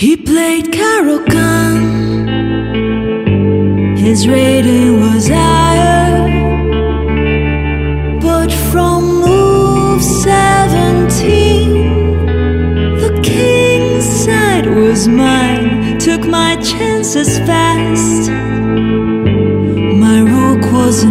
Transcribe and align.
He 0.00 0.16
played 0.16 0.72
Caro-Kann. 0.72 1.76
His 3.98 4.26
rating 4.26 4.98
was 4.98 5.28
higher. 5.28 6.26
But 8.18 8.50
from 8.50 9.20
move 9.20 10.02
17, 10.02 12.96
the 12.96 13.20
king's 13.22 14.06
side 14.24 14.74
was 14.74 15.06
mine. 15.06 15.98
Took 15.98 16.26
my 16.26 16.56
chances 16.62 17.38
fast. 17.40 18.30
My 20.00 20.22
rook 20.22 20.62
was 20.72 21.04
a 21.04 21.10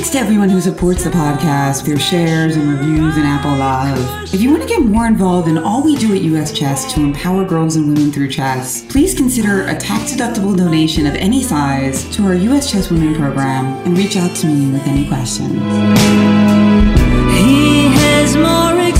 Thanks 0.00 0.12
to 0.12 0.18
everyone 0.18 0.48
who 0.48 0.62
supports 0.62 1.04
the 1.04 1.10
podcast 1.10 1.84
through 1.84 1.98
shares 1.98 2.56
and 2.56 2.70
reviews 2.70 3.18
and 3.18 3.26
Apple 3.26 3.54
Live. 3.54 4.32
If 4.32 4.40
you 4.40 4.48
want 4.48 4.62
to 4.62 4.68
get 4.68 4.80
more 4.80 5.06
involved 5.06 5.46
in 5.46 5.58
all 5.58 5.82
we 5.84 5.94
do 5.94 6.14
at 6.14 6.22
US 6.22 6.52
Chess 6.58 6.90
to 6.94 7.00
empower 7.00 7.44
girls 7.44 7.76
and 7.76 7.86
women 7.86 8.10
through 8.10 8.30
chess, 8.30 8.82
please 8.86 9.14
consider 9.14 9.66
a 9.66 9.76
tax 9.76 10.14
deductible 10.14 10.56
donation 10.56 11.04
of 11.04 11.14
any 11.16 11.42
size 11.42 12.08
to 12.16 12.24
our 12.24 12.34
US 12.34 12.72
Chess 12.72 12.90
Women 12.90 13.14
program 13.14 13.66
and 13.86 13.98
reach 13.98 14.16
out 14.16 14.34
to 14.36 14.46
me 14.46 14.72
with 14.72 14.86
any 14.86 15.06
questions. 15.06 15.52
He 17.36 17.88
has 17.88 18.36
more 18.38 18.80
experience, 18.80 18.99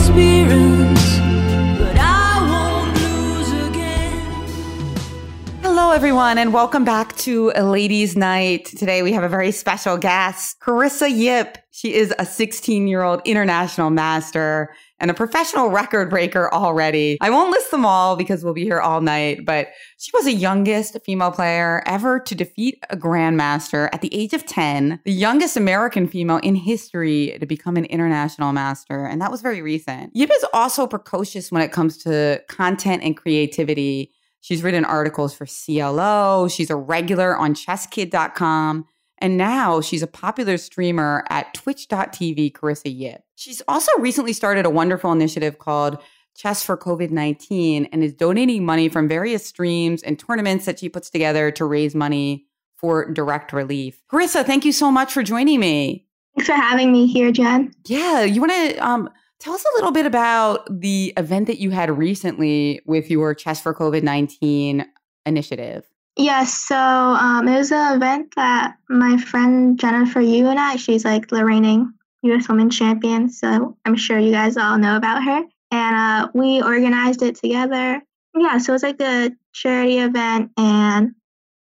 everyone, 6.01 6.39
and 6.39 6.55
welcome 6.55 6.83
back 6.83 7.15
to 7.19 7.53
a 7.55 7.63
ladies' 7.63 8.17
night. 8.17 8.65
Today 8.65 9.03
we 9.03 9.13
have 9.13 9.23
a 9.23 9.29
very 9.29 9.53
special 9.53 9.99
guest, 9.99 10.59
Carissa 10.59 11.15
Yip. 11.15 11.59
She 11.73 11.93
is 11.93 12.15
a 12.19 12.25
16 12.25 12.89
year 12.89 13.03
old 13.03 13.21
international 13.27 13.91
master 13.91 14.75
and 14.99 15.11
a 15.11 15.15
professional 15.15 15.69
record 15.69 16.09
breaker 16.09 16.51
already. 16.55 17.19
I 17.21 17.29
won't 17.29 17.51
list 17.51 17.71
them 17.71 17.85
all 17.85 18.17
because 18.17 18.43
we'll 18.43 18.55
be 18.55 18.65
here 18.65 18.81
all 18.81 19.03
night, 19.03 19.45
but 19.45 19.69
she 19.99 20.11
was 20.15 20.25
the 20.25 20.33
youngest 20.33 20.97
female 21.05 21.33
player 21.33 21.83
ever 21.85 22.19
to 22.19 22.35
defeat 22.35 22.83
a 22.89 22.97
grandmaster 22.97 23.91
at 23.93 24.01
the 24.01 24.15
age 24.15 24.33
of 24.33 24.47
10, 24.47 25.01
the 25.05 25.13
youngest 25.13 25.55
American 25.59 26.09
female 26.09 26.39
in 26.39 26.55
history 26.55 27.37
to 27.39 27.45
become 27.45 27.77
an 27.77 27.85
international 27.85 28.55
master. 28.55 29.05
And 29.05 29.21
that 29.21 29.31
was 29.31 29.43
very 29.43 29.61
recent. 29.61 30.17
Yip 30.17 30.31
is 30.33 30.47
also 30.55 30.87
precocious 30.87 31.53
when 31.53 31.61
it 31.61 31.73
comes 31.73 31.99
to 32.05 32.43
content 32.49 33.03
and 33.03 33.15
creativity. 33.15 34.15
She's 34.41 34.63
written 34.63 34.85
articles 34.85 35.35
for 35.35 35.47
CLO. 35.47 36.49
She's 36.49 36.71
a 36.71 36.77
regular 36.77 37.37
on 37.37 37.55
chesskid.com. 37.55 38.87
And 39.19 39.37
now 39.37 39.83
she's 39.83 40.03
a 40.03 40.07
popular 40.07 40.57
streamer 40.57 41.25
at 41.29 41.53
twitch.tv, 41.53 42.53
Carissa 42.53 42.97
Yip. 42.97 43.23
She's 43.37 43.61
also 43.69 43.93
recently 43.99 44.33
started 44.33 44.65
a 44.65 44.71
wonderful 44.71 45.13
initiative 45.13 45.59
called 45.59 45.99
Chess 46.37 46.63
for 46.63 46.77
COVID 46.77 47.11
19 47.11 47.87
and 47.93 48.03
is 48.03 48.15
donating 48.15 48.65
money 48.65 48.89
from 48.89 49.09
various 49.09 49.45
streams 49.45 50.03
and 50.03 50.19
tournaments 50.19 50.65
that 50.65 50.79
she 50.79 50.89
puts 50.89 51.11
together 51.11 51.51
to 51.51 51.65
raise 51.67 51.95
money 51.95 52.47
for 52.77 53.13
direct 53.13 53.53
relief. 53.53 54.01
Carissa, 54.11 54.45
thank 54.45 54.65
you 54.65 54.73
so 54.73 54.91
much 54.91 55.13
for 55.13 55.23
joining 55.23 55.61
me. 55.61 56.07
Thanks 56.35 56.49
for 56.49 56.55
having 56.55 56.91
me 56.91 57.07
here, 57.07 57.31
Jen. 57.31 57.75
Yeah, 57.87 58.23
you 58.23 58.41
want 58.41 58.53
to 58.53 58.79
um, 58.79 59.11
tell 59.41 59.55
us 59.55 59.65
a 59.65 59.77
little 59.77 59.91
bit 59.91 60.07
about 60.07 60.67
the 60.81 61.13
event 61.17 61.47
that 61.47 61.59
you 61.59 61.71
had 61.71 61.91
recently 61.91 62.81
with 62.87 63.11
your 63.11 63.35
Chess 63.35 63.61
for 63.61 63.75
COVID 63.75 64.03
19 64.03 64.87
initiative? 65.27 65.91
Yes, 66.17 66.53
so 66.53 66.77
um, 66.77 67.49
it 67.49 67.57
was 67.57 67.73
an 67.73 67.97
event 67.97 68.35
that 68.37 68.77
my 68.89 69.17
friend 69.17 69.79
Jennifer 69.79 70.21
Yu 70.21 70.49
and 70.49 70.59
I, 70.59 70.77
she's 70.77 71.05
like 71.05 71.29
the 71.29 71.45
reigning 71.45 71.93
U.S. 72.23 72.49
Women's 72.49 72.79
Champion, 72.79 73.31
so 73.31 73.77
I'm 73.87 73.97
sure 73.97 74.19
you 74.19 74.33
guys 74.33 74.57
all 74.57 74.77
know 74.77 74.97
about 74.97 75.25
her. 75.25 75.43
And 75.71 75.97
uh, 75.97 76.29
we 76.35 76.61
organized 76.63 77.23
it 77.23 77.37
together. 77.37 78.03
Yeah, 78.37 78.59
so 78.59 78.73
it 78.73 78.75
was 78.75 78.83
like 78.83 79.01
a 79.01 79.31
charity 79.55 79.99
event, 79.99 80.51
and 80.57 81.15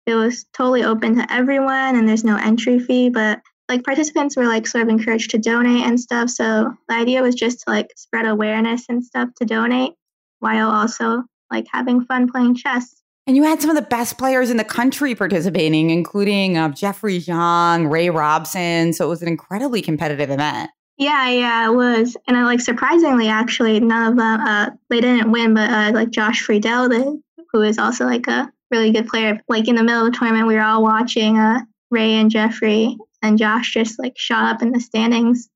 it 0.06 0.14
was 0.14 0.44
totally 0.52 0.84
open 0.84 1.16
to 1.16 1.32
everyone, 1.32 1.96
and 1.96 2.08
there's 2.08 2.24
no 2.24 2.36
entry 2.36 2.78
fee, 2.78 3.08
but 3.08 3.40
like 3.72 3.84
participants 3.84 4.36
were 4.36 4.46
like 4.46 4.66
sort 4.66 4.82
of 4.82 4.90
encouraged 4.90 5.30
to 5.30 5.38
donate 5.38 5.86
and 5.86 5.98
stuff. 5.98 6.28
So 6.28 6.76
the 6.88 6.94
idea 6.94 7.22
was 7.22 7.34
just 7.34 7.60
to 7.60 7.64
like 7.70 7.90
spread 7.96 8.26
awareness 8.26 8.84
and 8.88 9.02
stuff 9.02 9.30
to 9.38 9.46
donate 9.46 9.94
while 10.40 10.70
also 10.70 11.24
like 11.50 11.66
having 11.72 12.04
fun 12.04 12.30
playing 12.30 12.56
chess. 12.56 13.02
And 13.26 13.36
you 13.36 13.44
had 13.44 13.62
some 13.62 13.70
of 13.70 13.76
the 13.76 13.82
best 13.82 14.18
players 14.18 14.50
in 14.50 14.58
the 14.58 14.64
country 14.64 15.14
participating, 15.14 15.90
including 15.90 16.58
uh, 16.58 16.68
Jeffery 16.70 17.18
Xiong, 17.18 17.90
Ray 17.90 18.10
Robson. 18.10 18.92
So 18.92 19.06
it 19.06 19.08
was 19.08 19.22
an 19.22 19.28
incredibly 19.28 19.80
competitive 19.80 20.28
event. 20.28 20.70
Yeah, 20.98 21.30
yeah, 21.30 21.68
it 21.68 21.74
was, 21.74 22.16
and 22.28 22.36
uh, 22.36 22.44
like 22.44 22.60
surprisingly, 22.60 23.28
actually, 23.28 23.80
none 23.80 24.12
of 24.12 24.18
them 24.18 24.40
uh, 24.40 24.70
they 24.90 25.00
didn't 25.00 25.32
win, 25.32 25.54
but 25.54 25.70
uh, 25.70 25.90
like 25.94 26.10
Josh 26.10 26.42
Friedel, 26.42 26.88
the, 26.88 27.20
who 27.52 27.62
is 27.62 27.78
also 27.78 28.04
like 28.04 28.26
a 28.28 28.52
really 28.70 28.92
good 28.92 29.08
player, 29.08 29.40
like 29.48 29.66
in 29.68 29.76
the 29.76 29.82
middle 29.82 30.06
of 30.06 30.12
the 30.12 30.18
tournament, 30.18 30.46
we 30.46 30.54
were 30.54 30.62
all 30.62 30.82
watching 30.82 31.38
uh, 31.38 31.60
Ray 31.90 32.12
and 32.14 32.30
Jeffrey, 32.30 32.98
and 33.22 33.38
Josh 33.38 33.72
just 33.72 33.98
like 33.98 34.18
shot 34.18 34.54
up 34.54 34.62
in 34.62 34.72
the 34.72 34.80
standings. 34.80 35.48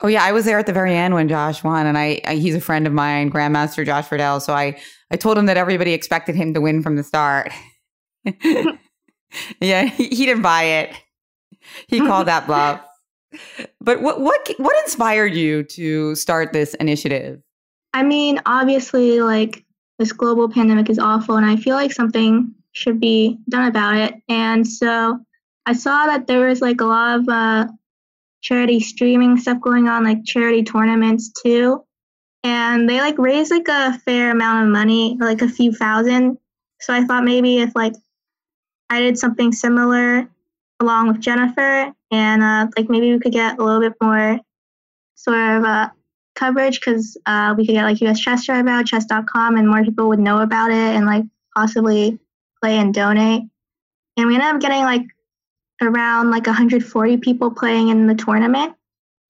Oh 0.00 0.06
yeah, 0.06 0.22
I 0.22 0.32
was 0.32 0.44
there 0.44 0.58
at 0.58 0.66
the 0.66 0.72
very 0.72 0.94
end 0.94 1.14
when 1.14 1.28
Josh 1.28 1.64
won, 1.64 1.86
and 1.86 1.98
I, 1.98 2.20
I 2.24 2.36
he's 2.36 2.54
a 2.54 2.60
friend 2.60 2.86
of 2.86 2.92
mine, 2.92 3.30
Grandmaster 3.30 3.84
Josh 3.84 4.06
Friedel. 4.06 4.40
So 4.40 4.52
I 4.52 4.78
I 5.10 5.16
told 5.16 5.36
him 5.36 5.46
that 5.46 5.56
everybody 5.56 5.92
expected 5.92 6.36
him 6.36 6.54
to 6.54 6.60
win 6.60 6.82
from 6.82 6.96
the 6.96 7.02
start. 7.02 7.50
yeah, 9.60 9.84
he, 9.86 10.08
he 10.08 10.26
didn't 10.26 10.42
buy 10.42 10.62
it. 10.62 10.94
He 11.88 11.98
called 12.00 12.28
that 12.28 12.46
bluff. 12.46 12.80
But 13.82 14.00
what 14.00 14.22
what 14.22 14.48
what 14.56 14.74
inspired 14.84 15.34
you 15.34 15.62
to 15.64 16.14
start 16.14 16.54
this 16.54 16.72
initiative? 16.74 17.42
I 17.92 18.02
mean, 18.02 18.40
obviously, 18.46 19.20
like 19.20 19.66
this 19.98 20.12
global 20.12 20.48
pandemic 20.48 20.88
is 20.88 20.98
awful, 20.98 21.36
and 21.36 21.44
I 21.44 21.56
feel 21.56 21.76
like 21.76 21.92
something 21.92 22.54
should 22.72 23.00
be 23.00 23.38
done 23.50 23.66
about 23.66 23.96
it. 23.96 24.14
And 24.30 24.66
so 24.66 25.20
I 25.68 25.74
saw 25.74 26.06
that 26.06 26.26
there 26.26 26.46
was 26.48 26.62
like 26.62 26.80
a 26.80 26.86
lot 26.86 27.20
of 27.20 27.28
uh, 27.28 27.66
charity 28.40 28.80
streaming 28.80 29.36
stuff 29.36 29.60
going 29.60 29.86
on, 29.86 30.02
like 30.02 30.24
charity 30.24 30.62
tournaments 30.62 31.30
too. 31.42 31.84
And 32.42 32.88
they 32.88 33.00
like 33.00 33.18
raised 33.18 33.50
like 33.50 33.68
a 33.68 33.98
fair 33.98 34.30
amount 34.30 34.64
of 34.64 34.72
money, 34.72 35.18
like 35.20 35.42
a 35.42 35.48
few 35.48 35.72
thousand. 35.74 36.38
So 36.80 36.94
I 36.94 37.04
thought 37.04 37.22
maybe 37.22 37.58
if 37.58 37.76
like 37.76 37.92
I 38.88 39.00
did 39.00 39.18
something 39.18 39.52
similar 39.52 40.26
along 40.80 41.08
with 41.08 41.20
Jennifer, 41.20 41.92
and 42.10 42.42
uh, 42.42 42.68
like 42.74 42.88
maybe 42.88 43.12
we 43.12 43.18
could 43.18 43.32
get 43.32 43.58
a 43.58 43.62
little 43.62 43.82
bit 43.82 43.92
more 44.02 44.40
sort 45.16 45.36
of 45.36 45.64
uh, 45.64 45.90
coverage 46.34 46.80
because 46.80 47.18
uh, 47.26 47.54
we 47.58 47.66
could 47.66 47.74
get 47.74 47.84
like 47.84 48.00
US 48.00 48.20
Chess 48.20 48.46
Drive 48.46 48.66
out, 48.68 48.86
chess.com, 48.86 49.58
and 49.58 49.68
more 49.68 49.84
people 49.84 50.08
would 50.08 50.18
know 50.18 50.38
about 50.38 50.70
it 50.70 50.96
and 50.96 51.04
like 51.04 51.24
possibly 51.54 52.18
play 52.62 52.78
and 52.78 52.94
donate. 52.94 53.42
And 54.16 54.28
we 54.28 54.34
ended 54.34 54.48
up 54.48 54.62
getting 54.62 54.84
like 54.84 55.02
around 55.80 56.30
like 56.30 56.46
140 56.46 57.16
people 57.18 57.50
playing 57.50 57.88
in 57.88 58.06
the 58.06 58.14
tournament 58.14 58.74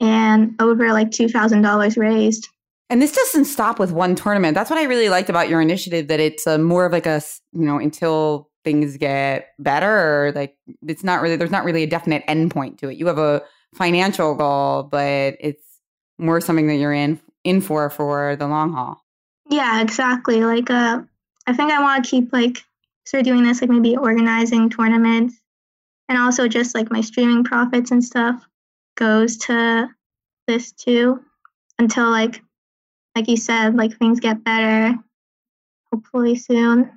and 0.01 0.55
over 0.61 0.93
like 0.93 1.11
$2,000 1.11 1.97
raised. 1.97 2.49
And 2.91 3.03
this 3.03 3.13
doesn't 3.13 3.45
stop 3.45 3.79
with 3.79 3.93
one 3.93 4.15
tournament. 4.15 4.55
That's 4.55 4.71
what 4.71 4.79
I 4.79 4.85
really 4.85 5.11
liked 5.11 5.29
about 5.29 5.49
your 5.49 5.61
initiative 5.61 6.09
that 6.09 6.21
it's 6.21 6.47
a 6.47 6.57
more 6.57 6.87
of 6.87 6.93
like 6.93 7.07
a, 7.07 7.21
you 7.53 7.65
know, 7.65 7.79
until 7.79 8.49
things 8.65 8.97
get 8.97 9.49
better, 9.59 10.33
like 10.35 10.57
it's 10.87 11.05
not 11.05 11.21
really 11.21 11.37
there's 11.37 11.51
not 11.51 11.65
really 11.65 11.83
a 11.83 11.87
definite 11.87 12.25
endpoint 12.27 12.79
to 12.79 12.89
it. 12.89 12.97
You 12.97 13.07
have 13.07 13.19
a 13.19 13.43
financial 13.75 14.35
goal, 14.35 14.85
but 14.85 15.37
it's 15.41 15.65
more 16.19 16.41
something 16.41 16.67
that 16.69 16.77
you're 16.77 16.93
in 16.93 17.21
in 17.45 17.61
for 17.61 17.89
for 17.91 18.37
the 18.37 18.47
long 18.47 18.73
haul. 18.73 19.03
Yeah, 19.51 19.81
exactly. 19.81 20.45
Like 20.45 20.71
uh 20.71 21.03
I 21.47 21.53
think 21.53 21.73
I 21.73 21.83
want 21.83 22.05
to 22.05 22.11
keep 22.11 22.33
like 22.33 22.59
sort 23.07 23.21
of 23.21 23.27
doing 23.27 23.45
this 23.45 23.61
like 23.61 23.71
maybe 23.71 23.97
organizing 23.97 24.69
tournaments 24.69 25.38
and 26.09 26.19
also 26.19 26.49
just 26.49 26.75
like 26.75 26.91
my 26.91 27.01
streaming 27.01 27.45
profits 27.45 27.91
and 27.91 28.03
stuff 28.03 28.47
goes 28.97 29.37
to 29.37 29.89
this 30.47 30.73
too 30.73 31.21
until 31.79 32.11
like 32.11 32.43
like 33.15 33.29
you 33.29 33.37
said 33.37 33.75
like 33.77 33.97
things 33.99 34.21
get 34.21 34.43
better 34.45 34.97
hopefully 35.93 36.35
soon 36.35 36.91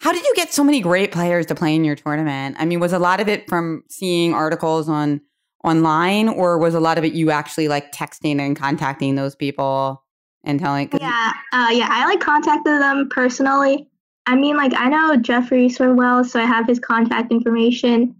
How 0.00 0.12
did 0.12 0.24
you 0.24 0.32
get 0.34 0.52
so 0.52 0.62
many 0.62 0.80
great 0.80 1.12
players 1.12 1.46
to 1.46 1.54
play 1.54 1.74
in 1.74 1.84
your 1.84 1.96
tournament? 1.96 2.56
I 2.58 2.64
mean, 2.64 2.78
was 2.78 2.92
a 2.92 3.00
lot 3.00 3.20
of 3.20 3.28
it 3.28 3.48
from 3.48 3.82
seeing 3.88 4.32
articles 4.32 4.88
on 4.88 5.20
online 5.64 6.28
or 6.28 6.56
was 6.56 6.74
a 6.74 6.80
lot 6.80 6.98
of 6.98 7.04
it 7.04 7.14
you 7.14 7.32
actually 7.32 7.66
like 7.66 7.90
texting 7.90 8.38
and 8.40 8.56
contacting 8.56 9.16
those 9.16 9.34
people? 9.34 10.04
and 10.44 10.58
telling 10.58 10.88
Yeah, 10.98 11.32
uh, 11.52 11.68
yeah. 11.72 11.88
I 11.90 12.06
like 12.06 12.20
contacted 12.20 12.80
them 12.80 13.08
personally. 13.10 13.88
I 14.26 14.34
mean, 14.34 14.56
like 14.56 14.72
I 14.74 14.88
know 14.88 15.16
Jeffery 15.16 15.68
sort 15.68 15.90
of 15.90 15.96
well, 15.96 16.24
so 16.24 16.40
I 16.40 16.44
have 16.44 16.66
his 16.66 16.78
contact 16.78 17.30
information. 17.30 18.14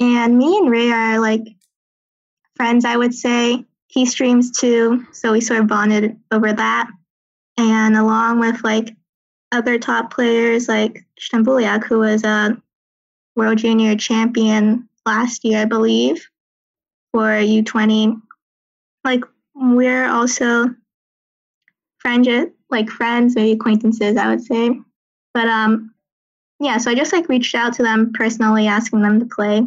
And 0.00 0.38
me 0.38 0.58
and 0.58 0.70
Ray 0.70 0.90
are 0.90 1.20
like 1.20 1.42
friends, 2.56 2.84
I 2.84 2.96
would 2.96 3.14
say. 3.14 3.64
He 3.88 4.06
streams 4.06 4.50
too, 4.52 5.04
so 5.12 5.32
we 5.32 5.40
sort 5.40 5.60
of 5.60 5.66
bonded 5.66 6.16
over 6.30 6.52
that. 6.52 6.90
And 7.56 7.96
along 7.96 8.40
with 8.40 8.62
like 8.64 8.94
other 9.52 9.78
top 9.78 10.12
players 10.12 10.68
like 10.68 11.04
Shtembuliak, 11.20 11.84
who 11.84 11.98
was 11.98 12.24
a 12.24 12.56
world 13.36 13.58
junior 13.58 13.96
champion 13.96 14.88
last 15.04 15.44
year, 15.44 15.62
I 15.62 15.64
believe, 15.64 16.26
for 17.12 17.26
U20. 17.26 18.20
Like 19.04 19.24
we're 19.54 20.08
also 20.08 20.66
friends, 21.98 22.28
like 22.70 22.88
friends, 22.88 23.34
maybe 23.34 23.52
acquaintances, 23.52 24.16
I 24.16 24.28
would 24.28 24.42
say. 24.42 24.80
But 25.34 25.48
um, 25.48 25.94
yeah. 26.60 26.78
So 26.78 26.90
I 26.90 26.94
just 26.94 27.12
like 27.12 27.28
reached 27.28 27.54
out 27.54 27.74
to 27.74 27.82
them 27.82 28.12
personally, 28.14 28.66
asking 28.66 29.02
them 29.02 29.20
to 29.20 29.26
play. 29.26 29.66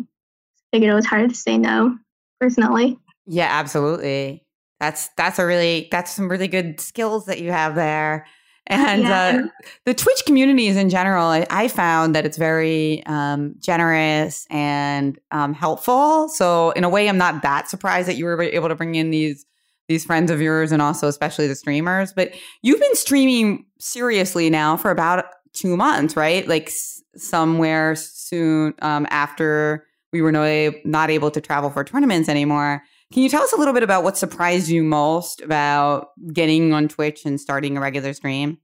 Figured 0.73 0.91
it 0.91 0.95
was 0.95 1.05
hard 1.05 1.29
to 1.29 1.35
say 1.35 1.57
no, 1.57 1.97
personally. 2.41 2.97
Yeah, 3.27 3.47
absolutely. 3.49 4.43
That's 4.79 5.09
that's 5.15 5.37
a 5.37 5.45
really 5.45 5.87
that's 5.91 6.11
some 6.11 6.27
really 6.29 6.47
good 6.47 6.79
skills 6.79 7.25
that 7.27 7.39
you 7.39 7.51
have 7.51 7.75
there. 7.75 8.25
And 8.67 9.03
Yeah, 9.03 9.41
uh, 9.43 9.47
the 9.85 9.93
Twitch 9.93 10.23
communities 10.25 10.77
in 10.77 10.89
general, 10.89 11.25
I, 11.25 11.45
I 11.49 11.67
found 11.67 12.15
that 12.15 12.25
it's 12.25 12.37
very 12.37 13.03
um, 13.07 13.55
generous 13.59 14.47
and 14.49 15.19
um, 15.31 15.53
helpful. 15.53 16.29
So 16.29 16.71
in 16.71 16.85
a 16.85 16.89
way, 16.89 17.09
I'm 17.09 17.17
not 17.17 17.41
that 17.41 17.69
surprised 17.69 18.07
that 18.07 18.15
you 18.15 18.23
were 18.23 18.41
able 18.41 18.69
to 18.69 18.75
bring 18.75 18.95
in 18.95 19.11
these 19.11 19.45
these 19.89 20.05
friends 20.05 20.31
of 20.31 20.41
yours 20.41 20.71
and 20.71 20.81
also 20.81 21.09
especially 21.09 21.47
the 21.47 21.55
streamers. 21.55 22.13
But 22.13 22.31
you've 22.61 22.79
been 22.79 22.95
streaming 22.95 23.65
seriously 23.79 24.49
now 24.49 24.77
for 24.77 24.91
about 24.91 25.25
two 25.51 25.75
months, 25.75 26.15
right? 26.15 26.47
Like 26.47 26.67
s- 26.67 27.03
somewhere 27.17 27.95
soon 27.95 28.73
um, 28.81 29.05
after 29.09 29.85
we 30.13 30.21
were 30.21 30.31
no, 30.31 30.71
not 30.85 31.09
able 31.09 31.31
to 31.31 31.41
travel 31.41 31.69
for 31.69 31.83
tournaments 31.83 32.29
anymore. 32.29 32.83
Can 33.11 33.23
you 33.23 33.29
tell 33.29 33.43
us 33.43 33.51
a 33.51 33.57
little 33.57 33.73
bit 33.73 33.83
about 33.83 34.03
what 34.03 34.17
surprised 34.17 34.69
you 34.69 34.83
most 34.83 35.41
about 35.41 36.09
getting 36.31 36.73
on 36.73 36.87
Twitch 36.87 37.25
and 37.25 37.39
starting 37.39 37.77
a 37.77 37.81
regular 37.81 38.13
stream? 38.13 38.57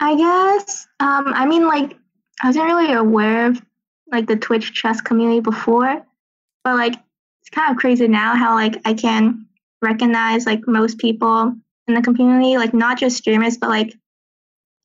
I 0.00 0.16
guess. 0.16 0.86
Um, 1.00 1.32
I 1.34 1.46
mean, 1.46 1.66
like, 1.66 1.96
I 2.42 2.48
wasn't 2.48 2.66
really 2.66 2.92
aware 2.92 3.46
of 3.46 3.62
like 4.10 4.26
the 4.26 4.36
Twitch 4.36 4.72
chess 4.72 5.00
community 5.00 5.40
before, 5.40 6.04
but 6.64 6.74
like, 6.76 6.94
it's 7.42 7.50
kind 7.50 7.70
of 7.70 7.76
crazy 7.76 8.08
now 8.08 8.34
how 8.34 8.54
like 8.54 8.80
I 8.84 8.94
can 8.94 9.46
recognize 9.82 10.46
like 10.46 10.66
most 10.66 10.98
people 10.98 11.54
in 11.86 11.94
the 11.94 12.02
community, 12.02 12.56
like 12.56 12.74
not 12.74 12.98
just 12.98 13.16
streamers, 13.16 13.56
but 13.56 13.70
like 13.70 13.94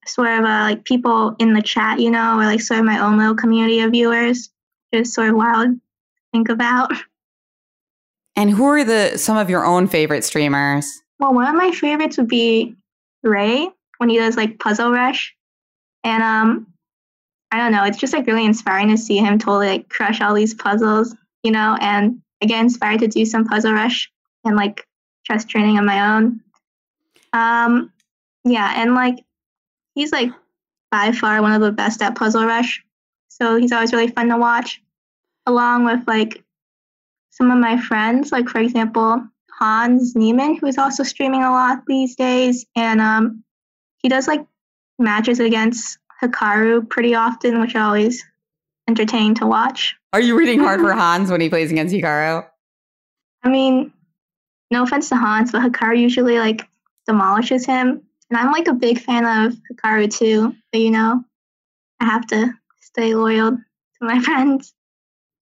sort 0.06 0.30
of 0.30 0.45
uh, 0.45 0.63
like 0.63 0.83
people 0.83 1.36
in 1.39 1.53
the 1.53 1.62
chat, 1.62 2.00
you 2.00 2.12
know, 2.12 2.38
or 2.38 2.45
like 2.45 2.62
sort 2.62 2.80
of 2.80 2.86
my 2.86 3.00
own 3.00 3.18
little 3.18 3.36
community 3.36 3.80
of 3.80 3.92
viewers. 3.92 4.50
It's 4.92 5.13
sort 5.13 5.30
of 5.30 5.36
wild 5.36 5.80
think 6.31 6.50
about. 6.50 6.92
And 8.36 8.50
who 8.50 8.66
are 8.66 8.83
the 8.83 9.18
some 9.18 9.38
of 9.38 9.50
your 9.50 9.66
own 9.66 9.88
favorite 9.88 10.24
streamers? 10.24 10.86
Well, 11.19 11.33
one 11.33 11.48
of 11.48 11.56
my 11.56 11.72
favorites 11.72 12.18
would 12.18 12.28
be 12.28 12.75
Ray 13.24 13.69
when 13.98 14.10
he 14.10 14.18
does 14.18 14.38
like 14.38 14.60
Puzzle 14.60 14.92
Rush, 14.92 15.36
and 16.04 16.24
um, 16.24 16.68
I 17.51 17.57
don't 17.57 17.72
know, 17.72 17.83
it's 17.83 17.98
just 17.98 18.13
like 18.13 18.25
really 18.25 18.45
inspiring 18.45 18.89
to 18.89 18.98
see 18.98 19.18
him 19.18 19.38
totally 19.38 19.68
like 19.68 19.89
crush 19.89 20.22
all 20.22 20.33
these 20.33 20.54
puzzles, 20.54 21.16
you 21.44 21.51
know, 21.51 21.78
and 21.81 22.22
I 22.42 22.48
get 22.48 22.62
inspired 22.62 23.01
to 23.01 23.07
do 23.07 23.25
some 23.25 23.45
Puzzle 23.45 23.74
Rush 23.74 24.12
and 24.45 24.56
like 24.56 24.88
chess 25.25 25.45
training 25.45 25.77
on 25.77 25.86
my 25.86 26.16
own. 26.16 26.39
Um, 27.34 27.92
yeah, 28.44 28.74
and 28.77 28.95
like 28.95 29.24
he's 29.94 30.12
like 30.12 30.31
by 30.89 31.12
far 31.12 31.42
one 31.42 31.54
of 31.54 31.62
the 31.62 31.72
best 31.72 32.01
at 32.01 32.16
Puzzle 32.16 32.45
Rush, 32.45 32.84
so 33.27 33.57
he's 33.57 33.72
always 33.72 33.94
really 33.94 34.07
fun 34.07 34.30
to 34.30 34.38
watch, 34.38 34.81
along 35.45 35.85
with 35.85 36.01
like 36.07 36.43
some 37.29 37.51
of 37.51 37.57
my 37.57 37.79
friends, 37.79 38.31
like 38.31 38.49
for 38.49 38.59
example, 38.59 39.23
Hans 39.59 40.15
Niemann, 40.15 40.57
who 40.57 40.67
is 40.67 40.77
also 40.77 41.03
streaming 41.03 41.43
a 41.43 41.51
lot 41.51 41.83
these 41.88 42.15
days, 42.15 42.65
and 42.75 42.99
um, 42.99 43.43
he 43.97 44.09
does 44.09 44.27
like 44.27 44.45
matches 44.99 45.39
against 45.39 45.97
Hikaru 46.21 46.88
pretty 46.89 47.15
often, 47.15 47.59
which 47.59 47.75
are 47.75 47.85
always 47.85 48.23
entertaining 48.88 49.35
to 49.35 49.47
watch. 49.47 49.95
Are 50.13 50.21
you 50.21 50.38
reading 50.38 50.59
hard 50.59 50.81
for 50.81 50.93
Hans 50.93 51.31
when 51.31 51.41
he 51.41 51.49
plays 51.49 51.71
against 51.71 51.93
Hikaru? 51.93 52.45
I 53.43 53.49
mean, 53.49 53.91
no 54.69 54.83
offense 54.83 55.09
to 55.09 55.15
Hans, 55.15 55.51
but 55.51 55.61
Hikaru 55.61 55.99
usually 55.99 56.38
like 56.38 56.67
demolishes 57.07 57.65
him, 57.65 58.01
and 58.29 58.38
I'm 58.38 58.51
like 58.51 58.67
a 58.67 58.73
big 58.73 58.99
fan 58.99 59.25
of 59.25 59.57
Hikaru 59.71 60.11
too. 60.11 60.55
But 60.71 60.81
you 60.81 60.91
know, 60.91 61.23
I 61.99 62.05
have 62.05 62.25
to 62.27 62.53
stay 62.81 63.15
loyal 63.15 63.51
to 63.51 63.59
my 64.01 64.19
friends. 64.23 64.73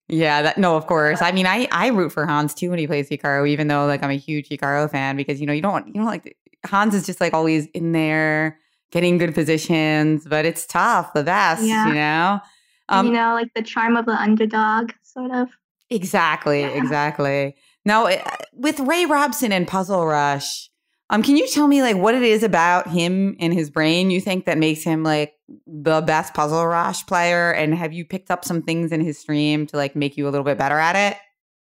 Yeah, 0.08 0.42
that 0.42 0.58
no, 0.58 0.76
of 0.76 0.86
course. 0.86 1.20
I 1.20 1.32
mean, 1.32 1.46
I 1.46 1.66
I 1.72 1.88
root 1.88 2.12
for 2.12 2.26
Hans 2.26 2.54
too 2.54 2.70
when 2.70 2.78
he 2.78 2.86
plays 2.86 3.08
Hikaru, 3.08 3.48
even 3.48 3.66
though 3.68 3.86
like 3.86 4.02
I'm 4.02 4.10
a 4.10 4.14
huge 4.16 4.48
Hikaru 4.48 4.90
fan 4.90 5.16
because 5.16 5.40
you 5.40 5.46
know 5.46 5.52
you 5.52 5.62
don't 5.62 5.86
you 5.88 5.94
don't 5.94 6.04
like 6.04 6.36
Hans 6.64 6.94
is 6.94 7.06
just 7.06 7.20
like 7.20 7.34
always 7.34 7.66
in 7.66 7.92
there 7.92 8.58
getting 8.92 9.18
good 9.18 9.34
positions, 9.34 10.24
but 10.28 10.44
it's 10.44 10.64
tough, 10.66 11.12
the 11.12 11.24
best, 11.24 11.62
Yeah. 11.62 11.88
you 11.88 11.94
know. 11.94 12.40
Um, 12.88 13.06
you 13.06 13.12
know, 13.12 13.34
like 13.34 13.52
the 13.54 13.62
charm 13.62 13.96
of 13.96 14.06
the 14.06 14.12
underdog, 14.12 14.92
sort 15.02 15.32
of. 15.32 15.48
Exactly, 15.90 16.60
Yeah. 16.60 16.68
exactly. 16.68 17.56
Now, 17.84 18.06
uh, 18.06 18.20
with 18.52 18.78
Ray 18.80 19.06
Robson 19.06 19.50
and 19.52 19.66
Puzzle 19.66 20.06
Rush, 20.06 20.70
um, 21.10 21.22
can 21.22 21.36
you 21.36 21.46
tell 21.48 21.66
me 21.68 21.82
like 21.82 21.96
what 21.96 22.14
it 22.14 22.22
is 22.22 22.42
about 22.44 22.88
him 22.88 23.36
and 23.40 23.52
his 23.52 23.70
brain 23.70 24.10
you 24.10 24.20
think 24.20 24.44
that 24.46 24.56
makes 24.58 24.82
him 24.84 25.02
like 25.02 25.32
the 25.66 26.00
best 26.00 26.34
Puzzle 26.34 26.66
Rush 26.66 27.06
player? 27.06 27.52
And 27.52 27.74
have 27.74 27.92
you 27.92 28.04
picked 28.04 28.30
up 28.30 28.44
some 28.44 28.62
things 28.62 28.92
in 28.92 29.00
his 29.00 29.18
stream 29.18 29.66
to 29.68 29.76
like 29.76 29.96
make 29.96 30.16
you 30.16 30.28
a 30.28 30.30
little 30.30 30.44
bit 30.44 30.58
better 30.58 30.78
at 30.78 30.96
it? 30.96 31.18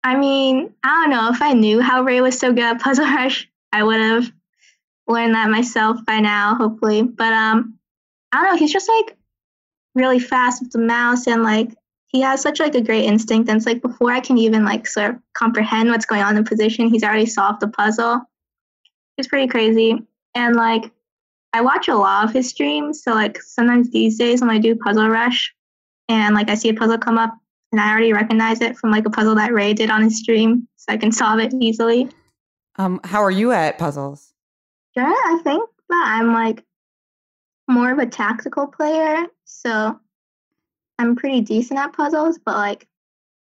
I 0.04 0.16
mean, 0.16 0.74
I 0.84 1.02
don't 1.02 1.10
know. 1.10 1.30
If 1.32 1.42
I 1.42 1.54
knew 1.54 1.82
how 1.82 2.04
Ray 2.04 2.22
was 2.22 2.40
so 2.40 2.54
good 2.54 2.64
at 2.64 2.82
Puzzle 2.82 3.06
Rush, 3.16 3.50
I 3.74 3.84
would 3.84 4.00
have 4.00 4.32
learned 5.08 5.36
that 5.36 5.50
myself 5.50 5.98
by 6.06 6.20
now, 6.20 6.56
hopefully. 6.56 7.04
But 7.04 7.34
um, 7.34 7.78
I 8.32 8.44
don't 8.44 8.54
know. 8.54 8.58
He's 8.58 8.74
just 8.74 8.90
like 8.90 9.18
really 9.96 10.20
fast 10.20 10.62
with 10.62 10.72
the 10.72 10.80
mouse, 10.80 11.28
and 11.28 11.44
like 11.44 11.70
he 12.08 12.22
has 12.22 12.42
such 12.42 12.60
like 12.60 12.76
a 12.76 12.82
great 12.82 13.06
instinct. 13.06 13.50
And 13.50 13.58
it's 13.58 13.66
like 13.66 13.82
before 13.82 14.12
I 14.12 14.20
can 14.20 14.38
even 14.38 14.64
like 14.64 14.88
sort 14.88 15.12
of 15.12 15.22
comprehend 15.34 15.90
what's 15.90 16.06
going 16.06 16.22
on 16.22 16.38
in 16.38 16.44
position, 16.44 16.90
he's 16.90 17.04
already 17.04 17.26
solved 17.26 17.60
the 17.60 17.68
puzzle. 17.68 18.22
It's 19.18 19.28
pretty 19.28 19.48
crazy. 19.48 20.02
And 20.36 20.56
like 20.56 20.92
I 21.54 21.62
watch 21.62 21.88
a 21.88 21.96
lot 21.96 22.26
of 22.26 22.34
his 22.34 22.50
streams, 22.50 23.04
so 23.04 23.14
like 23.14 23.42
sometimes 23.42 23.90
these 23.90 24.18
days 24.18 24.42
when 24.42 24.50
I 24.50 24.60
do 24.60 24.76
Puzzle 24.76 25.10
Rush, 25.10 25.54
and 26.10 26.36
like 26.36 26.50
I 26.50 26.56
see 26.56 26.70
a 26.70 26.74
puzzle 26.74 26.98
come 26.98 27.18
up 27.18 27.34
and 27.72 27.82
I 27.82 27.90
already 27.92 28.14
recognize 28.14 28.62
it 28.62 28.78
from 28.78 28.92
like 28.92 29.06
a 29.06 29.10
puzzle 29.10 29.36
that 29.36 29.54
Ray 29.54 29.74
did 29.74 29.90
on 29.90 30.02
his 30.04 30.20
stream, 30.20 30.68
so 30.76 30.94
I 30.94 30.98
can 30.98 31.12
solve 31.12 31.40
it 31.40 31.54
easily. 31.60 32.10
Um, 32.78 33.00
how 33.04 33.22
are 33.24 33.32
you 33.32 33.52
at 33.52 33.78
puzzles? 33.78 34.34
Yeah, 34.96 35.12
I 35.12 35.40
think 35.44 35.70
that 35.90 36.04
I'm 36.20 36.34
like 36.34 36.64
more 37.68 37.92
of 37.92 38.00
a 38.00 38.06
tactical 38.06 38.68
player, 38.68 39.26
so 39.46 40.00
I'm 41.00 41.16
pretty 41.16 41.42
decent 41.42 41.80
at 41.80 41.94
puzzles, 41.94 42.40
but 42.44 42.56
like 42.56 42.88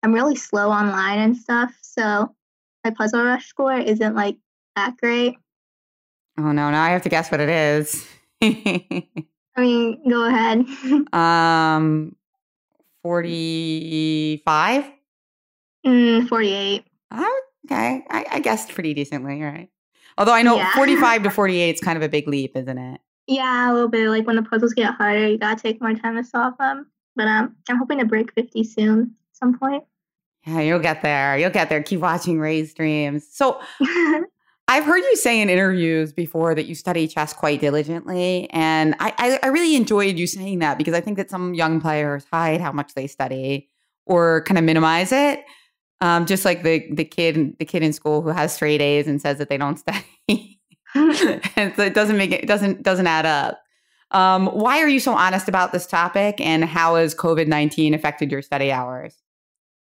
I'm 0.04 0.14
really 0.14 0.36
slow 0.36 0.70
online 0.70 1.20
and 1.20 1.38
stuff, 1.38 1.78
so 1.82 2.36
my 2.84 2.92
puzzle 2.92 3.24
rush 3.24 3.46
score 3.46 3.78
isn't 3.78 4.16
like 4.16 4.38
that 4.76 4.98
great. 4.98 5.38
Oh 6.38 6.52
no, 6.52 6.70
now 6.72 6.82
I 6.84 6.90
have 6.90 7.02
to 7.04 7.10
guess 7.10 7.30
what 7.32 7.40
it 7.42 7.50
is. 7.50 8.08
I 8.42 9.06
mean, 9.58 10.10
go 10.10 10.24
ahead. 10.26 10.66
um, 11.14 12.16
forty-five. 13.04 14.86
mm, 15.86 16.28
48. 16.30 16.84
Oh, 17.12 17.42
okay, 17.66 18.04
I, 18.10 18.26
I 18.32 18.40
guessed 18.40 18.70
pretty 18.70 18.94
decently, 18.94 19.42
right? 19.42 19.70
Although 20.18 20.34
I 20.34 20.42
know 20.42 20.58
Yeah. 20.58 20.72
forty-five 20.74 21.24
to 21.24 21.30
forty-eight 21.32 21.76
is 21.76 21.82
kind 21.82 21.98
of 21.98 22.04
a 22.04 22.10
big 22.10 22.28
leap, 22.28 22.56
isn't 22.56 22.78
it? 22.78 23.02
Yeah, 23.28 23.72
a 23.72 23.74
little 23.74 23.90
bit. 23.90 24.10
Like 24.10 24.26
when 24.28 24.36
the 24.36 24.44
puzzles 24.44 24.74
get 24.74 24.94
harder, 24.96 25.28
you 25.28 25.38
gotta 25.38 25.62
take 25.62 25.82
more 25.82 25.94
time 25.94 26.16
to 26.16 26.24
solve 26.24 26.58
them. 26.58 26.88
But 27.16 27.28
um, 27.28 27.56
I'm 27.70 27.78
hoping 27.78 28.00
to 28.00 28.06
break 28.06 28.34
50 28.34 28.64
soon 28.64 29.02
at 29.02 29.38
some 29.38 29.58
point. 29.60 29.84
Yeah, 30.48 30.62
you'll 30.62 30.80
get 30.80 31.02
there. 31.02 31.38
You'll 31.38 31.50
get 31.52 31.70
there. 31.70 31.84
Keep 31.84 32.00
watching 32.00 32.40
Ray's 32.40 32.74
Dreams. 32.74 33.28
So 33.30 33.62
I've 34.72 34.86
heard 34.86 35.00
you 35.00 35.18
say 35.18 35.42
in 35.42 35.50
interviews 35.50 36.14
before 36.14 36.56
that 36.56 36.66
you 36.66 36.76
study 36.76 37.06
chess 37.06 37.34
quite 37.34 37.60
diligently. 37.60 38.50
And 38.52 38.96
I, 39.02 39.14
I, 39.18 39.40
I 39.44 39.48
really 39.48 39.76
enjoyed 39.76 40.18
you 40.18 40.28
saying 40.28 40.60
that 40.60 40.78
because 40.78 40.94
I 40.94 41.02
think 41.02 41.18
that 41.18 41.30
some 41.30 41.54
young 41.54 41.82
players 41.82 42.26
hide 42.32 42.62
how 42.62 42.72
much 42.72 42.94
they 42.94 43.06
study 43.06 43.68
or 44.06 44.44
kind 44.44 44.58
of 44.58 44.64
minimize 44.64 45.12
it. 45.12 45.44
Um, 46.00 46.26
just 46.26 46.46
like 46.46 46.64
the 46.64 46.88
the 46.94 47.04
kid 47.04 47.58
the 47.60 47.66
kid 47.66 47.84
in 47.84 47.92
school 47.92 48.22
who 48.22 48.30
has 48.30 48.54
straight 48.54 48.80
A's 48.80 49.08
and 49.08 49.22
says 49.22 49.40
that 49.40 49.50
they 49.50 49.58
don't 49.58 49.78
study. 49.80 50.62
and 50.96 51.76
so 51.76 51.84
it 51.84 51.94
doesn't 51.94 52.16
make 52.16 52.32
it, 52.32 52.44
it 52.44 52.48
doesn't 52.48 52.82
doesn't 52.82 53.08
add 53.08 53.26
up. 53.26 53.62
Um, 54.12 54.48
why 54.48 54.80
are 54.80 54.88
you 54.88 55.02
so 55.02 55.14
honest 55.14 55.50
about 55.50 55.74
this 55.74 55.86
topic 55.86 56.40
and 56.40 56.64
how 56.64 56.96
has 56.96 57.14
COVID 57.14 57.48
nineteen 57.48 57.94
affected 57.94 58.32
your 58.32 58.42
study 58.42 58.72
hours? 58.72 59.16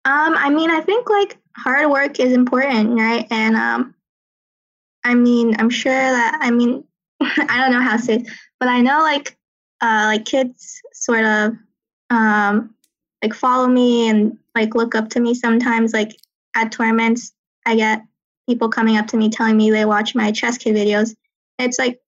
Um, 0.03 0.35
I 0.35 0.49
mean, 0.49 0.69
I 0.69 0.81
think 0.81 1.09
like 1.09 1.37
hard 1.55 1.89
work 1.89 2.19
is 2.19 2.33
important, 2.33 2.99
right? 2.99 3.25
And 3.31 3.55
um, 3.55 3.95
I 5.03 5.15
mean, 5.15 5.55
I'm 5.59 5.69
sure 5.69 5.93
that 5.93 6.39
I 6.41 6.51
mean, 6.51 6.83
I 7.21 7.57
don't 7.57 7.71
know 7.71 7.81
how 7.81 7.97
to 7.97 8.03
say, 8.03 8.15
it, 8.15 8.27
but 8.59 8.69
I 8.69 8.81
know 8.81 8.99
like 8.99 9.37
uh, 9.81 10.03
like 10.07 10.25
kids 10.25 10.81
sort 10.93 11.25
of 11.25 11.53
um, 12.09 12.75
like 13.23 13.33
follow 13.33 13.67
me 13.67 14.09
and 14.09 14.37
like 14.55 14.75
look 14.75 14.95
up 14.95 15.09
to 15.09 15.19
me 15.19 15.33
sometimes. 15.33 15.93
Like 15.93 16.15
at 16.55 16.71
tournaments, 16.71 17.33
I 17.65 17.75
get 17.75 18.03
people 18.47 18.69
coming 18.69 18.97
up 18.97 19.07
to 19.07 19.17
me 19.17 19.29
telling 19.29 19.57
me 19.57 19.71
they 19.71 19.85
watch 19.85 20.15
my 20.15 20.31
chess 20.31 20.57
kid 20.57 20.75
videos. 20.75 21.15
It's 21.57 21.79
like 21.79 21.99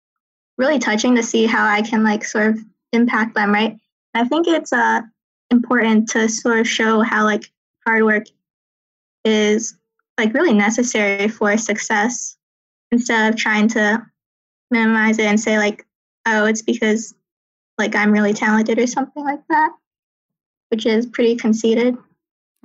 really 0.57 0.79
touching 0.79 1.15
to 1.15 1.23
see 1.23 1.45
how 1.45 1.65
I 1.65 1.81
can 1.81 2.03
like 2.03 2.23
sort 2.23 2.51
of 2.51 2.59
impact 2.91 3.35
them, 3.35 3.51
right? 3.51 3.77
I 4.13 4.25
think 4.25 4.47
it's 4.47 4.73
uh 4.73 5.01
important 5.49 6.09
to 6.09 6.27
sort 6.29 6.59
of 6.59 6.67
show 6.67 7.01
how 7.01 7.25
like 7.25 7.51
hard 7.85 8.03
work 8.03 8.25
is 9.25 9.75
like 10.17 10.33
really 10.33 10.53
necessary 10.53 11.27
for 11.27 11.57
success 11.57 12.37
instead 12.93 13.33
of 13.33 13.37
trying 13.39 13.67
to 13.67 14.01
minimize 14.71 15.19
it 15.19 15.25
and 15.25 15.39
say 15.39 15.57
like 15.57 15.85
oh 16.25 16.45
it's 16.45 16.61
because 16.61 17.13
like 17.77 17.95
i'm 17.95 18.11
really 18.11 18.33
talented 18.33 18.79
or 18.79 18.87
something 18.87 19.23
like 19.23 19.41
that 19.49 19.71
which 20.69 20.85
is 20.85 21.05
pretty 21.05 21.35
conceited 21.35 21.97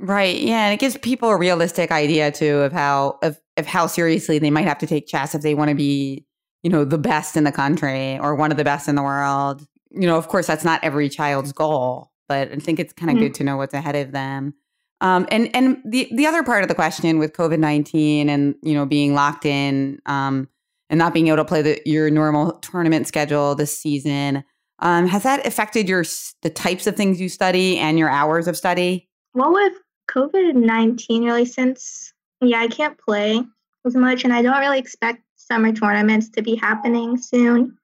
Right. 0.01 0.41
Yeah, 0.41 0.67
and 0.67 0.73
it 0.73 0.79
gives 0.79 0.97
people 0.97 1.29
a 1.29 1.37
realistic 1.37 1.91
idea 1.91 2.31
too 2.31 2.59
of 2.59 2.73
how 2.73 3.19
of, 3.21 3.37
of 3.57 3.67
how 3.67 3.89
seriously 3.89 4.39
they 4.39 4.49
might 4.49 4.65
have 4.69 4.79
to 4.79 4.87
take 4.87 5.09
chess 5.09 5.35
if 5.35 5.43
they 5.43 5.57
want 5.57 5.71
to 5.71 5.75
be, 5.75 6.25
you 6.63 6.71
know, 6.71 6.85
the 6.85 6.99
best 6.99 7.37
in 7.37 7.43
the 7.43 7.51
country 7.51 8.17
or 8.21 8.37
one 8.37 8.53
of 8.53 8.59
the 8.59 8.63
best 8.63 8.87
in 8.87 8.95
the 8.95 9.03
world. 9.03 9.67
You 9.91 10.07
know, 10.07 10.17
of 10.17 10.29
course, 10.29 10.47
that's 10.47 10.65
not 10.65 10.85
every 10.85 11.09
child's 11.09 11.53
goal, 11.53 12.13
but 12.29 12.53
I 12.53 12.57
think 12.59 12.79
it's 12.79 12.93
kind 12.93 13.11
of 13.11 13.17
Mhm. 13.17 13.21
good 13.23 13.35
to 13.35 13.43
know 13.45 13.57
what's 13.57 13.75
ahead 13.75 13.97
of 13.97 14.13
them. 14.13 14.55
Um, 15.01 15.27
and 15.31 15.55
and 15.55 15.79
the 15.85 16.09
the 16.13 16.27
other 16.27 16.43
part 16.43 16.63
of 16.63 16.69
the 16.69 16.75
question 16.75 17.19
with 17.19 17.33
COVID 17.33 17.59
nineteen 17.59 18.29
and 18.29 18.55
you 18.63 18.75
know 18.75 18.85
being 18.85 19.15
locked 19.15 19.47
in 19.47 20.01
um, 20.07 20.49
and 20.91 20.99
not 20.99 21.15
being 21.15 21.29
able 21.29 21.37
to 21.37 21.45
play 21.45 21.63
the, 21.63 21.81
your 21.85 22.11
normal 22.11 22.53
tournament 22.59 23.07
schedule 23.07 23.55
this 23.55 23.79
season, 23.79 24.43
um, 24.81 25.07
has 25.07 25.23
that 25.23 25.47
affected 25.47 25.89
your 25.89 26.05
the 26.43 26.51
types 26.51 26.87
of 26.87 26.97
things 26.97 27.21
you 27.21 27.29
study 27.29 27.79
and 27.79 27.99
your 27.99 28.11
hours 28.11 28.49
of 28.49 28.57
study? 28.57 29.09
well 29.35 29.53
with 29.53 29.75
covid-19 30.11 31.25
really 31.25 31.45
since 31.45 32.13
yeah 32.41 32.61
i 32.61 32.67
can't 32.67 32.99
play 32.99 33.43
as 33.87 33.95
much 33.95 34.25
and 34.25 34.33
i 34.33 34.43
don't 34.43 34.59
really 34.59 34.79
expect 34.79 35.23
summer 35.37 35.73
tournaments 35.73 36.29
to 36.29 36.43
be 36.43 36.55
happening 36.55 37.17
soon 37.17 37.77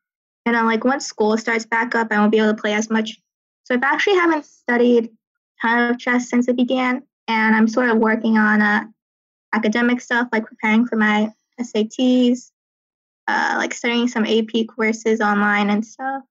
and 0.47 0.57
I'm 0.57 0.67
like 0.67 0.85
once 0.85 1.07
school 1.07 1.37
starts 1.37 1.67
back 1.67 1.95
up 1.95 2.09
i 2.11 2.19
won't 2.19 2.33
be 2.33 2.39
able 2.39 2.55
to 2.55 2.61
play 2.61 2.73
as 2.75 2.91
much 2.91 3.19
so 3.65 3.75
I've 3.75 3.83
actually 3.83 4.17
haven't 4.17 4.45
studied 4.45 5.11
ton 5.61 5.91
of 5.91 5.99
chess 5.99 6.29
since 6.29 6.49
it 6.49 6.57
began 6.57 7.03
and 7.29 7.55
i'm 7.55 7.69
sort 7.69 7.89
of 7.91 7.99
working 7.99 8.37
on 8.39 8.61
uh, 8.63 8.85
academic 9.53 10.01
stuff 10.01 10.29
like 10.33 10.45
preparing 10.47 10.87
for 10.87 10.97
my 10.97 11.31
sats 11.61 12.51
uh, 13.27 13.55
like 13.57 13.73
studying 13.73 14.07
some 14.09 14.25
ap 14.27 14.51
courses 14.69 15.21
online 15.21 15.71
and 15.71 15.85
stuff 15.85 16.23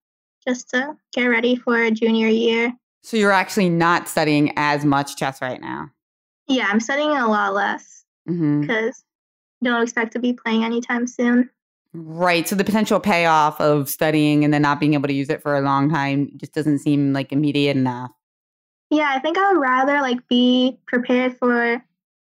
just 0.46 0.70
to 0.70 0.94
get 1.12 1.24
ready 1.26 1.56
for 1.56 1.90
junior 1.90 2.28
year 2.28 2.72
So 3.02 3.16
you're 3.16 3.32
actually 3.32 3.68
not 3.70 4.08
studying 4.08 4.52
as 4.56 4.84
much 4.84 5.16
chess 5.16 5.40
right 5.42 5.60
now. 5.60 5.90
yeah 6.48 6.68
i'm 6.70 6.80
studying 6.80 7.10
a 7.10 7.26
lot 7.28 7.54
less 7.54 8.04
because 8.26 9.04
don't 9.62 9.82
expect 9.82 10.12
to 10.12 10.18
be 10.18 10.32
playing 10.34 10.62
anytime 10.64 11.06
soon. 11.06 11.48
Right. 11.94 12.46
So 12.46 12.54
the 12.56 12.64
potential 12.64 13.00
payoff 13.00 13.60
of 13.60 13.88
studying 13.88 14.44
and 14.44 14.52
then 14.52 14.62
not 14.62 14.78
being 14.80 14.94
able 14.94 15.08
to 15.08 15.14
use 15.14 15.30
it 15.30 15.40
for 15.42 15.56
a 15.56 15.60
long 15.60 15.88
time 15.90 16.30
just 16.36 16.52
doesn't 16.52 16.80
seem 16.80 17.12
like 17.12 17.32
immediate 17.32 17.76
enough. 17.76 18.10
Yeah, 18.94 19.10
I 19.12 19.18
think 19.18 19.36
I 19.36 19.52
would 19.52 19.60
rather 19.60 20.00
like 20.00 20.28
be 20.28 20.78
prepared 20.86 21.36
for 21.38 21.84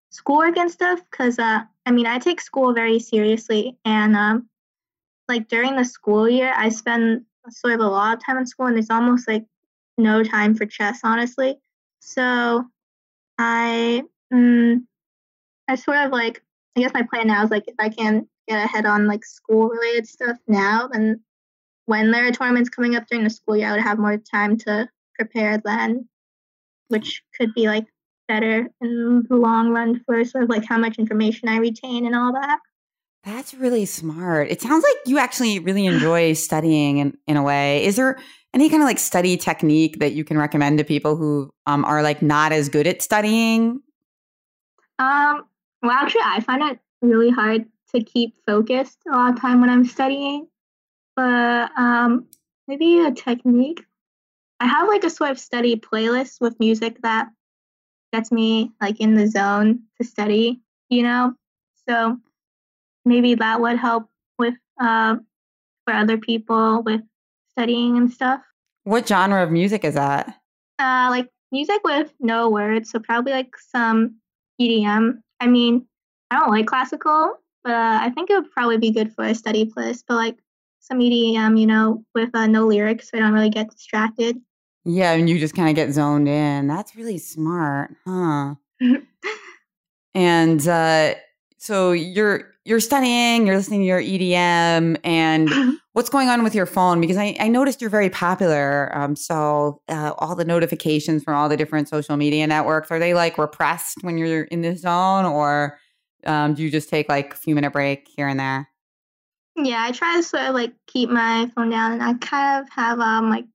schoolwork 0.08 0.56
and 0.56 0.70
stuff 0.70 0.98
because 1.10 1.38
uh, 1.38 1.60
I 1.84 1.90
mean 1.90 2.06
I 2.06 2.18
take 2.18 2.40
school 2.40 2.72
very 2.72 2.98
seriously 2.98 3.76
and 3.84 4.16
um, 4.16 4.48
like 5.28 5.48
during 5.48 5.76
the 5.76 5.84
school 5.84 6.26
year 6.26 6.54
I 6.56 6.70
spend 6.70 7.26
sort 7.50 7.74
of 7.74 7.80
a 7.80 7.86
lot 7.86 8.16
of 8.16 8.24
time 8.24 8.38
in 8.38 8.46
school 8.46 8.64
and 8.64 8.76
there's 8.76 8.88
almost 8.88 9.28
like 9.28 9.44
no 9.98 10.24
time 10.24 10.54
for 10.54 10.64
chess 10.64 11.00
honestly. 11.04 11.58
So 12.00 12.64
I 13.36 14.02
mm, 14.32 14.84
I 15.68 15.74
sort 15.74 15.98
of 15.98 16.12
like 16.12 16.42
I 16.76 16.80
guess 16.80 16.94
my 16.94 17.02
plan 17.02 17.26
now 17.26 17.44
is 17.44 17.50
like 17.50 17.64
if 17.66 17.74
I 17.78 17.90
can 17.90 18.26
get 18.48 18.64
ahead 18.64 18.86
on 18.86 19.06
like 19.06 19.26
school 19.26 19.68
related 19.68 20.08
stuff 20.08 20.38
now, 20.48 20.88
then 20.90 21.20
when 21.84 22.10
there 22.10 22.26
are 22.26 22.32
tournaments 22.32 22.70
coming 22.70 22.96
up 22.96 23.06
during 23.06 23.24
the 23.24 23.28
school 23.28 23.54
year, 23.54 23.68
I 23.68 23.72
would 23.72 23.82
have 23.82 23.98
more 23.98 24.16
time 24.16 24.56
to 24.60 24.88
prepare 25.18 25.60
then, 25.62 26.08
which 26.94 27.22
could 27.36 27.52
be 27.54 27.66
like 27.66 27.86
better 28.28 28.68
in 28.80 29.26
the 29.28 29.36
long 29.36 29.70
run 29.70 30.00
for 30.06 30.24
sort 30.24 30.44
of 30.44 30.48
like 30.48 30.64
how 30.64 30.78
much 30.78 30.96
information 30.96 31.48
I 31.48 31.56
retain 31.56 32.06
and 32.06 32.14
all 32.14 32.32
that. 32.32 32.60
That's 33.24 33.52
really 33.52 33.84
smart. 33.84 34.50
It 34.50 34.62
sounds 34.62 34.84
like 34.84 34.96
you 35.06 35.18
actually 35.18 35.58
really 35.58 35.86
enjoy 35.86 36.34
studying 36.34 36.98
in, 36.98 37.18
in 37.26 37.36
a 37.36 37.42
way. 37.42 37.84
Is 37.84 37.96
there 37.96 38.18
any 38.54 38.68
kind 38.70 38.80
of 38.80 38.86
like 38.86 39.00
study 39.00 39.36
technique 39.36 39.98
that 39.98 40.12
you 40.12 40.24
can 40.24 40.38
recommend 40.38 40.78
to 40.78 40.84
people 40.84 41.16
who 41.16 41.50
um, 41.66 41.84
are 41.84 42.02
like 42.02 42.22
not 42.22 42.52
as 42.52 42.68
good 42.68 42.86
at 42.86 43.02
studying? 43.02 43.80
Um, 45.00 45.44
well, 45.82 45.90
actually, 45.90 46.22
I 46.24 46.40
find 46.40 46.62
it 46.62 46.78
really 47.02 47.30
hard 47.30 47.64
to 47.94 48.02
keep 48.04 48.34
focused 48.46 48.98
a 49.10 49.16
lot 49.16 49.34
of 49.34 49.40
time 49.40 49.60
when 49.60 49.70
I'm 49.70 49.84
studying. 49.84 50.46
But 51.16 51.70
um, 51.76 52.26
maybe 52.68 53.00
a 53.00 53.10
technique. 53.10 53.84
I 54.60 54.66
have 54.66 54.88
like 54.88 55.04
a 55.04 55.10
sort 55.10 55.30
of 55.30 55.38
study 55.38 55.76
playlist 55.76 56.40
with 56.40 56.58
music 56.60 57.00
that 57.02 57.28
gets 58.12 58.30
me 58.30 58.72
like 58.80 59.00
in 59.00 59.14
the 59.14 59.26
zone 59.26 59.80
to 60.00 60.06
study. 60.06 60.60
You 60.88 61.02
know, 61.02 61.34
so 61.88 62.18
maybe 63.04 63.34
that 63.34 63.60
would 63.60 63.78
help 63.78 64.08
with 64.38 64.54
uh, 64.80 65.16
for 65.84 65.94
other 65.94 66.18
people 66.18 66.82
with 66.82 67.02
studying 67.50 67.96
and 67.96 68.12
stuff. 68.12 68.40
What 68.84 69.08
genre 69.08 69.42
of 69.42 69.50
music 69.50 69.84
is 69.84 69.94
that? 69.94 70.40
Uh, 70.78 71.08
like 71.10 71.28
music 71.52 71.80
with 71.84 72.12
no 72.20 72.50
words, 72.50 72.90
so 72.90 72.98
probably 72.98 73.32
like 73.32 73.54
some 73.56 74.16
EDM. 74.60 75.20
I 75.40 75.46
mean, 75.46 75.86
I 76.30 76.40
don't 76.40 76.50
like 76.50 76.66
classical, 76.66 77.34
but 77.62 77.72
uh, 77.72 77.98
I 78.02 78.10
think 78.10 78.30
it 78.30 78.34
would 78.34 78.50
probably 78.50 78.78
be 78.78 78.90
good 78.90 79.12
for 79.14 79.24
a 79.24 79.34
study 79.34 79.64
playlist. 79.64 80.04
But 80.06 80.16
like 80.16 80.36
some 80.84 80.98
EDM, 80.98 81.58
you 81.58 81.66
know, 81.66 82.04
with 82.14 82.30
uh, 82.34 82.46
no 82.46 82.66
lyrics, 82.66 83.10
so 83.10 83.18
I 83.18 83.20
don't 83.20 83.32
really 83.32 83.50
get 83.50 83.70
distracted. 83.70 84.36
Yeah, 84.84 85.12
and 85.12 85.28
you 85.28 85.38
just 85.38 85.54
kind 85.54 85.70
of 85.70 85.74
get 85.74 85.92
zoned 85.92 86.28
in. 86.28 86.66
That's 86.66 86.94
really 86.94 87.18
smart, 87.18 87.90
huh? 88.06 88.54
And 90.14 90.66
uh, 90.68 91.14
so 91.58 91.90
you're 91.92 92.52
you're 92.64 92.80
studying, 92.80 93.46
you're 93.46 93.56
listening 93.56 93.80
to 93.80 93.86
your 93.86 94.00
EDM, 94.00 94.98
and 95.04 95.50
what's 95.92 96.08
going 96.08 96.28
on 96.28 96.42
with 96.42 96.54
your 96.54 96.66
phone? 96.66 97.00
Because 97.00 97.16
I, 97.16 97.36
I 97.40 97.48
noticed 97.48 97.80
you're 97.80 97.90
very 97.90 98.10
popular. 98.10 98.96
Um, 98.96 99.16
so 99.16 99.82
uh, 99.88 100.12
all 100.18 100.34
the 100.34 100.44
notifications 100.44 101.24
from 101.24 101.34
all 101.34 101.48
the 101.48 101.56
different 101.56 101.88
social 101.88 102.16
media 102.16 102.46
networks 102.46 102.90
are 102.90 102.98
they 102.98 103.12
like 103.12 103.38
repressed 103.38 103.98
when 104.02 104.16
you're 104.16 104.44
in 104.44 104.60
this 104.60 104.82
zone, 104.82 105.24
or 105.24 105.78
um, 106.26 106.54
do 106.54 106.62
you 106.62 106.70
just 106.70 106.88
take 106.88 107.08
like 107.08 107.34
a 107.34 107.36
few 107.36 107.54
minute 107.54 107.72
break 107.72 108.08
here 108.14 108.28
and 108.28 108.38
there? 108.38 108.70
Yeah, 109.56 109.82
I 109.82 109.92
try 109.92 110.16
to 110.16 110.22
sort 110.22 110.44
of 110.44 110.54
like 110.54 110.72
keep 110.86 111.10
my 111.10 111.50
phone 111.54 111.70
down, 111.70 111.92
and 111.92 112.02
I 112.02 112.14
kind 112.14 112.62
of 112.62 112.70
have 112.70 113.00
um 113.00 113.30
like 113.30 113.46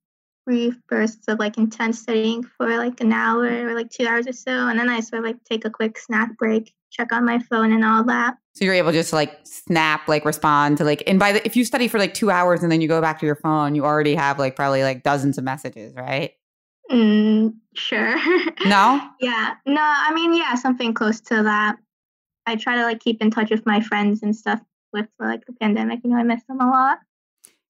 brief 0.46 0.76
bursts 0.88 1.28
of 1.28 1.40
like 1.40 1.58
intense 1.58 2.00
studying 2.00 2.44
for 2.44 2.68
like 2.78 3.00
an 3.02 3.14
hour 3.14 3.68
or 3.68 3.76
like 3.76 3.92
two 3.92 4.08
hours 4.08 4.28
or 4.28 4.34
so, 4.34 4.68
and 4.68 4.80
then 4.80 4.90
I 4.90 5.00
sort 5.00 5.20
of 5.20 5.26
like 5.26 5.44
take 5.44 5.66
a 5.66 5.70
quick 5.70 5.98
snack 5.98 6.38
break, 6.38 6.74
check 6.90 7.12
on 7.12 7.26
my 7.26 7.40
phone 7.40 7.72
and 7.74 7.84
all 7.84 8.04
that. 8.06 8.38
So 8.56 8.66
you're 8.66 8.74
able 8.74 8.92
just 8.92 9.10
to 9.10 9.16
like 9.16 9.40
snap, 9.44 10.08
like 10.08 10.26
respond 10.26 10.78
to 10.78 10.84
like, 10.84 11.04
and 11.06 11.20
by 11.20 11.34
the 11.34 11.46
if 11.46 11.56
you 11.56 11.66
study 11.66 11.88
for 11.88 12.00
like 12.00 12.14
two 12.14 12.32
hours 12.32 12.64
and 12.64 12.72
then 12.72 12.82
you 12.82 12.88
go 12.88 13.02
back 13.02 13.20
to 13.20 13.26
your 13.26 13.36
phone, 13.36 13.76
you 13.76 13.86
already 13.86 14.16
have 14.16 14.40
like 14.40 14.56
probably 14.56 14.84
like 14.84 15.04
dozens 15.04 15.38
of 15.38 15.44
messages, 15.44 15.96
right? 15.96 16.34
Mm, 16.92 17.56
sure. 17.76 18.16
No. 18.66 19.00
Yeah. 19.22 19.54
No, 19.66 19.82
I 19.82 20.14
mean, 20.14 20.34
yeah, 20.34 20.56
something 20.56 20.94
close 20.94 21.22
to 21.22 21.44
that. 21.44 21.78
I 22.46 22.56
try 22.56 22.76
to 22.76 22.84
like 22.84 23.00
keep 23.00 23.22
in 23.22 23.32
touch 23.32 23.52
with 23.52 23.66
my 23.66 23.80
friends 23.80 24.24
and 24.24 24.36
stuff 24.36 24.60
with 24.94 25.08
like 25.20 25.46
the 25.46 25.54
pandemic. 25.54 26.00
You 26.04 26.12
know, 26.12 26.18
I 26.18 26.24
miss 26.24 26.44
them 26.48 26.62
a 26.62 26.70
lot. 26.70 27.00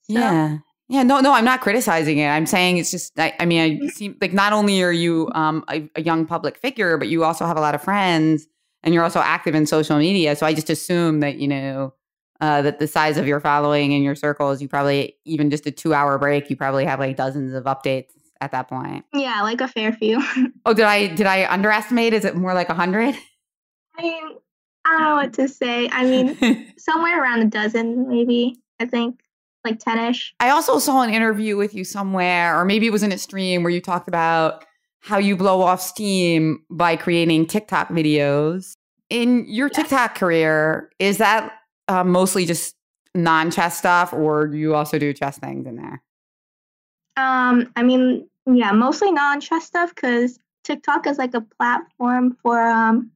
So, 0.02 0.14
Yeah. 0.14 0.58
Yeah. 0.88 1.04
No, 1.04 1.20
no, 1.20 1.34
I'm 1.34 1.46
not 1.46 1.62
criticizing 1.62 2.18
it. 2.18 2.28
I'm 2.28 2.46
saying 2.48 2.78
it's 2.78 2.90
just, 2.90 3.18
I, 3.20 3.34
I 3.40 3.46
mean, 3.46 3.78
Mm-hmm. 3.78 3.86
I 3.86 3.90
seem 3.90 4.18
like 4.22 4.34
not 4.34 4.54
only 4.54 4.82
are 4.82 4.92
you 4.92 5.30
um, 5.36 5.64
a, 5.70 5.88
a 5.96 6.02
young 6.02 6.26
public 6.26 6.58
figure, 6.58 6.98
but 6.98 7.08
you 7.10 7.24
also 7.24 7.46
have 7.46 7.58
a 7.58 7.62
lot 7.62 7.76
of 7.76 7.82
friends 7.84 8.48
and 8.82 8.94
you're 8.94 9.04
also 9.04 9.20
active 9.20 9.54
in 9.54 9.66
social 9.68 9.98
media. 10.00 10.36
So 10.36 10.46
I 10.46 10.54
just 10.54 10.70
assume 10.70 11.20
that, 11.20 11.38
you 11.38 11.48
know, 11.48 11.94
uh, 12.42 12.62
that 12.64 12.80
the 12.80 12.88
size 12.88 13.18
of 13.18 13.28
your 13.28 13.40
following 13.40 13.94
and 13.94 14.04
your 14.04 14.16
circles, 14.16 14.62
you 14.62 14.68
probably, 14.70 15.16
even 15.26 15.50
just 15.52 15.68
a 15.68 15.72
two 15.72 15.94
hour 15.94 16.18
break, 16.18 16.50
you 16.50 16.56
probably 16.56 16.86
have 16.86 17.00
like 17.00 17.18
dozens 17.18 17.54
of 17.54 17.66
updates 17.66 18.12
at 18.42 18.52
that 18.54 18.70
point. 18.70 19.04
Yeah, 19.14 19.42
like 19.44 19.60
a 19.62 19.68
fair 19.68 19.92
few. 19.94 20.24
Oh, 20.66 20.74
did 20.74 20.86
I, 20.86 21.08
did 21.08 21.26
I 21.28 21.52
underestimate? 21.52 22.14
Is 22.14 22.26
it 22.26 22.36
more 22.36 22.54
like 22.54 22.70
a 22.70 22.74
hundred? 22.74 23.16
I 23.98 24.02
mean, 24.02 24.24
I 24.90 24.98
don't 24.98 25.04
know 25.04 25.16
what 25.16 25.34
to 25.34 25.48
say. 25.48 25.88
I 25.92 26.06
mean, 26.06 26.74
somewhere 26.78 27.22
around 27.22 27.42
a 27.42 27.46
dozen, 27.46 28.08
maybe. 28.10 28.58
I 28.80 28.86
think 28.86 29.20
like 29.66 29.80
ten 29.80 30.00
ish. 30.00 30.34
I 30.40 30.50
also 30.50 30.80
saw 30.80 31.02
an 31.02 31.10
interview 31.10 31.58
with 31.58 31.74
you 31.76 31.84
somewhere, 31.84 32.60
or 32.60 32.66
maybe 32.66 32.88
it 32.88 32.92
was 32.92 33.04
in 33.04 33.12
a 33.12 33.18
stream 33.18 33.62
where 33.64 33.72
you 33.72 33.82
talked 33.82 34.08
about 34.08 34.66
how 35.02 35.18
you 35.18 35.36
blow 35.38 35.62
off 35.62 35.82
steam 35.82 36.64
by 36.70 36.96
creating 36.96 37.46
TikTok 37.46 37.90
videos. 37.90 38.74
In 39.10 39.46
your 39.48 39.68
Yeah. 39.68 39.82
TikTok 39.82 40.16
career, 40.16 40.90
is 41.00 41.18
that 41.18 41.54
uh, 41.88 42.04
mostly 42.04 42.46
just 42.46 42.76
non 43.16 43.52
chess 43.52 43.78
stuff, 43.78 44.14
or 44.14 44.48
do 44.48 44.58
you 44.58 44.76
also 44.76 44.98
do 44.98 45.14
chess 45.14 45.38
things 45.38 45.68
in 45.68 45.76
there? 45.76 46.02
Um, 47.18 47.72
I 47.76 47.84
mean, 47.84 48.30
yeah, 48.46 48.72
mostly 48.72 49.12
non-chess 49.12 49.66
stuff 49.66 49.94
because 49.94 50.40
TikTok 50.64 51.06
is 51.08 51.18
like 51.18 51.34
a 51.34 51.42
platform 51.42 52.38
for 52.42 52.62
um, 52.62 53.12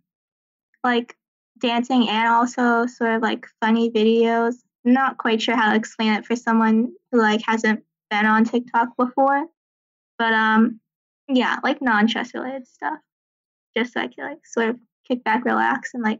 like 0.83 1.15
dancing 1.63 2.09
and 2.09 2.27
also 2.27 2.85
sort 2.85 3.15
of 3.15 3.21
like 3.21 3.47
funny 3.59 3.89
videos. 3.89 4.55
Not 4.85 5.17
quite 5.17 5.41
sure 5.41 5.55
how 5.55 5.71
to 5.71 5.77
explain 5.77 6.13
it 6.13 6.25
for 6.25 6.35
someone 6.35 6.91
who 7.11 7.19
like 7.19 7.41
hasn't 7.45 7.83
been 8.09 8.25
on 8.25 8.43
TikTok 8.43 8.89
before, 8.97 9.45
but 10.19 10.33
um, 10.33 10.79
yeah, 11.27 11.57
like 11.63 11.81
non-chess 11.81 12.33
related 12.33 12.67
stuff, 12.67 12.99
just 13.75 13.93
so 13.93 14.01
I 14.01 14.07
can 14.07 14.29
like 14.29 14.45
sort 14.45 14.69
of 14.69 14.79
kick 15.07 15.23
back, 15.23 15.45
relax, 15.45 15.91
and 15.93 16.03
like 16.03 16.19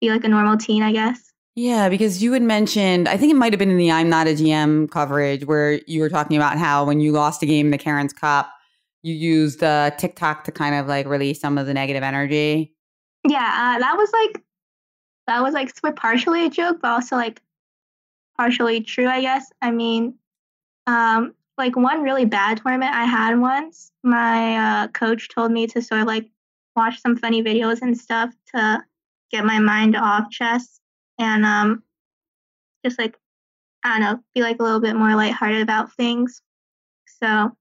be 0.00 0.10
like 0.10 0.24
a 0.24 0.28
normal 0.28 0.58
teen, 0.58 0.82
I 0.82 0.92
guess. 0.92 1.32
Yeah, 1.54 1.88
because 1.88 2.22
you 2.22 2.34
had 2.34 2.42
mentioned, 2.42 3.08
I 3.08 3.16
think 3.16 3.32
it 3.32 3.36
might 3.36 3.54
have 3.54 3.58
been 3.58 3.70
in 3.70 3.78
the 3.78 3.90
I'm 3.90 4.10
Not 4.10 4.26
a 4.26 4.34
GM 4.34 4.90
coverage 4.90 5.46
where 5.46 5.80
you 5.86 6.02
were 6.02 6.10
talking 6.10 6.36
about 6.36 6.58
how 6.58 6.84
when 6.84 7.00
you 7.00 7.12
lost 7.12 7.42
a 7.42 7.46
game 7.46 7.68
in 7.68 7.70
the 7.70 7.78
Cairns 7.78 8.12
Cup, 8.12 8.52
you 9.02 9.14
used 9.14 9.62
uh, 9.62 9.90
TikTok 9.92 10.44
to 10.44 10.52
kind 10.52 10.74
of 10.74 10.86
like 10.86 11.06
release 11.06 11.40
some 11.40 11.56
of 11.56 11.66
the 11.66 11.72
negative 11.72 12.02
energy. 12.02 12.75
Yeah, 13.28 13.38
uh, 13.76 13.78
that 13.80 13.96
was 13.96 14.10
like 14.12 14.42
that 15.26 15.42
was 15.42 15.54
like 15.54 15.72
partially 15.96 16.46
a 16.46 16.50
joke, 16.50 16.78
but 16.80 16.90
also 16.90 17.16
like 17.16 17.42
partially 18.36 18.80
true, 18.80 19.08
I 19.08 19.20
guess. 19.20 19.50
I 19.60 19.70
mean, 19.70 20.14
um, 20.86 21.34
like 21.58 21.74
one 21.76 22.02
really 22.02 22.24
bad 22.24 22.60
tournament 22.62 22.94
I 22.94 23.04
had 23.04 23.38
once, 23.38 23.90
my 24.02 24.56
uh, 24.84 24.88
coach 24.88 25.28
told 25.28 25.50
me 25.50 25.66
to 25.68 25.82
sort 25.82 26.02
of 26.02 26.06
like 26.06 26.28
watch 26.76 27.00
some 27.00 27.16
funny 27.16 27.42
videos 27.42 27.82
and 27.82 27.96
stuff 27.96 28.32
to 28.54 28.84
get 29.30 29.44
my 29.44 29.58
mind 29.58 29.96
off 29.96 30.30
chess 30.30 30.78
and 31.18 31.44
um, 31.44 31.82
just 32.84 32.98
like 32.98 33.18
I 33.82 33.98
don't 33.98 34.00
know, 34.00 34.22
be 34.34 34.42
like 34.42 34.60
a 34.60 34.62
little 34.62 34.80
bit 34.80 34.96
more 34.96 35.14
lighthearted 35.14 35.62
about 35.62 35.92
things. 35.94 36.42
So 37.06 37.56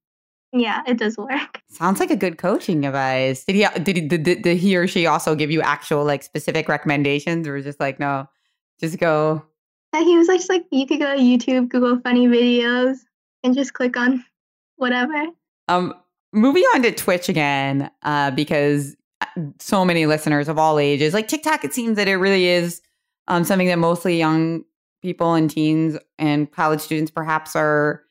yeah, 0.60 0.82
it 0.88 0.98
does 0.98 1.18
work. 1.18 1.62
Sounds 1.70 2.00
like 2.00 2.12
a 2.12 2.16
good 2.16 2.38
coaching 2.38 2.86
advice. 2.86 3.44
Did 3.46 3.56
he 3.56 3.68
did 3.82 3.98
he 3.98 4.08
did, 4.08 4.42
did, 4.42 4.58
he 4.58 4.78
or 4.78 4.88
she 4.88 5.06
also 5.06 5.36
give 5.36 5.52
you 5.52 5.62
actual 5.62 6.06
like 6.06 6.24
specific 6.24 6.70
recommendations, 6.70 7.48
or 7.48 7.62
just 7.62 7.80
like 7.80 8.00
no, 8.00 8.28
just 8.80 8.98
go? 9.00 9.44
And 9.94 10.06
he 10.06 10.18
was 10.18 10.28
like, 10.28 10.40
just 10.40 10.50
like 10.50 10.66
you 10.72 10.86
could 10.86 11.00
go 11.00 11.16
to 11.16 11.22
YouTube, 11.22 11.70
Google 11.70 12.00
funny 12.02 12.28
videos, 12.28 12.98
and 13.44 13.56
just 13.56 13.74
click 13.74 13.98
on 13.98 14.24
whatever. 14.78 15.28
Um, 15.68 15.94
moving 16.34 16.64
on 16.74 16.84
to 16.84 16.92
Twitch 16.92 17.30
again, 17.30 17.90
uh, 18.04 18.32
because 18.32 18.96
uh, 19.22 19.26
so 19.60 19.86
many 19.86 20.06
listeners 20.06 20.48
of 20.48 20.58
all 20.58 20.80
ages, 20.80 21.14
like 21.14 21.28
TikTok, 21.28 21.64
it 21.64 21.74
seems 21.74 21.96
that 21.98 22.08
it 22.08 22.16
really 22.16 22.48
is 22.48 22.82
um, 23.28 23.44
something 23.44 23.68
that 23.68 23.80
mostly 23.80 24.18
young 24.18 24.64
people 25.02 25.34
and 25.34 25.50
teens 25.50 25.98
and 26.18 26.52
college 26.52 26.82
students 26.82 27.12
perhaps 27.12 27.56
are 27.56 28.05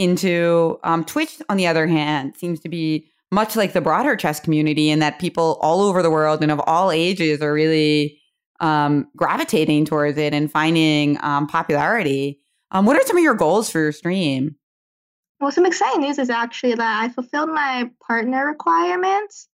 into. 0.00 0.78
Um, 0.82 1.04
Twitch, 1.04 1.40
on 1.48 1.56
the 1.56 1.66
other 1.66 1.86
hand, 1.86 2.34
seems 2.36 2.58
to 2.60 2.68
be 2.68 3.08
much 3.30 3.54
like 3.54 3.72
the 3.72 3.80
broader 3.80 4.16
chess 4.16 4.40
community 4.40 4.90
in 4.90 4.98
that 4.98 5.20
people 5.20 5.58
all 5.60 5.82
over 5.82 6.02
the 6.02 6.10
world 6.10 6.42
and 6.42 6.50
of 6.50 6.60
all 6.66 6.90
ages 6.90 7.40
are 7.40 7.52
really 7.52 8.20
um, 8.58 9.06
gravitating 9.16 9.84
towards 9.84 10.18
it 10.18 10.34
and 10.34 10.50
finding 10.50 11.16
um, 11.22 11.46
popularity. 11.46 12.40
Um, 12.72 12.86
what 12.86 12.96
are 12.96 13.06
some 13.06 13.16
of 13.16 13.22
your 13.22 13.34
goals 13.34 13.70
for 13.70 13.78
your 13.78 13.92
stream? 13.92 14.56
Well, 15.40 15.52
some 15.52 15.64
exciting 15.64 16.02
news 16.02 16.18
is 16.18 16.28
actually 16.28 16.74
that 16.74 17.02
I 17.02 17.08
fulfilled 17.08 17.50
my 17.50 17.90
partner 18.06 18.46
requirements. 18.46 19.48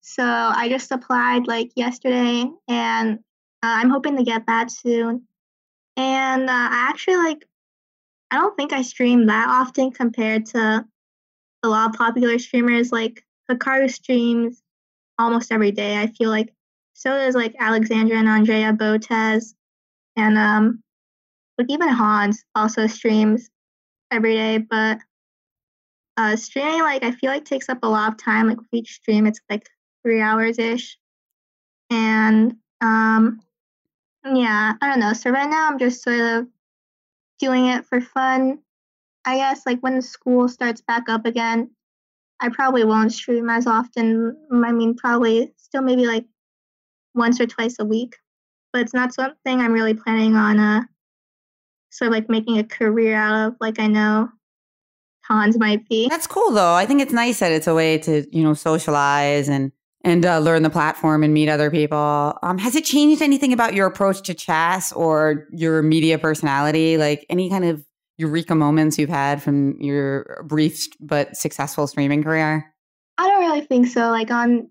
So 0.00 0.24
I 0.24 0.68
just 0.68 0.90
applied 0.90 1.46
like 1.46 1.70
yesterday 1.76 2.50
and 2.68 3.18
uh, 3.62 3.76
I'm 3.78 3.90
hoping 3.90 4.16
to 4.16 4.24
get 4.24 4.46
that 4.46 4.70
soon. 4.70 5.26
And 5.96 6.48
uh, 6.48 6.52
I 6.52 6.88
actually 6.90 7.16
like, 7.16 7.46
I 8.30 8.36
don't 8.36 8.56
think 8.56 8.72
I 8.72 8.82
stream 8.82 9.26
that 9.26 9.48
often 9.48 9.90
compared 9.90 10.46
to 10.46 10.84
a 11.62 11.68
lot 11.68 11.90
of 11.90 11.96
popular 11.96 12.38
streamers. 12.38 12.92
Like 12.92 13.24
Hikaru 13.50 13.90
streams 13.90 14.62
almost 15.18 15.52
every 15.52 15.72
day. 15.72 15.98
I 15.98 16.06
feel 16.08 16.30
like 16.30 16.52
so 16.94 17.10
does 17.10 17.34
like 17.34 17.54
Alexandra 17.58 18.18
and 18.18 18.28
Andrea 18.28 18.72
Botez, 18.72 19.54
and 20.16 20.38
um, 20.38 20.82
like 21.58 21.68
even 21.70 21.88
Hans 21.88 22.44
also 22.54 22.86
streams 22.86 23.48
every 24.10 24.34
day. 24.34 24.58
But 24.58 24.98
uh, 26.16 26.36
streaming 26.36 26.80
like 26.80 27.02
I 27.02 27.12
feel 27.12 27.30
like 27.30 27.44
takes 27.44 27.68
up 27.68 27.78
a 27.82 27.88
lot 27.88 28.12
of 28.12 28.18
time. 28.18 28.48
Like 28.48 28.58
each 28.72 28.94
stream, 28.94 29.26
it's 29.26 29.40
like 29.48 29.66
three 30.02 30.20
hours 30.20 30.58
ish, 30.58 30.98
and 31.90 32.54
um, 32.80 33.40
yeah, 34.24 34.74
I 34.80 34.88
don't 34.88 35.00
know. 35.00 35.14
So 35.14 35.30
right 35.30 35.48
now 35.48 35.68
I'm 35.68 35.78
just 35.78 36.02
sort 36.02 36.20
of 36.20 36.46
doing 37.40 37.66
it 37.66 37.84
for 37.86 38.00
fun. 38.00 38.58
I 39.24 39.36
guess 39.36 39.66
like 39.66 39.80
when 39.80 40.00
school 40.02 40.48
starts 40.48 40.80
back 40.80 41.08
up 41.08 41.26
again, 41.26 41.70
I 42.40 42.48
probably 42.48 42.84
won't 42.84 43.12
stream 43.12 43.50
as 43.50 43.66
often. 43.66 44.36
I 44.52 44.72
mean, 44.72 44.96
probably 44.96 45.52
still 45.56 45.82
maybe 45.82 46.06
like 46.06 46.24
once 47.14 47.40
or 47.40 47.46
twice 47.46 47.76
a 47.78 47.84
week, 47.84 48.16
but 48.72 48.82
it's 48.82 48.94
not 48.94 49.12
something 49.12 49.60
I'm 49.60 49.72
really 49.72 49.94
planning 49.94 50.36
on 50.36 50.58
uh 50.58 50.82
sort 51.90 52.08
of 52.08 52.14
like 52.14 52.28
making 52.28 52.58
a 52.58 52.64
career 52.64 53.16
out 53.16 53.48
of 53.48 53.56
like 53.60 53.80
I 53.80 53.88
know 53.88 54.30
Hans 55.24 55.58
might 55.58 55.88
be. 55.88 56.08
That's 56.08 56.26
cool 56.26 56.50
though. 56.52 56.74
I 56.74 56.86
think 56.86 57.00
it's 57.02 57.12
nice 57.12 57.40
that 57.40 57.52
it's 57.52 57.66
a 57.66 57.74
way 57.74 57.98
to, 57.98 58.26
you 58.36 58.42
know, 58.42 58.54
socialize 58.54 59.48
and 59.48 59.72
and 60.02 60.24
uh, 60.24 60.38
learn 60.38 60.62
the 60.62 60.70
platform 60.70 61.22
and 61.22 61.34
meet 61.34 61.48
other 61.48 61.70
people. 61.70 62.38
Um, 62.42 62.58
has 62.58 62.74
it 62.74 62.84
changed 62.84 63.22
anything 63.22 63.52
about 63.52 63.74
your 63.74 63.86
approach 63.86 64.22
to 64.22 64.34
chess 64.34 64.92
or 64.92 65.46
your 65.52 65.82
media 65.82 66.18
personality? 66.18 66.96
Like 66.96 67.26
any 67.28 67.50
kind 67.50 67.64
of 67.64 67.84
eureka 68.16 68.54
moments 68.54 68.98
you've 68.98 69.10
had 69.10 69.42
from 69.42 69.80
your 69.80 70.44
brief 70.46 70.86
but 71.00 71.36
successful 71.36 71.86
streaming 71.86 72.22
career? 72.22 72.72
I 73.18 73.28
don't 73.28 73.40
really 73.40 73.60
think 73.62 73.88
so. 73.88 74.10
Like 74.10 74.30
on 74.30 74.68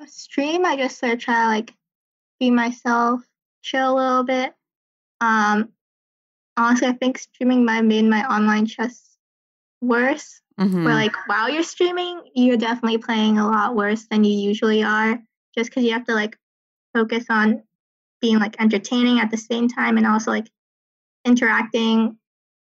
a 0.00 0.06
stream, 0.06 0.64
I 0.64 0.76
just 0.76 0.98
sort 0.98 1.12
of 1.12 1.20
try 1.20 1.42
to 1.42 1.48
like 1.48 1.74
be 2.38 2.50
myself, 2.50 3.22
chill 3.62 3.94
a 3.94 3.96
little 3.96 4.24
bit. 4.24 4.54
Um, 5.20 5.70
honestly, 6.56 6.88
I 6.88 6.92
think 6.92 7.18
streaming 7.18 7.64
might 7.64 7.76
have 7.76 7.84
made 7.86 8.04
my 8.04 8.24
online 8.26 8.66
chess 8.66 9.15
worse 9.80 10.40
Mhm. 10.58 10.84
where 10.84 10.94
like 10.94 11.14
while 11.26 11.50
you're 11.50 11.62
streaming 11.62 12.20
you're 12.34 12.56
definitely 12.56 12.98
playing 12.98 13.38
a 13.38 13.46
lot 13.46 13.76
worse 13.76 14.06
than 14.10 14.24
you 14.24 14.32
usually 14.32 14.82
are 14.82 15.20
just 15.56 15.70
because 15.70 15.84
you 15.84 15.92
have 15.92 16.06
to 16.06 16.14
like 16.14 16.38
focus 16.94 17.26
on 17.28 17.62
being 18.20 18.38
like 18.38 18.60
entertaining 18.60 19.20
at 19.20 19.30
the 19.30 19.36
same 19.36 19.68
time 19.68 19.96
and 19.98 20.06
also 20.06 20.30
like 20.30 20.48
interacting 21.24 22.16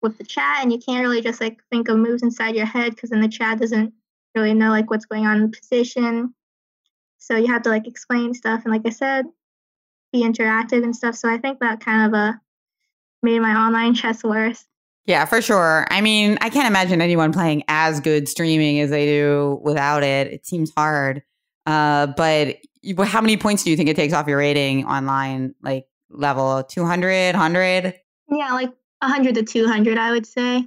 with 0.01 0.17
the 0.17 0.23
chat 0.23 0.59
and 0.61 0.71
you 0.71 0.79
can't 0.79 1.01
really 1.01 1.21
just 1.21 1.41
like 1.41 1.61
think 1.69 1.89
of 1.89 1.97
moves 1.97 2.23
inside 2.23 2.55
your 2.55 2.65
head 2.65 2.95
because 2.95 3.09
then 3.09 3.21
the 3.21 3.27
chat 3.27 3.59
doesn't 3.59 3.93
really 4.35 4.53
know 4.53 4.69
like 4.69 4.89
what's 4.89 5.05
going 5.05 5.25
on 5.25 5.37
in 5.37 5.51
the 5.51 5.57
position. 5.57 6.33
So 7.17 7.37
you 7.37 7.47
have 7.47 7.63
to 7.63 7.69
like 7.69 7.87
explain 7.87 8.33
stuff 8.33 8.61
and 8.63 8.73
like 8.73 8.85
i 8.85 8.89
said 8.89 9.25
be 10.11 10.23
interactive 10.23 10.83
and 10.83 10.95
stuff. 10.95 11.15
So 11.15 11.29
i 11.29 11.37
think 11.37 11.59
that 11.59 11.79
kind 11.79 12.07
of 12.07 12.19
uh 12.19 12.33
made 13.21 13.39
my 13.39 13.55
online 13.55 13.93
chess 14.01 14.23
worse 14.23 14.65
Yeah, 15.05 15.25
for 15.25 15.41
sure. 15.41 15.85
I 15.89 15.99
mean, 16.01 16.37
I 16.41 16.49
can't 16.49 16.67
imagine 16.67 17.01
anyone 17.01 17.33
playing 17.33 17.63
as 17.67 17.99
good 17.99 18.29
streaming 18.29 18.79
as 18.79 18.89
they 18.89 19.05
do 19.05 19.59
without 19.61 20.03
it. 20.03 20.27
It 20.27 20.45
seems 20.45 20.71
hard. 20.77 21.23
Uh, 21.65 22.07
but 22.07 22.57
how 23.03 23.21
many 23.21 23.35
points 23.37 23.63
do 23.63 23.69
you 23.69 23.77
think 23.77 23.89
it 23.89 23.95
takes 23.95 24.13
off 24.13 24.27
your 24.27 24.37
rating 24.37 24.85
online? 24.85 25.55
Like 25.61 25.87
level 26.09 26.63
200, 26.63 27.33
100? 27.35 27.93
yeah 28.29 28.53
like 28.53 28.69
100 28.99 29.35
to 29.35 29.43
200 29.43 29.97
i 29.97 30.11
would 30.11 30.25
say 30.25 30.65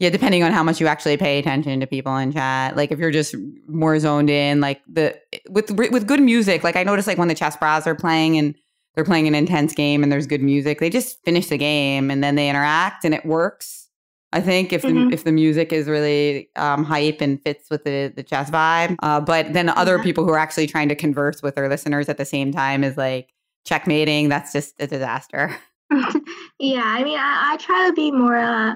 Yeah, 0.00 0.08
depending 0.10 0.42
on 0.42 0.50
how 0.52 0.62
much 0.62 0.80
you 0.80 0.86
actually 0.86 1.16
pay 1.18 1.38
attention 1.38 1.78
to 1.80 1.86
people 1.86 2.16
in 2.16 2.32
chat. 2.32 2.74
Like 2.76 2.90
if 2.90 2.98
you're 2.98 3.10
just 3.10 3.34
more 3.68 3.98
zoned 4.00 4.30
in, 4.30 4.60
like 4.60 4.80
the 4.88 5.14
with 5.50 5.70
with 5.70 6.06
good 6.06 6.20
music. 6.20 6.64
Like 6.64 6.74
I 6.74 6.82
notice, 6.84 7.06
like 7.06 7.18
when 7.18 7.28
the 7.28 7.34
chess 7.34 7.56
brahs 7.56 7.86
are 7.86 7.94
playing 7.94 8.38
and 8.38 8.54
they're 8.94 9.04
playing 9.04 9.28
an 9.28 9.34
intense 9.34 9.72
game 9.74 10.02
and 10.02 10.10
there's 10.10 10.26
good 10.26 10.42
music, 10.42 10.80
they 10.80 10.90
just 10.90 11.22
finish 11.24 11.46
the 11.48 11.58
game 11.58 12.10
and 12.10 12.22
then 12.24 12.34
they 12.34 12.48
interact 12.48 13.04
and 13.04 13.14
it 13.14 13.24
works. 13.24 13.88
I 14.32 14.40
think 14.40 14.72
if 14.72 14.82
the 14.82 14.88
Mhm. 14.88 15.12
if 15.12 15.24
the 15.24 15.32
music 15.32 15.72
is 15.72 15.88
really 15.88 16.50
um, 16.54 16.84
hype 16.84 17.20
and 17.20 17.42
fits 17.42 17.68
with 17.70 17.82
the 17.84 18.12
the 18.14 18.22
chess 18.22 18.48
vibe, 18.50 18.94
uh, 19.02 19.20
but 19.20 19.52
then 19.52 19.68
other 19.70 19.96
Yeah. 19.96 20.02
people 20.04 20.24
who 20.24 20.30
are 20.30 20.38
actually 20.38 20.66
trying 20.68 20.88
to 20.88 20.94
converse 20.94 21.42
with 21.42 21.56
their 21.56 21.68
listeners 21.68 22.08
at 22.08 22.16
the 22.16 22.24
same 22.24 22.52
time 22.52 22.84
is 22.84 22.96
like 22.96 23.32
checkmating. 23.66 24.28
That's 24.28 24.52
just 24.52 24.74
a 24.80 24.86
disaster. 24.86 25.56
yeah, 26.60 26.82
I 26.84 27.02
mean, 27.02 27.18
I, 27.18 27.52
I 27.52 27.56
try 27.56 27.88
to 27.88 27.92
be 27.92 28.12
more 28.12 28.36
uh, 28.36 28.74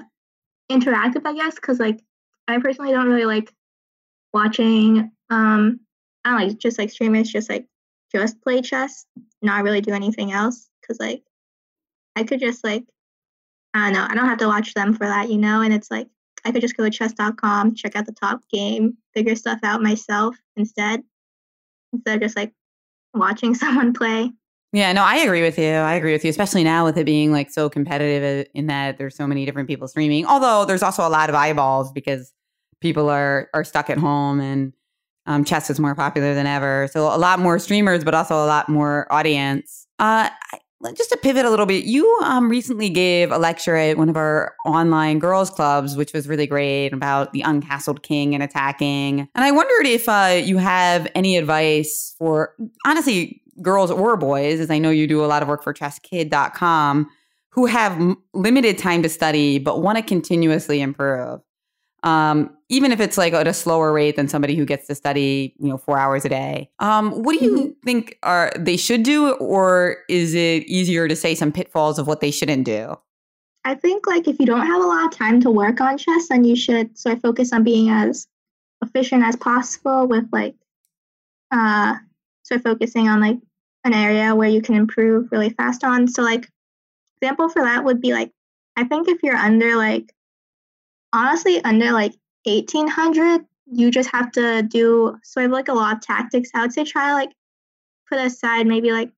interactive, 0.69 1.21
I 1.25 1.33
guess, 1.33 1.55
because 1.55 1.79
like 1.79 2.01
I 2.49 2.59
personally 2.59 2.91
don't 2.91 3.07
really 3.07 3.25
like 3.25 3.53
watching. 4.33 5.11
Um, 5.29 5.79
I 6.25 6.31
don't 6.31 6.49
like 6.49 6.57
just 6.57 6.77
like 6.77 6.89
streamers, 6.91 7.29
just 7.31 7.49
like 7.49 7.65
just 8.19 8.41
play 8.41 8.61
chess, 8.61 9.05
not 9.41 9.63
really 9.63 9.81
do 9.81 9.93
anything 9.93 10.31
else. 10.31 10.69
Because 10.81 10.99
like 10.99 11.23
I 12.15 12.23
could 12.23 12.39
just 12.39 12.63
like 12.63 12.85
I 13.73 13.91
don't 13.91 13.93
know, 13.93 14.07
I 14.09 14.15
don't 14.15 14.29
have 14.29 14.37
to 14.39 14.47
watch 14.47 14.73
them 14.73 14.93
for 14.93 15.05
that, 15.05 15.29
you 15.29 15.37
know. 15.37 15.61
And 15.61 15.73
it's 15.73 15.91
like 15.91 16.07
I 16.45 16.51
could 16.51 16.61
just 16.61 16.77
go 16.77 16.83
to 16.83 16.89
chess.com, 16.89 17.75
check 17.75 17.95
out 17.95 18.05
the 18.05 18.13
top 18.13 18.41
game, 18.51 18.97
figure 19.13 19.35
stuff 19.35 19.59
out 19.63 19.81
myself 19.81 20.37
instead, 20.55 21.03
instead 21.91 22.15
of 22.15 22.21
just 22.21 22.37
like 22.37 22.53
watching 23.13 23.53
someone 23.55 23.93
play. 23.93 24.31
Yeah, 24.71 24.91
no, 24.91 25.03
I 25.03 25.17
agree 25.17 25.41
with 25.41 25.57
you. 25.57 25.69
I 25.69 25.93
agree 25.93 26.11
with 26.11 26.25
you, 26.25 26.29
especially 26.29 26.63
now 26.63 26.83
with 26.83 26.97
it 26.97 27.05
being 27.05 27.31
like 27.31 27.49
so 27.49 27.69
competitive 27.69 28.45
uh, 28.45 28.49
in 28.53 28.67
that 28.67 28.97
there's 28.97 29.15
so 29.15 29.25
many 29.25 29.45
different 29.45 29.69
people 29.69 29.87
streaming. 29.87 30.25
Although 30.25 30.65
there's 30.65 30.83
also 30.83 31.07
a 31.07 31.09
lot 31.09 31.29
of 31.29 31.35
eyeballs 31.35 31.91
because 31.93 32.33
people 32.81 33.09
are 33.09 33.49
are 33.53 33.63
stuck 33.63 33.89
at 33.89 33.97
home 33.97 34.41
and 34.41 34.73
um, 35.25 35.43
chess 35.43 35.69
is 35.69 35.79
more 35.79 35.95
popular 35.95 36.33
than 36.33 36.47
ever. 36.47 36.89
So 36.91 37.13
a 37.13 37.17
lot 37.17 37.39
more 37.39 37.59
streamers, 37.59 38.03
but 38.03 38.13
also 38.13 38.35
a 38.35 38.45
lot 38.45 38.69
more 38.69 39.11
audience. 39.11 39.87
Uh, 39.99 40.29
just 40.93 41.09
to 41.09 41.17
pivot 41.17 41.45
a 41.45 41.49
little 41.49 41.65
bit, 41.65 41.85
you 41.85 42.19
um, 42.23 42.49
recently 42.49 42.89
gave 42.89 43.31
a 43.31 43.37
lecture 43.37 43.75
at 43.75 43.97
one 43.97 44.09
of 44.09 44.17
our 44.17 44.55
online 44.65 45.19
girls 45.19 45.49
clubs, 45.49 45.95
which 45.95 46.13
was 46.13 46.27
really 46.27 46.45
great 46.45 46.93
about 46.93 47.33
the 47.33 47.41
uncastled 47.41 48.03
king 48.03 48.33
and 48.33 48.43
attacking. 48.43 49.21
And 49.21 49.43
I 49.43 49.51
wondered 49.51 49.87
if 49.87 50.07
uh, 50.07 50.41
you 50.43 50.57
have 50.57 51.07
any 51.15 51.37
advice 51.37 52.13
for 52.17 52.55
honestly 52.85 53.41
girls 53.61 53.89
or 53.89 54.17
boys, 54.17 54.59
as 54.59 54.69
I 54.69 54.77
know 54.77 54.89
you 54.89 55.07
do 55.07 55.23
a 55.23 55.27
lot 55.27 55.41
of 55.41 55.47
work 55.47 55.63
for 55.63 55.73
chesskid.com, 55.73 57.09
who 57.49 57.65
have 57.65 57.93
m- 57.93 58.17
limited 58.33 58.77
time 58.77 59.01
to 59.01 59.09
study 59.09 59.59
but 59.59 59.81
want 59.81 59.97
to 59.97 60.03
continuously 60.03 60.81
improve. 60.81 61.41
Um, 62.05 62.55
even 62.69 62.91
if 62.91 62.99
it's 62.99 63.17
like 63.17 63.33
at 63.33 63.47
a 63.47 63.53
slower 63.53 63.91
rate 63.91 64.15
than 64.15 64.27
somebody 64.27 64.55
who 64.55 64.63
gets 64.63 64.87
to 64.87 64.95
study, 64.95 65.55
you 65.59 65.67
know, 65.67 65.77
four 65.77 65.97
hours 65.97 66.23
a 66.23 66.29
day. 66.29 66.69
Um, 66.79 67.23
what 67.23 67.37
do 67.37 67.43
you 67.43 67.57
Mhm. 67.57 67.75
think 67.83 68.17
are 68.21 68.51
they 68.57 68.77
should 68.77 69.03
do, 69.03 69.31
or 69.33 69.97
is 70.07 70.33
it 70.35 70.63
easier 70.67 71.07
to 71.07 71.15
say 71.15 71.33
some 71.35 71.51
pitfalls 71.51 71.97
of 71.99 72.05
what 72.07 72.21
they 72.21 72.31
shouldn't 72.31 72.63
do? 72.63 72.95
I 73.63 73.73
think 73.73 74.05
like 74.05 74.27
if 74.27 74.39
you 74.39 74.45
don't 74.45 74.65
have 74.67 74.81
a 74.81 74.85
lot 74.85 75.05
of 75.05 75.11
time 75.11 75.41
to 75.41 75.49
work 75.49 75.81
on 75.81 75.97
chess, 75.97 76.27
then 76.29 76.43
you 76.43 76.55
should 76.55 76.95
sort 76.97 77.15
of 77.15 77.21
focus 77.21 77.51
on 77.51 77.63
being 77.63 77.89
as 77.89 78.27
efficient 78.83 79.23
as 79.23 79.35
possible 79.35 80.07
with 80.07 80.25
like 80.31 80.55
uh 81.51 81.95
sort 82.43 82.59
of 82.59 82.63
focusing 82.63 83.07
on 83.09 83.19
like 83.19 83.39
an 83.83 83.93
area 83.93 84.35
where 84.35 84.49
you 84.49 84.61
can 84.61 84.75
improve 84.75 85.31
really 85.31 85.49
fast 85.49 85.83
on. 85.83 86.07
So 86.07 86.21
like 86.21 86.47
example 87.19 87.49
for 87.49 87.63
that 87.63 87.83
would 87.83 88.01
be 88.01 88.13
like 88.13 88.31
I 88.75 88.83
think 88.83 89.07
if 89.07 89.23
you're 89.23 89.35
under 89.35 89.75
like 89.75 90.13
honestly 91.15 91.63
under 91.63 91.91
like 91.91 92.13
1800 92.43 93.45
you 93.71 93.89
just 93.89 94.09
have 94.11 94.31
to 94.33 94.61
do 94.61 95.17
sort 95.23 95.47
of 95.47 95.51
like 95.51 95.69
a 95.69 95.73
lot 95.73 95.95
of 95.95 96.01
tactics. 96.01 96.51
I 96.53 96.61
would 96.61 96.73
say 96.73 96.83
try 96.83 97.13
like 97.13 97.31
put 98.07 98.19
aside 98.19 98.67
maybe 98.67 98.91
like 98.91 99.11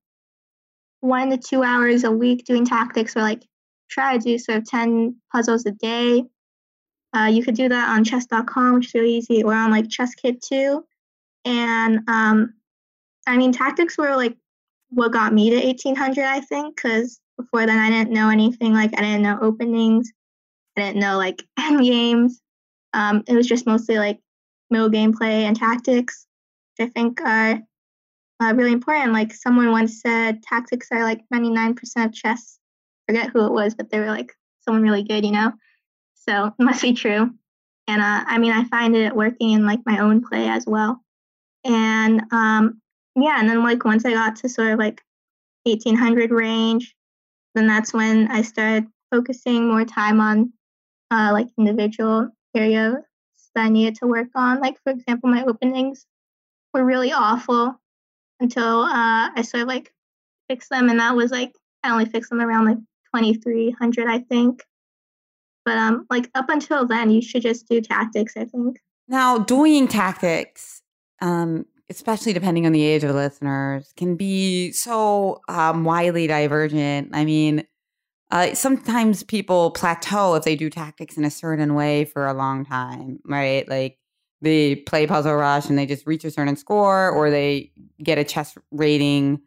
one 1.00 1.30
to 1.30 1.36
two 1.36 1.62
hours 1.62 2.04
a 2.04 2.10
week 2.10 2.46
doing 2.46 2.64
tactics 2.64 3.14
or 3.14 3.20
like 3.20 3.44
try 3.90 4.16
to 4.16 4.22
do 4.22 4.38
sort 4.38 4.58
of 4.58 4.64
10 4.64 5.16
puzzles 5.30 5.66
a 5.66 5.72
day. 5.72 6.24
Uh, 7.14 7.26
you 7.26 7.42
could 7.42 7.56
do 7.56 7.68
that 7.68 7.90
on 7.90 8.04
chess.com 8.04 8.74
which 8.74 8.86
is 8.86 8.94
really 8.94 9.14
easy 9.14 9.42
or 9.42 9.52
on 9.52 9.70
like 9.70 9.90
chess 9.90 10.14
kid 10.14 10.40
too. 10.42 10.84
And 11.44 12.00
um, 12.08 12.54
i 13.28 13.36
mean 13.36 13.52
tactics 13.52 13.96
were 13.98 14.16
like 14.16 14.36
what 14.90 15.12
got 15.12 15.32
me 15.34 15.50
to 15.50 15.56
1800 15.56 16.24
i 16.24 16.40
think 16.40 16.74
because 16.74 17.20
before 17.36 17.66
then 17.66 17.78
i 17.78 17.90
didn't 17.90 18.12
know 18.12 18.30
anything 18.30 18.72
like 18.72 18.90
i 18.98 19.02
didn't 19.02 19.22
know 19.22 19.38
openings 19.40 20.10
I 20.78 20.86
didn't 20.86 21.00
know 21.00 21.16
like 21.18 21.42
end 21.58 21.82
games. 21.82 22.40
Um, 22.94 23.22
it 23.26 23.34
was 23.34 23.46
just 23.46 23.66
mostly 23.66 23.98
like 23.98 24.20
middle 24.70 24.90
gameplay 24.90 25.44
and 25.44 25.56
tactics, 25.56 26.26
which 26.76 26.88
I 26.88 26.90
think 26.90 27.20
are 27.20 27.60
uh, 28.40 28.54
really 28.54 28.72
important. 28.72 29.12
Like 29.12 29.32
someone 29.32 29.70
once 29.70 30.00
said, 30.00 30.42
tactics 30.42 30.88
are 30.92 31.02
like 31.02 31.20
99% 31.32 31.76
of 32.04 32.12
chess. 32.12 32.58
Forget 33.06 33.30
who 33.30 33.46
it 33.46 33.52
was, 33.52 33.74
but 33.74 33.90
they 33.90 34.00
were 34.00 34.06
like 34.06 34.32
someone 34.60 34.82
really 34.82 35.02
good, 35.02 35.24
you 35.24 35.32
know? 35.32 35.52
So 36.14 36.52
must 36.58 36.82
be 36.82 36.92
true. 36.92 37.30
And 37.86 38.02
uh, 38.02 38.24
I 38.26 38.38
mean, 38.38 38.52
I 38.52 38.64
find 38.64 38.94
it 38.94 39.16
working 39.16 39.50
in 39.52 39.64
like 39.64 39.80
my 39.86 39.98
own 39.98 40.22
play 40.22 40.48
as 40.48 40.66
well. 40.66 41.02
And 41.64 42.22
um, 42.32 42.80
yeah, 43.16 43.40
and 43.40 43.48
then 43.48 43.62
like 43.62 43.84
once 43.84 44.04
I 44.04 44.12
got 44.12 44.36
to 44.36 44.48
sort 44.48 44.72
of 44.72 44.78
like 44.78 45.02
1800 45.64 46.30
range, 46.30 46.94
then 47.54 47.66
that's 47.66 47.92
when 47.92 48.28
I 48.30 48.42
started 48.42 48.86
focusing 49.10 49.68
more 49.68 49.84
time 49.84 50.20
on 50.20 50.52
uh, 51.10 51.30
like 51.32 51.48
individual 51.58 52.30
areas 52.54 52.96
that 53.54 53.64
I 53.64 53.68
needed 53.68 53.96
to 53.96 54.06
work 54.06 54.28
on. 54.34 54.60
Like 54.60 54.76
for 54.82 54.90
example, 54.90 55.30
my 55.30 55.44
openings 55.44 56.06
were 56.72 56.84
really 56.84 57.12
awful 57.12 57.80
until 58.40 58.82
uh, 58.82 59.30
I 59.34 59.42
sort 59.42 59.62
of 59.62 59.68
like 59.68 59.92
fixed 60.48 60.70
them, 60.70 60.88
and 60.88 61.00
that 61.00 61.16
was 61.16 61.30
like 61.30 61.52
I 61.82 61.90
only 61.90 62.06
fixed 62.06 62.30
them 62.30 62.40
around 62.40 62.66
like 62.66 62.78
2300, 63.14 64.08
I 64.08 64.20
think. 64.20 64.64
But 65.64 65.76
um, 65.76 66.06
like 66.10 66.30
up 66.34 66.48
until 66.48 66.86
then, 66.86 67.10
you 67.10 67.20
should 67.20 67.42
just 67.42 67.68
do 67.68 67.80
tactics. 67.80 68.36
I 68.36 68.44
think. 68.44 68.78
Now, 69.08 69.38
doing 69.38 69.88
tactics, 69.88 70.82
um, 71.20 71.64
especially 71.90 72.32
depending 72.32 72.66
on 72.66 72.72
the 72.72 72.82
age 72.82 73.02
of 73.02 73.08
the 73.08 73.14
listeners, 73.14 73.92
can 73.96 74.16
be 74.16 74.72
so 74.72 75.40
um, 75.48 75.84
widely 75.84 76.26
divergent. 76.26 77.10
I 77.12 77.24
mean, 77.24 77.66
uh, 78.30 78.54
sometimes 78.54 79.22
people 79.22 79.70
plateau 79.70 80.34
if 80.34 80.44
they 80.44 80.56
do 80.56 80.68
tactics 80.68 81.16
in 81.16 81.24
a 81.24 81.30
certain 81.30 81.74
way 81.74 82.04
for 82.04 82.26
a 82.26 82.34
long 82.34 82.64
time, 82.64 83.20
right? 83.24 83.68
Like 83.68 83.98
they 84.40 84.76
play 84.76 85.06
Puzzle 85.06 85.34
Rush 85.34 85.68
and 85.68 85.78
they 85.78 85.86
just 85.86 86.06
reach 86.06 86.24
a 86.24 86.30
certain 86.30 86.56
score, 86.56 87.10
or 87.10 87.30
they 87.30 87.72
get 88.02 88.18
a 88.18 88.24
chess 88.24 88.56
rating 88.70 89.40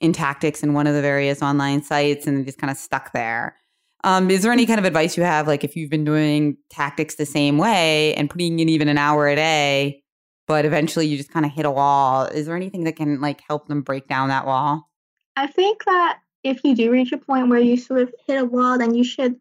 in 0.00 0.12
tactics 0.12 0.62
in 0.62 0.74
one 0.74 0.86
of 0.86 0.94
the 0.94 1.00
various 1.00 1.40
online 1.40 1.82
sites 1.82 2.26
and 2.26 2.36
they're 2.36 2.44
just 2.44 2.58
kind 2.58 2.70
of 2.70 2.76
stuck 2.76 3.12
there. 3.12 3.56
Um, 4.04 4.30
is 4.30 4.42
there 4.42 4.52
any 4.52 4.66
kind 4.66 4.78
of 4.78 4.84
advice 4.84 5.16
you 5.16 5.22
have, 5.22 5.46
like 5.46 5.64
if 5.64 5.74
you've 5.74 5.90
been 5.90 6.04
doing 6.04 6.56
tactics 6.68 7.14
the 7.14 7.26
same 7.26 7.58
way 7.58 8.14
and 8.14 8.28
putting 8.28 8.58
in 8.58 8.68
even 8.68 8.88
an 8.88 8.98
hour 8.98 9.26
a 9.26 9.34
day, 9.34 10.02
but 10.46 10.64
eventually 10.64 11.06
you 11.06 11.16
just 11.16 11.30
kind 11.30 11.46
of 11.46 11.52
hit 11.52 11.64
a 11.64 11.70
wall? 11.70 12.26
Is 12.26 12.46
there 12.46 12.56
anything 12.56 12.84
that 12.84 12.96
can 12.96 13.20
like 13.20 13.40
help 13.40 13.68
them 13.68 13.82
break 13.82 14.06
down 14.06 14.28
that 14.28 14.46
wall? 14.46 14.90
I 15.34 15.46
think 15.46 15.84
that 15.86 16.20
if 16.46 16.62
you 16.62 16.74
do 16.76 16.90
reach 16.92 17.12
a 17.12 17.18
point 17.18 17.48
where 17.48 17.58
you 17.58 17.76
sort 17.76 18.02
of 18.02 18.14
hit 18.26 18.40
a 18.40 18.44
wall, 18.44 18.78
then 18.78 18.94
you 18.94 19.02
should 19.02 19.36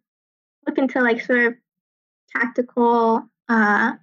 look 0.66 0.78
into 0.78 1.02
like 1.02 1.22
sort 1.22 1.46
of 1.46 1.54
tactical 2.36 3.24
uh, 3.48 3.94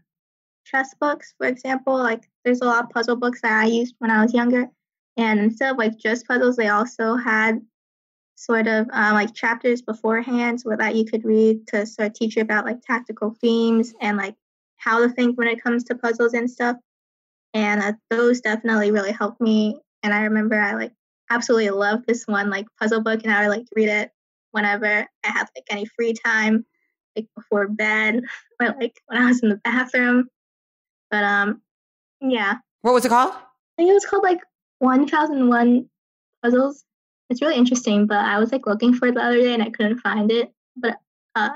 chess 0.65 0.95
books, 1.01 1.35
for 1.37 1.49
example. 1.49 1.99
Like 1.99 2.29
there's 2.45 2.61
a 2.61 2.65
lot 2.65 2.85
of 2.85 2.91
puzzle 2.91 3.17
books 3.17 3.43
that 3.43 3.53
I 3.53 3.67
used 3.67 3.97
when 3.99 4.11
I 4.11 4.23
was 4.23 4.33
younger, 4.33 4.69
and 5.17 5.41
instead 5.41 5.73
of 5.73 5.79
like 5.79 5.99
just 5.99 6.29
puzzles, 6.29 6.57
they 6.57 6.69
also 6.69 7.17
had 7.17 7.61
sort 8.37 8.69
of 8.69 8.89
uh, 8.93 9.11
like 9.13 9.35
chapters 9.35 9.83
beforehand 9.83 10.61
so 10.61 10.75
that 10.77 10.95
you 10.95 11.05
could 11.05 11.25
read 11.25 11.67
to 11.69 11.85
sort 11.85 12.09
of 12.09 12.15
teach 12.15 12.37
you 12.37 12.43
about 12.43 12.65
like 12.65 12.83
tactical 12.83 13.37
themes 13.41 13.95
and 14.01 14.17
like 14.17 14.37
how 14.77 15.01
to 15.01 15.13
think 15.13 15.37
when 15.37 15.49
it 15.49 15.63
comes 15.63 15.85
to 15.85 15.95
puzzles 15.95 16.35
and 16.35 16.51
stuff. 16.51 16.77
And 17.55 17.83
uh, 17.83 17.93
those 18.11 18.41
definitely 18.41 18.91
really 18.91 19.13
helped 19.13 19.41
me. 19.41 19.79
And 20.03 20.15
I 20.15 20.23
remember 20.23 20.59
I 20.59 20.75
like 20.75 20.93
absolutely 21.35 21.71
love 21.71 22.05
this 22.07 22.25
one 22.27 22.51
like 22.51 22.67
puzzle 22.81 23.03
book, 23.03 23.21
and 23.25 23.33
I 23.33 23.43
would 23.43 23.57
like 23.57 23.67
read 23.75 23.89
it 23.89 24.11
whenever 24.53 24.87
I 25.25 25.29
had 25.29 25.49
like 25.57 25.67
any 25.71 25.87
free 25.87 26.13
time, 26.13 26.65
like 27.17 27.27
before 27.37 27.69
bed 27.69 28.23
or 28.61 28.75
like 28.81 29.01
when 29.07 29.23
I 29.23 29.27
was 29.27 29.43
in 29.43 29.49
the 29.49 29.57
bathroom. 29.57 30.29
But 31.11 31.25
um, 31.25 31.63
yeah, 32.21 32.57
What 32.83 32.95
was 32.95 33.05
it 33.05 33.11
called? 33.11 33.33
I 33.33 33.43
think 33.77 33.91
it 33.91 33.95
was 33.95 34.07
called 34.07 34.23
like 34.23 34.41
1001 34.79 35.89
Puzzles. 36.43 36.85
It's 37.31 37.41
really 37.41 37.57
interesting, 37.57 38.07
but 38.07 38.19
I 38.19 38.39
was 38.39 38.53
like 38.53 38.67
looking 38.67 38.95
for 38.95 39.09
it 39.09 39.15
the 39.15 39.23
other 39.23 39.39
day 39.39 39.55
and 39.55 39.63
I 39.63 39.71
couldn't 39.71 39.99
find 39.99 40.31
it. 40.31 40.53
But 40.77 40.97
uh, 41.35 41.51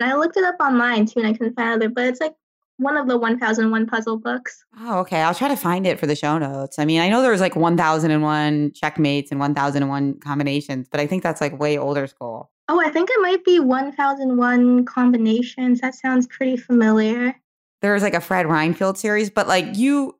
and 0.00 0.10
I 0.10 0.16
looked 0.16 0.36
it 0.36 0.44
up 0.44 0.56
online 0.60 1.06
too 1.06 1.20
and 1.20 1.28
I 1.28 1.32
couldn't 1.32 1.54
find 1.54 1.82
it. 1.82 1.94
But 1.94 2.06
it's 2.06 2.20
like 2.20 2.34
one 2.82 2.96
of 2.96 3.06
the 3.08 3.16
1001 3.16 3.86
puzzle 3.86 4.18
books. 4.18 4.64
Oh, 4.80 4.98
okay. 5.00 5.20
I'll 5.22 5.34
try 5.34 5.48
to 5.48 5.56
find 5.56 5.86
it 5.86 5.98
for 6.00 6.06
the 6.06 6.16
show 6.16 6.38
notes. 6.38 6.78
I 6.78 6.84
mean, 6.84 7.00
I 7.00 7.08
know 7.08 7.22
there's 7.22 7.40
like 7.40 7.56
1001 7.56 8.72
checkmates 8.74 9.30
and 9.30 9.40
1001 9.40 10.20
combinations, 10.20 10.88
but 10.90 11.00
I 11.00 11.06
think 11.06 11.22
that's 11.22 11.40
like 11.40 11.58
way 11.58 11.78
older 11.78 12.06
school. 12.06 12.50
Oh, 12.68 12.80
I 12.80 12.90
think 12.90 13.08
it 13.10 13.20
might 13.22 13.44
be 13.44 13.58
1001 13.60 14.84
combinations. 14.84 15.80
That 15.80 15.94
sounds 15.94 16.26
pretty 16.26 16.56
familiar. 16.56 17.34
There's 17.80 18.02
like 18.02 18.14
a 18.14 18.20
Fred 18.20 18.46
Reinfeld 18.46 18.96
series, 18.96 19.30
but 19.30 19.48
like 19.48 19.66
you, 19.76 20.16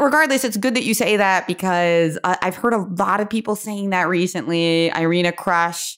regardless, 0.00 0.42
it's 0.44 0.56
good 0.56 0.74
that 0.74 0.82
you 0.84 0.94
say 0.94 1.16
that 1.16 1.46
because 1.46 2.18
I- 2.24 2.38
I've 2.42 2.56
heard 2.56 2.72
a 2.72 2.78
lot 2.78 3.20
of 3.20 3.30
people 3.30 3.54
saying 3.54 3.90
that 3.90 4.08
recently. 4.08 4.90
Irina 4.90 5.30
Krush, 5.32 5.97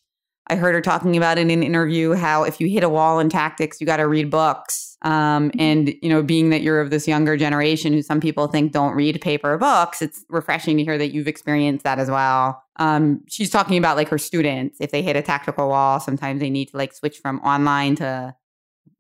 I 0.51 0.57
heard 0.57 0.75
her 0.75 0.81
talking 0.81 1.17
about 1.17 1.39
in 1.39 1.49
an 1.49 1.63
interview 1.63 2.13
how 2.15 2.43
if 2.43 2.61
you 2.61 2.69
hit 2.69 2.83
a 2.83 2.89
wall 2.89 3.21
in 3.21 3.29
tactics, 3.29 3.81
you 3.81 3.87
got 3.87 3.99
to 3.99 4.09
read 4.09 4.31
books. 4.31 4.97
Um, 5.03 5.53
and 5.59 5.95
you 6.03 6.09
know, 6.09 6.23
being 6.23 6.51
that 6.51 6.61
you're 6.61 6.81
of 6.81 6.91
this 6.91 7.07
younger 7.07 7.37
generation 7.37 7.93
who 7.93 8.03
some 8.03 8.21
people 8.21 8.49
think 8.49 8.73
don't 8.73 8.95
read 8.95 9.21
paper 9.21 9.57
books, 9.57 10.03
it's 10.03 10.25
refreshing 10.29 10.77
to 10.77 10.85
hear 10.85 10.99
that 10.99 11.15
you've 11.15 11.29
experienced 11.29 11.85
that 11.85 12.01
as 12.01 12.11
well. 12.11 12.63
Um, 12.77 13.23
she's 13.29 13.49
talking 13.49 13.79
about 13.79 13.97
like 13.97 14.09
her 14.09 14.19
students 14.19 14.79
if 14.81 14.91
they 14.91 15.03
hit 15.03 15.17
a 15.17 15.23
tactical 15.23 15.69
wall, 15.69 16.01
sometimes 16.01 16.41
they 16.41 16.51
need 16.51 16.69
to 16.71 16.77
like 16.77 16.93
switch 16.93 17.19
from 17.19 17.39
online 17.41 17.95
to 17.97 18.35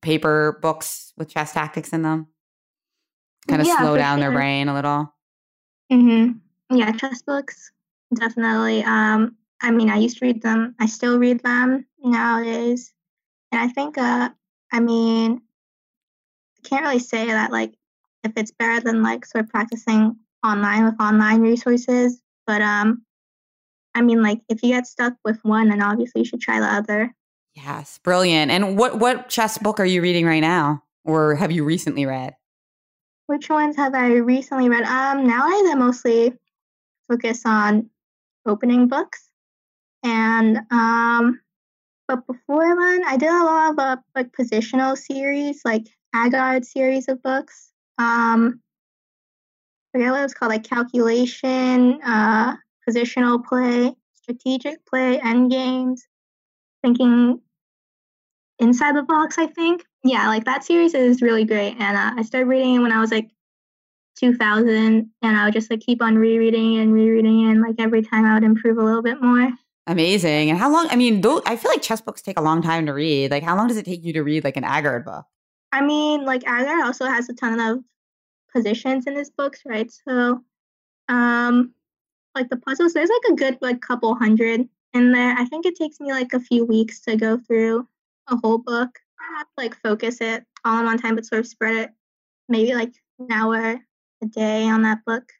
paper 0.00 0.58
books 0.62 1.12
with 1.16 1.28
chess 1.28 1.52
tactics 1.52 1.92
in 1.92 2.02
them. 2.02 2.28
Kind 3.48 3.60
of 3.60 3.66
Yeah, 3.66 3.78
slow 3.78 3.96
down 3.96 4.20
their 4.20 4.30
brain 4.30 4.68
a 4.68 4.74
little. 4.74 5.12
Mm-hmm. 5.92 6.76
Yeah, 6.76 6.92
chess 6.92 7.22
books, 7.22 7.72
definitely. 8.14 8.84
Um, 8.84 9.36
I 9.60 9.70
mean, 9.70 9.90
I 9.90 9.98
used 9.98 10.18
to 10.18 10.26
read 10.26 10.42
them. 10.42 10.74
I 10.78 10.86
still 10.86 11.18
read 11.18 11.42
them 11.42 11.86
nowadays, 12.02 12.92
and 13.52 13.60
I 13.60 13.68
think, 13.68 13.98
uh, 13.98 14.30
I 14.72 14.80
mean, 14.80 15.42
I 16.58 16.68
can't 16.68 16.84
really 16.84 16.98
say 16.98 17.26
that 17.26 17.50
like 17.50 17.74
if 18.24 18.32
it's 18.36 18.52
better 18.52 18.80
than 18.80 19.02
like 19.02 19.24
sort 19.24 19.44
of 19.44 19.50
practicing 19.50 20.16
online 20.44 20.84
with 20.84 21.00
online 21.00 21.40
resources, 21.40 22.20
but 22.46 22.62
um, 22.62 23.02
I 23.94 24.02
mean, 24.02 24.22
like 24.22 24.40
if 24.48 24.62
you 24.62 24.70
get 24.70 24.86
stuck 24.86 25.14
with 25.24 25.38
one, 25.42 25.68
then 25.68 25.82
obviously 25.82 26.22
you 26.22 26.24
should 26.24 26.40
try 26.40 26.60
the 26.60 26.66
other. 26.66 27.14
Yes, 27.54 27.98
brilliant. 27.98 28.50
And 28.50 28.78
what 28.78 28.98
what 28.98 29.28
chess 29.28 29.58
book 29.58 29.80
are 29.80 29.86
you 29.86 30.02
reading 30.02 30.26
right 30.26 30.40
now, 30.40 30.82
or 31.04 31.34
have 31.34 31.50
you 31.50 31.64
recently 31.64 32.06
read? 32.06 32.34
Which 33.26 33.48
ones 33.48 33.76
have 33.76 33.94
I 33.94 34.14
recently 34.14 34.68
read? 34.68 34.84
Um, 34.84 35.26
now 35.26 35.42
I 35.44 35.74
mostly 35.76 36.32
focus 37.08 37.42
on 37.44 37.90
opening 38.46 38.88
books, 38.88 39.29
and 40.02 40.58
um, 40.70 41.40
but 42.10 42.26
before 42.26 42.76
then, 42.76 43.04
I 43.06 43.16
did 43.16 43.28
a 43.28 43.44
lot 43.44 43.70
of 43.70 43.78
uh, 43.78 43.96
like 44.16 44.32
positional 44.32 44.98
series, 44.98 45.62
like 45.64 45.86
Aagaard 46.14 46.64
series 46.64 47.08
of 47.08 47.22
books. 47.22 47.70
Um, 47.98 48.60
I 49.94 49.98
forget 49.98 50.10
what 50.12 50.24
it's 50.24 50.34
called, 50.34 50.50
like 50.50 50.64
calculation, 50.64 52.00
uh, 52.02 52.56
positional 52.88 53.44
play, 53.44 53.94
strategic 54.14 54.84
play, 54.86 55.20
end 55.20 55.52
games, 55.52 56.06
thinking 56.82 57.40
inside 58.58 58.96
the 58.96 59.02
box. 59.02 59.38
I 59.38 59.46
think, 59.46 59.84
yeah, 60.02 60.26
like 60.26 60.44
that 60.46 60.64
series 60.64 60.94
is 60.94 61.22
really 61.22 61.44
great, 61.44 61.76
and 61.78 61.96
uh, 61.96 62.12
I 62.16 62.22
started 62.22 62.46
reading 62.46 62.74
it 62.74 62.80
when 62.80 62.92
I 62.92 63.00
was 63.00 63.12
like 63.12 63.30
2000, 64.18 65.10
and 65.22 65.36
I 65.36 65.44
would 65.44 65.54
just 65.54 65.70
like 65.70 65.80
keep 65.80 66.02
on 66.02 66.16
rereading 66.16 66.78
and 66.78 66.92
rereading, 66.92 67.50
and 67.50 67.62
like 67.62 67.76
every 67.78 68.02
time 68.02 68.24
I 68.24 68.34
would 68.34 68.42
improve 68.42 68.78
a 68.78 68.82
little 68.84 69.02
bit 69.02 69.22
more. 69.22 69.50
Amazing. 69.90 70.50
And 70.50 70.58
how 70.58 70.70
long? 70.72 70.86
I 70.88 70.94
mean, 70.94 71.20
I 71.46 71.56
feel 71.56 71.68
like 71.68 71.82
chess 71.82 72.00
books 72.00 72.22
take 72.22 72.38
a 72.38 72.42
long 72.42 72.62
time 72.62 72.86
to 72.86 72.92
read. 72.92 73.32
Like, 73.32 73.42
how 73.42 73.56
long 73.56 73.66
does 73.66 73.76
it 73.76 73.84
take 73.84 74.04
you 74.04 74.12
to 74.12 74.22
read 74.22 74.44
like 74.44 74.56
an 74.56 74.62
Aagaard 74.62 75.04
book? 75.04 75.24
I 75.72 75.82
mean, 75.82 76.24
like 76.24 76.42
Aagaard 76.42 76.84
also 76.84 77.06
has 77.06 77.28
a 77.28 77.34
ton 77.34 77.58
of 77.58 77.82
positions 78.52 79.08
in 79.08 79.16
his 79.16 79.30
books, 79.30 79.62
right? 79.66 79.90
So, 79.90 80.44
um, 81.08 81.74
like 82.36 82.50
the 82.50 82.56
puzzles, 82.56 82.92
there's 82.92 83.10
like 83.10 83.32
a 83.32 83.34
good 83.34 83.58
like 83.60 83.80
couple 83.80 84.14
hundred 84.14 84.68
in 84.94 85.10
there. 85.10 85.34
I 85.36 85.44
think 85.46 85.66
it 85.66 85.74
takes 85.74 85.98
me 85.98 86.12
like 86.12 86.34
a 86.34 86.40
few 86.40 86.64
weeks 86.64 87.00
to 87.00 87.16
go 87.16 87.38
through 87.38 87.88
a 88.28 88.36
whole 88.36 88.58
book. 88.58 88.90
I 89.20 89.38
have 89.38 89.48
to 89.48 89.52
like 89.56 89.74
focus 89.74 90.20
it 90.20 90.44
all 90.64 90.78
in 90.78 90.84
one 90.84 90.98
time, 90.98 91.16
but 91.16 91.26
sort 91.26 91.40
of 91.40 91.48
spread 91.48 91.74
it 91.74 91.90
maybe 92.48 92.74
like 92.74 92.94
an 93.18 93.32
hour 93.32 93.80
a 94.22 94.26
day 94.26 94.68
on 94.68 94.82
that 94.82 95.04
book. 95.04 95.32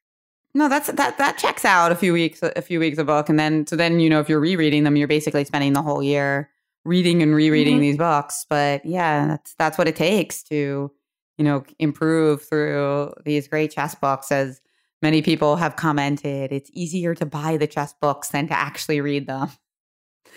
No, 0.55 0.69
that's 0.69 0.89
that 0.93 1.17
that 1.19 1.39
checks 1.39 1.65
out 1.65 1.93
a 1.93 1.95
few 1.95 2.13
weeks 2.13 2.43
a 2.43 2.61
few 2.63 2.81
weeks 2.81 2.99
a 2.99 3.05
book, 3.05 3.29
and 3.29 3.39
then 3.39 3.67
so 3.67 3.77
then 3.77 4.01
you 4.01 4.11
know 4.11 4.19
if 4.21 4.29
you're 4.29 4.41
rereading 4.41 4.85
them, 4.85 4.97
you're 4.97 5.07
basically 5.09 5.45
spending 5.45 5.73
the 5.75 5.83
whole 5.83 6.03
year 6.03 6.51
reading 6.85 7.23
and 7.23 7.35
rereading 7.35 7.77
Mhm. 7.77 7.81
these 7.81 7.97
books. 7.97 8.47
But 8.49 8.85
yeah, 8.85 9.27
that's 9.29 9.55
that's 9.55 9.79
what 9.79 9.87
it 9.87 9.95
takes 9.97 10.43
to 10.45 10.91
you 11.39 11.45
know 11.45 11.63
improve 11.79 12.43
through 12.43 13.13
these 13.25 13.47
great 13.47 13.71
chess 13.71 13.95
books. 13.95 14.33
As 14.33 14.61
many 15.03 15.23
people 15.23 15.55
have 15.57 15.77
commented, 15.77 16.51
it's 16.53 16.71
easier 16.75 17.15
to 17.15 17.25
buy 17.27 17.57
the 17.57 17.67
chess 17.69 17.95
books 18.01 18.29
than 18.31 18.49
to 18.49 18.59
actually 18.59 19.01
read 19.01 19.27
them. 19.29 19.51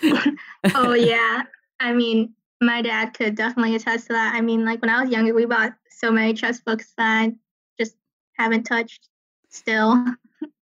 oh 0.74 0.94
yeah. 0.94 1.42
I 1.80 1.92
mean, 1.92 2.34
my 2.60 2.82
dad 2.82 3.14
could 3.14 3.34
definitely 3.34 3.74
attest 3.74 4.06
to 4.06 4.12
that. 4.12 4.34
I 4.34 4.40
mean, 4.40 4.64
like 4.64 4.80
when 4.80 4.90
I 4.90 5.02
was 5.02 5.10
younger, 5.10 5.34
we 5.34 5.44
bought 5.44 5.72
so 5.90 6.10
many 6.10 6.34
chess 6.34 6.60
books 6.60 6.92
that 6.98 7.04
I 7.22 7.32
just 7.78 7.96
haven't 8.38 8.62
touched 8.64 9.08
still. 9.54 10.04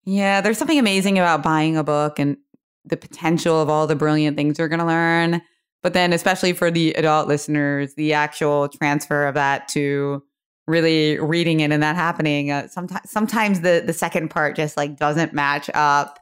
Yeah, 0.06 0.42
there's 0.42 0.58
something 0.58 0.80
amazing 0.80 1.18
about 1.18 1.44
buying 1.44 1.76
a 1.76 1.84
book 1.84 2.20
and 2.20 2.38
the 2.86 2.98
potential 2.98 3.62
of 3.62 3.70
all 3.70 3.88
the 3.88 3.96
brilliant 3.96 4.38
things 4.38 4.58
you're 4.58 4.70
going 4.70 4.80
to 4.80 4.86
learn. 4.86 5.42
But 5.84 5.94
then, 5.94 6.14
especially 6.14 6.54
for 6.54 6.72
the 6.72 6.94
adult 6.94 7.28
listeners, 7.28 7.94
the 7.96 8.14
actual 8.14 8.70
transfer 8.70 9.28
of 9.28 9.36
that 9.36 9.68
to 9.70 10.24
really 10.66 11.20
reading 11.20 11.60
it 11.60 11.72
and 11.72 11.84
that 11.84 11.96
happening, 11.96 12.52
uh, 12.52 12.68
sometimes 12.68 13.10
sometimes 13.10 13.62
the 13.62 13.84
the 13.86 13.94
second 13.94 14.30
part 14.30 14.56
just 14.56 14.78
like 14.78 14.98
doesn't 14.98 15.34
match 15.34 15.70
up. 15.74 16.20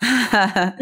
uh, 0.02 0.72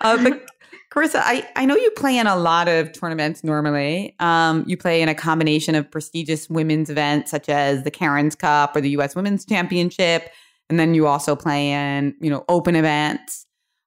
but 0.00 0.46
Carissa, 0.90 1.20
I, 1.22 1.46
I 1.54 1.66
know 1.66 1.76
you 1.76 1.90
play 1.92 2.16
in 2.16 2.26
a 2.26 2.36
lot 2.36 2.66
of 2.66 2.92
tournaments 2.92 3.44
normally. 3.44 4.14
Um, 4.20 4.64
you 4.66 4.76
play 4.76 5.02
in 5.02 5.08
a 5.08 5.14
combination 5.14 5.74
of 5.74 5.90
prestigious 5.90 6.48
women's 6.48 6.88
events 6.88 7.30
such 7.30 7.48
as 7.48 7.84
the 7.84 7.90
Cairns 7.90 8.34
Cup 8.34 8.74
or 8.74 8.80
the 8.80 8.90
U.S. 8.90 9.14
Women's 9.14 9.44
Championship, 9.44 10.30
and 10.70 10.80
then 10.80 10.94
you 10.94 11.06
also 11.06 11.36
play 11.36 11.70
in 11.70 12.14
you 12.20 12.30
know 12.30 12.44
open 12.48 12.74
events. 12.74 13.46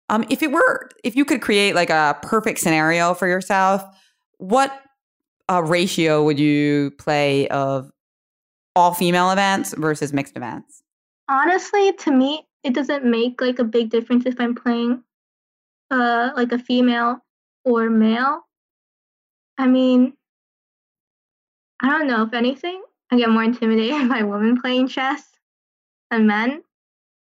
Um, 0.10 0.26
if 0.30 0.44
it 0.44 0.52
were, 0.52 0.90
if 1.04 1.16
you 1.16 1.26
could 1.26 1.42
create 1.42 1.74
like 1.74 1.90
a 1.90 2.18
perfect 2.22 2.60
scenario 2.60 3.14
for 3.14 3.28
yourself, 3.28 3.84
what 4.38 4.72
uh, 5.50 5.64
ratio 5.64 6.24
would 6.24 6.40
you 6.40 6.92
play 6.98 7.48
of 7.48 7.92
all 8.76 8.94
female 8.94 9.32
events 9.32 9.74
versus 9.78 10.14
mixed 10.14 10.38
events? 10.38 10.84
Honestly, 11.30 11.94
to 11.94 12.12
me, 12.12 12.46
it 12.64 12.74
doesn't 12.74 13.06
make 13.06 13.42
like 13.42 13.60
a 13.60 13.64
big 13.64 13.90
difference 13.90 14.26
if 14.26 14.40
I'm 14.40 14.56
playing 14.56 15.04
uh 15.90 16.32
like 16.36 16.52
a 16.52 16.60
female 16.60 17.24
or 17.66 17.90
male. 17.90 18.42
I 19.58 19.68
mean, 19.68 20.14
I 21.82 21.90
don't 21.90 22.08
know. 22.08 22.24
If 22.24 22.34
anything, 22.34 22.82
I 23.12 23.18
get 23.18 23.30
more 23.30 23.44
intimidated 23.44 24.10
by 24.10 24.24
women 24.24 24.60
playing 24.60 24.88
chess 24.88 25.24
than 26.10 26.28
men. 26.28 26.64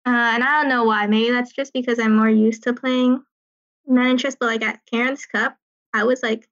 Uh, 0.05 0.09
and 0.33 0.43
I 0.43 0.61
don't 0.61 0.69
know 0.69 0.85
why. 0.85 1.05
Maybe 1.07 1.31
that's 1.31 1.53
just 1.53 1.73
because 1.73 1.99
I'm 1.99 2.15
more 2.15 2.29
used 2.29 2.63
to 2.63 2.73
playing 2.73 3.21
men 3.87 4.07
in 4.07 4.17
chess. 4.17 4.35
But 4.39 4.47
like 4.47 4.63
at 4.63 4.81
Cairns 4.91 5.25
Cup, 5.25 5.57
I 5.93 6.03
was 6.03 6.23
like 6.23 6.47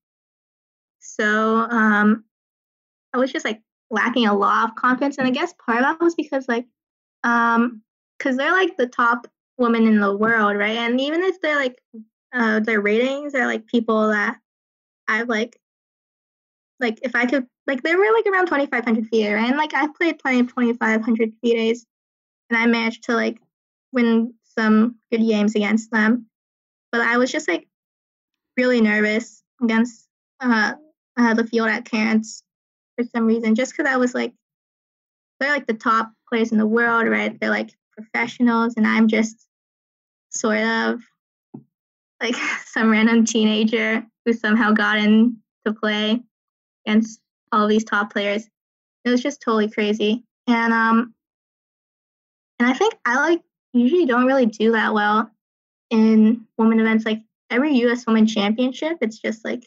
so 1.00 1.58
um 1.70 2.26
I 3.14 3.18
was 3.18 3.32
just 3.32 3.46
like 3.46 3.62
lacking 3.90 4.28
a 4.28 4.36
lot 4.36 4.70
of 4.70 4.76
confidence. 4.76 5.18
And 5.18 5.28
I 5.28 5.32
guess 5.32 5.54
part 5.66 5.80
of 5.80 5.84
that 5.84 6.02
was 6.02 6.16
because 6.16 6.48
like 6.48 6.66
um 7.24 7.82
because 8.20 8.38
they're 8.38 8.52
like 8.52 8.78
the 8.78 8.88
top 8.88 9.26
women 9.58 9.88
in 9.88 10.00
the 10.00 10.16
world, 10.16 10.56
right? 10.58 10.78
And 10.78 11.02
even 11.02 11.24
if 11.24 11.42
they're 11.42 11.56
like 11.56 11.82
uh 12.34 12.60
their 12.60 12.82
ratings 12.82 13.34
are 13.34 13.48
like 13.48 13.66
people 13.66 14.10
that 14.10 14.38
I've 15.08 15.30
like 15.30 15.60
like 16.80 17.00
if 17.02 17.16
I 17.16 17.26
could 17.26 17.48
like 17.68 17.84
they 17.84 17.96
were 17.96 18.14
like 18.14 18.26
around 18.28 18.48
2500 18.48 19.08
feet 19.08 19.32
right? 19.32 19.48
and 19.48 19.58
like 19.58 19.74
I've 19.74 19.96
played 19.96 20.20
plenty 20.20 20.42
of 20.42 20.48
2500 20.48 21.34
feet 21.42 21.56
days 21.56 21.86
and 22.50 22.58
I 22.58 22.66
managed 22.68 23.06
to 23.06 23.14
like 23.14 23.42
win 23.92 24.34
some 24.44 24.96
good 25.12 25.22
games 25.22 25.56
against 25.56 25.92
them 25.92 26.28
but 26.92 27.02
I 27.02 27.18
was 27.18 27.32
just 27.32 27.48
like 27.48 27.68
really 28.58 28.82
nervous 28.82 29.44
against 29.62 30.08
uh, 30.40 30.74
uh 31.18 31.34
the 31.34 31.48
field 31.48 31.70
at 31.70 31.86
Cairns 31.86 32.44
for 32.96 33.06
some 33.16 33.26
reason 33.26 33.56
just 33.56 33.76
because 33.76 33.92
I 33.92 33.98
was 33.98 34.14
like 34.14 34.34
they're 35.40 35.52
like 35.52 35.68
the 35.68 35.74
top 35.74 36.12
players 36.28 36.52
in 36.52 36.58
the 36.58 36.68
world 36.68 37.08
right 37.08 37.40
they're 37.40 37.50
like 37.50 37.72
professionals 38.02 38.76
and 38.78 38.88
I'm 38.88 39.08
just 39.08 39.48
sort 40.30 40.60
of 40.60 41.02
like 42.22 42.36
some 42.66 42.90
random 42.90 43.26
teenager 43.26 44.06
who 44.26 44.34
somehow 44.34 44.72
got 44.72 44.98
in 44.98 45.38
to 45.66 45.74
play 45.74 46.22
against 46.86 47.20
all 47.52 47.68
these 47.68 47.84
top 47.84 48.12
players. 48.12 48.48
It 49.06 49.10
was 49.10 49.22
just 49.22 49.42
totally 49.42 49.70
crazy. 49.70 50.24
And 50.48 50.74
um 50.74 51.14
and 52.60 52.70
I 52.70 52.74
think 52.74 52.94
I 53.06 53.16
like 53.16 53.42
usually 53.74 54.06
don't 54.06 54.26
really 54.26 54.46
do 54.46 54.72
that 54.74 54.94
well 54.94 55.30
in 55.90 56.46
women 56.58 56.80
events. 56.80 57.06
Like 57.06 57.22
every 57.50 57.74
US 57.86 58.06
Women 58.06 58.28
Championship, 58.28 58.98
it's 59.02 59.20
just 59.20 59.46
like 59.46 59.64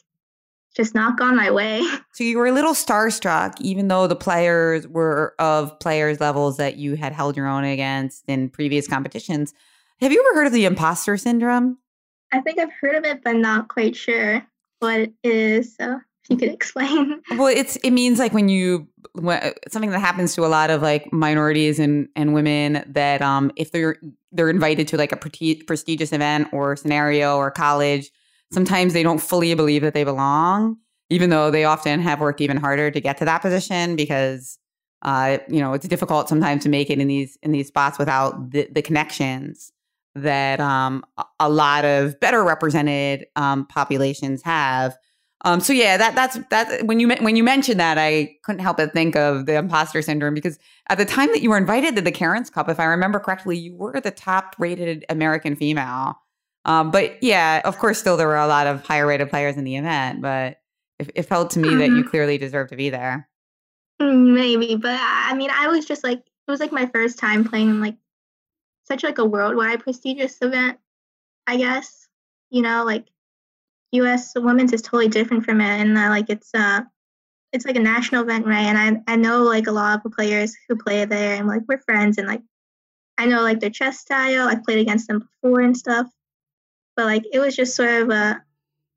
just 0.74 0.94
not 0.94 1.18
gone 1.18 1.37
my 1.37 1.50
way. 1.50 1.82
So 2.14 2.24
you 2.24 2.37
were 2.37 2.46
a 2.46 2.52
little 2.52 2.74
starstruck, 2.74 3.58
even 3.61 3.88
though 3.88 4.06
the 4.06 4.14
players 4.14 4.87
were 4.87 5.35
of 5.38 5.78
players 5.80 6.20
levels 6.20 6.58
that 6.58 6.76
you 6.76 6.94
had 6.94 7.14
held 7.14 7.38
your 7.38 7.46
own 7.46 7.64
against 7.64 8.24
in 8.28 8.50
previous 8.50 8.87
competitions. 8.87 9.54
Have 10.02 10.12
you 10.12 10.20
ever 10.20 10.38
heard 10.38 10.46
of 10.46 10.52
the 10.52 10.66
imposter 10.66 11.16
syndrome? 11.16 11.78
I 12.30 12.40
think 12.42 12.58
I've 12.58 12.72
heard 12.80 12.96
of 12.96 13.04
it, 13.04 13.24
but 13.24 13.37
not 13.37 13.68
quite 13.68 13.96
sure 13.96 14.46
what 14.80 15.00
it 15.00 15.14
is. 15.24 15.74
So 15.76 16.00
if 16.24 16.30
you 16.30 16.37
could 16.37 16.48
explain. 16.52 17.22
Well, 17.30 17.46
it's 17.46 17.76
it 17.76 17.92
means 17.92 18.18
like 18.18 18.32
when 18.32 18.48
you 18.48 18.88
when, 19.12 19.54
something 19.68 19.90
that 19.90 20.00
happens 20.00 20.35
to 20.35 20.44
a 20.44 20.48
lot 20.48 20.70
of 20.70 20.82
like 20.82 21.12
minorities 21.12 21.78
and 21.78 22.08
and 22.14 22.35
women 22.35 22.85
that 22.87 23.22
um 23.22 23.52
if 23.56 23.72
they're 23.72 23.96
they're 24.32 24.50
invited 24.50 24.88
to 24.88 24.96
like 24.96 25.12
a 25.12 25.16
preti- 25.16 25.66
prestigious 25.66 26.12
event 26.12 26.48
or 26.52 26.76
scenario 26.76 27.37
or 27.37 27.50
college, 27.50 28.11
sometimes 28.52 28.92
they 28.92 29.02
don't 29.02 29.18
fully 29.20 29.54
believe 29.54 29.82
that 29.82 29.94
they 29.94 30.04
belong, 30.04 30.76
even 31.10 31.30
though 31.30 31.50
they 31.50 31.64
often 31.64 32.00
have 32.00 32.20
worked 32.20 32.40
even 32.40 32.56
harder 32.56 32.90
to 32.90 33.00
get 33.00 33.18
to 33.18 33.24
that 33.24 33.42
position 33.42 33.96
because 33.96 34.58
uh 35.02 35.38
you 35.48 35.60
know 35.60 35.72
it's 35.72 35.88
difficult 35.88 36.28
sometimes 36.28 36.62
to 36.62 36.68
make 36.68 36.88
it 36.88 37.00
in 37.00 37.08
these 37.08 37.36
in 37.42 37.50
these 37.50 37.66
spots 37.66 37.98
without 37.98 38.50
the, 38.52 38.68
the 38.70 38.82
connections 38.82 39.72
that 40.14 40.60
um 40.60 41.04
a- 41.40 41.50
lot 41.50 41.84
of 41.84 42.18
better 42.20 42.44
represented 42.44 43.26
um 43.36 43.66
populations 43.66 44.42
have. 44.42 44.96
Um, 45.44 45.58
so 45.58 45.72
yeah, 45.72 45.96
that 45.96 46.14
that's 46.14 46.38
that. 46.50 46.86
When 46.86 47.00
you 47.00 47.08
when 47.08 47.34
you 47.34 47.42
mentioned 47.42 47.80
that, 47.80 47.98
I 47.98 48.36
couldn't 48.44 48.60
help 48.60 48.76
but 48.76 48.92
think 48.92 49.16
of 49.16 49.46
the 49.46 49.56
imposter 49.56 50.00
syndrome 50.00 50.34
because 50.34 50.56
at 50.88 50.98
the 50.98 51.04
time 51.04 51.28
that 51.32 51.42
you 51.42 51.50
were 51.50 51.56
invited 51.58 51.96
to 51.96 52.02
the 52.02 52.12
Cairns 52.12 52.48
Cup, 52.48 52.68
if 52.68 52.78
I 52.78 52.84
remember 52.84 53.18
correctly, 53.18 53.58
you 53.58 53.74
were 53.74 54.00
the 54.00 54.12
top 54.12 54.54
rated 54.58 55.04
American 55.08 55.56
female. 55.56 56.16
Um, 56.64 56.90
but 56.90 57.22
yeah, 57.22 57.61
of 57.64 57.79
course, 57.79 57.98
still 57.98 58.16
there 58.16 58.29
were 58.29 58.37
a 58.37 58.46
lot 58.46 58.66
of 58.66 58.85
higher 58.87 59.07
rated 59.07 59.31
players 59.31 59.57
in 59.57 59.64
the 59.64 59.77
event, 59.77 60.20
but 60.22 60.61
it, 60.98 61.11
it 61.14 61.22
felt 61.25 61.51
to 61.51 61.59
me 61.59 61.75
that 61.77 61.90
you 61.90 62.05
Mhm. 62.05 62.07
clearly 62.11 62.38
deserved 62.38 62.70
to 62.70 62.77
be 62.77 62.90
there. 62.90 63.29
Maybe, 64.01 64.75
but 64.77 64.98
I 64.98 65.31
I 65.31 65.35
mean, 65.35 65.51
I 65.51 65.68
was 65.68 65.85
just 65.87 66.03
like, 66.03 66.18
it 66.18 66.51
was 66.51 66.61
like 66.61 66.72
my 66.72 66.87
first 66.87 67.18
time 67.18 67.44
playing 67.44 67.70
in 67.70 67.81
like 67.81 67.96
such 68.85 69.03
like 69.05 69.18
a 69.18 69.25
worldwide 69.25 69.81
prestigious 69.83 70.38
event. 70.42 70.79
I 71.46 71.57
guess. 71.57 72.09
You 72.51 72.62
know, 72.62 72.85
like 72.85 73.07
U.S. 73.92 74.33
women's 74.37 74.72
is 74.72 74.83
totally 74.83 75.09
different 75.09 75.44
from 75.44 75.61
it, 75.61 75.81
and 75.81 75.96
uh, 75.96 76.09
like 76.09 76.31
it's 76.31 76.51
uh, 76.55 76.83
it's 77.53 77.64
like 77.66 77.77
a 77.77 77.81
national 77.81 78.22
event, 78.22 78.46
right? 78.46 78.64
And 78.66 78.79
I 79.09 79.12
I 79.12 79.16
know 79.16 79.42
like 79.42 79.66
a 79.68 79.72
lot 79.72 79.96
of 79.98 80.03
the 80.03 80.11
players 80.11 80.55
who 80.68 80.77
play 80.77 81.05
there, 81.05 81.37
and 81.37 81.46
like 81.48 81.62
we're 81.68 81.79
friends, 81.79 82.18
and 82.18 82.27
like 82.27 82.42
I 83.18 83.27
know 83.27 83.42
like 83.42 83.61
their 83.61 83.70
chess 83.70 84.01
style. 84.01 84.48
I've 84.48 84.64
played 84.64 84.79
against 84.81 85.09
them 85.09 85.20
before 85.42 85.61
and 85.61 85.77
stuff, 85.77 86.07
but 86.96 87.07
like 87.07 87.24
it 87.33 87.38
was 87.38 87.57
just 87.57 87.74
sort 87.74 87.90
of 88.02 88.11
a, 88.11 88.42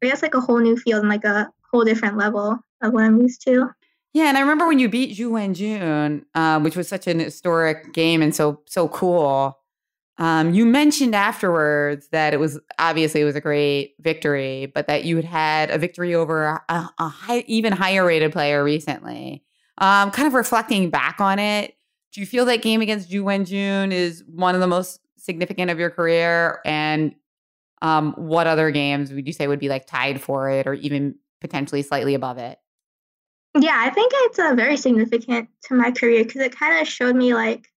I 0.03 0.07
guess 0.07 0.21
like 0.21 0.35
a 0.35 0.41
whole 0.41 0.59
new 0.59 0.77
field 0.77 1.01
and 1.01 1.09
like 1.09 1.23
a 1.23 1.51
whole 1.71 1.83
different 1.83 2.17
level 2.17 2.57
of 2.81 2.93
what 2.93 3.03
I'm 3.03 3.21
used 3.21 3.41
to. 3.45 3.69
Yeah, 4.13 4.25
and 4.25 4.37
I 4.37 4.41
remember 4.41 4.67
when 4.67 4.79
you 4.79 4.87
beat 4.87 5.17
Zhu 5.17 5.29
Wenjun, 5.29 6.23
um, 6.35 6.63
which 6.63 6.77
was 6.77 6.87
such 6.87 7.07
an 7.07 7.19
historic 7.19 7.93
game 7.93 8.21
and 8.21 8.33
so 8.33 8.61
so 8.65 8.87
cool. 8.87 9.59
Um, 10.17 10.53
you 10.53 10.65
mentioned 10.65 11.13
afterwards 11.13 12.07
that 12.13 12.33
it 12.33 12.39
was 12.39 12.57
obviously 12.79 13.19
it 13.19 13.25
was 13.25 13.35
a 13.35 13.41
great 13.41 13.95
victory, 13.99 14.71
but 14.73 14.87
that 14.87 15.03
you 15.03 15.17
had 15.17 15.25
had 15.25 15.69
a 15.69 15.77
victory 15.77 16.15
over 16.15 16.61
a, 16.69 16.89
a 16.97 17.09
high, 17.09 17.43
even 17.47 17.73
higher 17.73 18.05
rated 18.05 18.31
player 18.31 18.63
recently. 18.63 19.43
Um, 19.79 20.11
kind 20.11 20.25
of 20.25 20.33
reflecting 20.33 20.89
back 20.89 21.19
on 21.19 21.37
it, 21.37 21.75
do 22.13 22.21
you 22.21 22.25
feel 22.25 22.45
that 22.45 22.61
game 22.61 22.79
against 22.79 23.09
Zhu 23.11 23.23
Wenjun 23.23 23.91
is 23.91 24.23
one 24.25 24.55
of 24.55 24.61
the 24.61 24.67
most 24.67 25.01
significant 25.17 25.69
of 25.69 25.77
your 25.77 25.89
career? 25.89 26.61
And 26.63 27.13
um, 27.85 28.13
what 28.13 28.47
other 28.47 28.71
games 28.71 29.13
would 29.13 29.27
you 29.27 29.33
say 29.33 29.47
would 29.47 29.59
be 29.59 29.69
like 29.69 29.85
tied 29.85 30.19
for 30.19 30.49
it, 30.49 30.65
or 30.65 30.73
even 30.73 31.13
potentially 31.39 31.83
slightly 31.83 32.15
above 32.15 32.39
it? 32.39 32.57
Yeah, 33.55 33.77
I 33.77 33.91
think 33.91 34.11
it's 34.15 34.39
uh, 34.39 34.55
very 34.55 34.75
significant 34.75 35.49
to 35.65 35.75
my 35.75 35.91
career 35.91 36.23
because 36.23 36.41
it 36.41 36.57
kind 36.57 36.81
of 36.81 36.87
showed 36.87 37.15
me 37.15 37.35
like, 37.35 37.71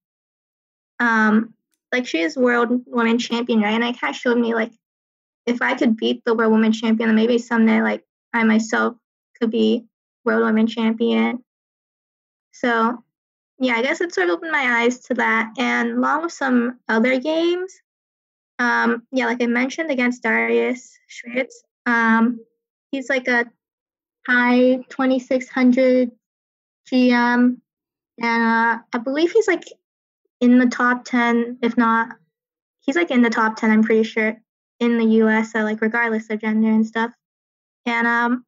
um, 1.01 1.53
like 1.91 2.07
she 2.07 2.21
is 2.21 2.37
world 2.37 2.69
women 2.87 3.19
champion, 3.19 3.59
right? 3.61 3.73
And 3.73 3.83
it 3.83 3.99
kind 3.99 4.15
of 4.15 4.19
showed 4.19 4.37
me 4.37 4.55
like, 4.55 4.71
if 5.45 5.61
I 5.61 5.75
could 5.75 5.97
beat 5.97 6.23
the 6.23 6.33
world 6.33 6.53
women 6.53 6.71
champion, 6.71 7.09
then 7.09 7.15
maybe 7.17 7.37
someday 7.37 7.81
like 7.81 8.05
I 8.33 8.45
myself 8.45 8.95
could 9.37 9.51
be 9.51 9.87
world 10.23 10.43
women 10.43 10.67
champion. 10.67 11.43
So, 12.53 13.03
yeah, 13.59 13.73
I 13.73 13.81
guess 13.81 13.99
it 13.99 14.13
sort 14.13 14.29
of 14.29 14.35
opened 14.35 14.53
my 14.53 14.83
eyes 14.83 14.99
to 15.01 15.15
that, 15.15 15.51
and 15.57 15.97
along 15.97 16.23
with 16.23 16.31
some 16.31 16.79
other 16.87 17.19
games. 17.19 17.81
Um, 18.59 19.03
yeah, 19.11 19.25
like 19.27 19.41
I 19.41 19.45
mentioned 19.45 19.91
against 19.91 20.23
Darius 20.23 20.97
Swiercz, 21.09 21.53
um, 21.85 22.39
he's 22.91 23.09
like 23.09 23.27
a 23.27 23.45
high 24.27 24.77
2600 24.89 26.11
GM, 26.91 27.57
and 28.21 28.43
uh, 28.43 28.79
I 28.93 28.97
believe 29.03 29.31
he's 29.31 29.47
like 29.47 29.63
in 30.41 30.59
the 30.59 30.67
top 30.67 31.05
10, 31.05 31.59
if 31.61 31.77
not, 31.77 32.09
he's 32.81 32.95
like 32.95 33.11
in 33.11 33.21
the 33.21 33.29
top 33.29 33.57
10, 33.57 33.71
I'm 33.71 33.83
pretty 33.83 34.03
sure, 34.03 34.35
in 34.79 34.97
the 34.97 35.05
US, 35.23 35.51
so 35.51 35.59
like 35.59 35.81
regardless 35.81 36.29
of 36.29 36.41
gender 36.41 36.69
and 36.69 36.85
stuff. 36.85 37.11
And 37.85 38.07
um, 38.07 38.45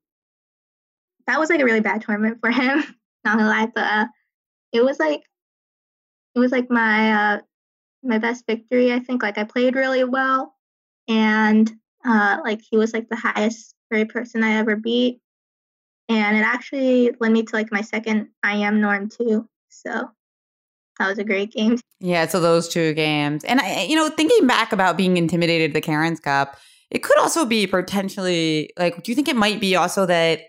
that 1.28 1.40
was 1.40 1.50
like 1.50 1.62
a 1.62 1.66
really 1.66 1.80
bad 1.82 2.02
tournament 2.02 2.40
for 2.42 2.52
him, 2.52 2.84
not 3.24 3.38
gonna 3.38 3.50
lie, 3.50 3.72
but 3.74 3.84
uh, 3.84 4.06
it 4.74 4.84
was 4.84 5.00
like, 5.00 5.22
it 6.36 6.40
was 6.40 6.52
like 6.52 6.70
my 6.70 7.36
uh, 7.36 7.40
my 8.04 8.18
best 8.18 8.46
victory, 8.48 8.92
I 8.94 9.00
think. 9.00 9.24
Like 9.24 9.38
I 9.38 9.44
played 9.44 9.76
really 9.76 10.04
well, 10.04 10.56
and 11.08 11.72
uh, 12.06 12.38
like 12.44 12.62
he 12.70 12.78
was 12.78 12.94
like 12.94 13.10
the 13.10 13.16
highest 13.16 13.76
grade 13.90 14.10
person 14.10 14.44
I 14.44 14.58
ever 14.58 14.76
beat 14.76 15.22
and 16.10 16.36
it 16.36 16.42
actually 16.42 17.12
led 17.20 17.32
me 17.32 17.44
to 17.44 17.56
like 17.56 17.72
my 17.72 17.82
second 17.82 18.30
IM 18.44 18.82
norm 18.82 19.08
too. 19.08 19.48
So 19.70 20.10
that 20.98 21.08
was 21.08 21.20
a 21.20 21.24
great 21.24 21.52
game. 21.52 21.80
Yeah, 22.00 22.26
so 22.28 22.40
those 22.40 22.68
two 22.68 22.94
games, 22.94 23.44
and 23.44 23.62
I, 23.62 23.84
you 23.84 23.96
know, 23.96 24.10
thinking 24.10 24.48
back 24.48 24.74
about 24.74 24.98
being 24.98 25.18
intimidated 25.18 25.70
at 25.70 25.74
the 25.74 25.82
Cairns 25.82 26.20
Cup, 26.20 26.58
it 26.90 27.04
could 27.04 27.18
also 27.20 27.46
be 27.46 27.68
potentially 27.68 28.72
like. 28.78 29.04
Do 29.04 29.12
you 29.12 29.16
think 29.16 29.28
it 29.28 29.36
might 29.36 29.62
be 29.62 29.76
also 29.76 30.06
that 30.08 30.42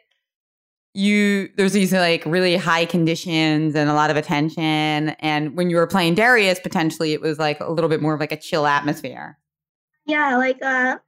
you 0.94 1.48
there's 1.56 1.72
these 1.72 1.92
like 1.92 2.24
really 2.26 2.56
high 2.56 2.84
conditions 2.84 3.74
and 3.74 3.88
a 3.88 3.94
lot 3.94 4.10
of 4.10 4.16
attention, 4.16 5.10
and 5.20 5.56
when 5.56 5.70
you 5.70 5.76
were 5.76 5.86
playing 5.86 6.14
Darius, 6.14 6.60
potentially 6.60 7.12
it 7.12 7.20
was 7.20 7.38
like 7.38 7.60
a 7.60 7.70
little 7.70 7.90
bit 7.90 8.02
more 8.02 8.14
of 8.14 8.20
like 8.20 8.32
a 8.32 8.36
chill 8.36 8.66
atmosphere. 8.66 9.38
Yeah, 10.06 10.36
like 10.36 10.62
uh, 10.62 10.98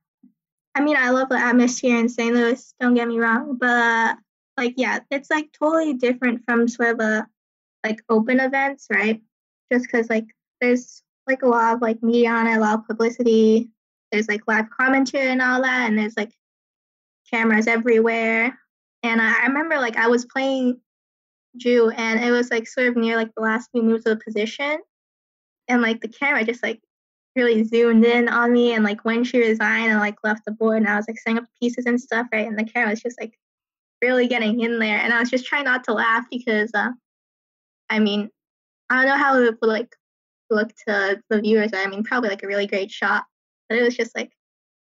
I 0.75 0.81
mean, 0.81 0.97
I 0.97 1.11
love 1.11 1.29
the 1.29 1.39
atmosphere 1.39 1.99
in 1.99 2.09
St. 2.09 2.35
Louis. 2.35 2.75
Don't 2.81 2.95
get 2.95 3.09
me 3.09 3.19
wrong, 3.19 3.57
but 3.59 4.17
like 4.57 4.75
yeah 4.77 4.99
it's 5.11 5.31
like 5.31 5.51
totally 5.53 5.95
different 5.95 6.43
from 6.45 6.69
sort 6.69 6.91
of 6.91 7.01
a 7.01 7.27
like 7.85 8.03
open 8.09 8.41
events 8.41 8.87
right 8.91 9.21
just 9.73 9.87
because 9.87 10.09
like 10.11 10.27
there's 10.61 11.03
like 11.27 11.43
a 11.43 11.49
lot 11.49 11.75
of 11.75 11.83
like 11.83 12.03
media 12.03 12.31
on 12.31 12.47
it 12.47 12.57
a 12.57 12.61
lot 12.61 12.79
of 12.79 12.87
publicity 12.87 13.71
there's 14.11 14.29
like 14.29 14.43
live 14.47 14.67
commentary 14.71 15.29
and 15.29 15.43
all 15.43 15.63
that 15.63 15.89
and 15.89 15.99
there's 15.99 16.17
like 16.17 16.33
cameras 17.31 17.67
everywhere 17.67 18.59
and 19.03 19.21
I, 19.21 19.47
remember 19.47 19.79
like 19.79 19.97
i 19.97 20.09
was 20.09 20.25
playing 20.27 20.81
Zhu 21.59 21.93
and 21.97 22.25
it 22.25 22.31
was 22.31 22.51
like 22.51 22.67
sort 22.67 22.89
of 22.89 22.97
near 22.97 23.17
like 23.17 23.31
the 23.37 23.43
last 23.43 23.71
few 23.73 23.83
moves 23.83 24.07
of 24.07 24.19
the 24.19 24.25
position 24.25 24.79
and 25.69 25.83
like 25.83 26.01
the 26.01 26.09
camera 26.09 26.45
just 26.45 26.63
like 26.63 26.81
really 27.37 27.65
zoomed 27.65 28.05
in 28.05 28.29
on 28.29 28.53
me 28.53 28.73
and 28.73 28.85
like 28.85 29.05
when 29.05 29.25
she 29.25 29.39
resigned 29.39 29.91
and 29.91 30.01
like 30.01 30.17
left 30.23 30.45
the 30.45 30.53
board 30.53 30.79
and 30.79 30.89
I 30.89 30.97
was 30.97 31.07
like 31.09 31.19
setting 31.19 31.39
up 31.39 31.45
pieces 31.61 31.87
and 31.87 32.01
stuff, 32.01 32.27
right? 32.33 32.47
And 32.47 32.59
the 32.59 32.65
camera 32.65 32.91
was 32.91 33.01
just 33.01 33.19
like 33.21 33.39
really 34.03 34.27
getting 34.27 34.61
in 34.61 34.79
there. 34.79 34.99
And 34.99 35.13
I 35.13 35.21
was 35.21 35.31
just 35.31 35.47
trying 35.47 35.65
not 35.65 35.85
to 35.85 35.95
laugh 35.95 36.27
because, 36.31 36.71
uh, 36.75 36.91
I 37.89 37.99
mean, 37.99 38.29
I 38.91 38.97
don't 38.97 39.07
know 39.07 39.17
how 39.17 39.39
it 39.39 39.57
would 39.61 39.69
like 39.69 39.95
look 40.51 40.71
to 40.89 41.23
the 41.31 41.41
viewers. 41.41 41.71
I 41.73 41.87
mean, 41.87 42.05
probably 42.05 42.29
like 42.29 42.43
a 42.43 42.47
really 42.47 42.67
great 42.67 42.91
shot, 42.91 43.25
but 43.69 43.79
it 43.79 43.83
was 43.83 43.97
just 43.97 44.15
like 44.15 44.33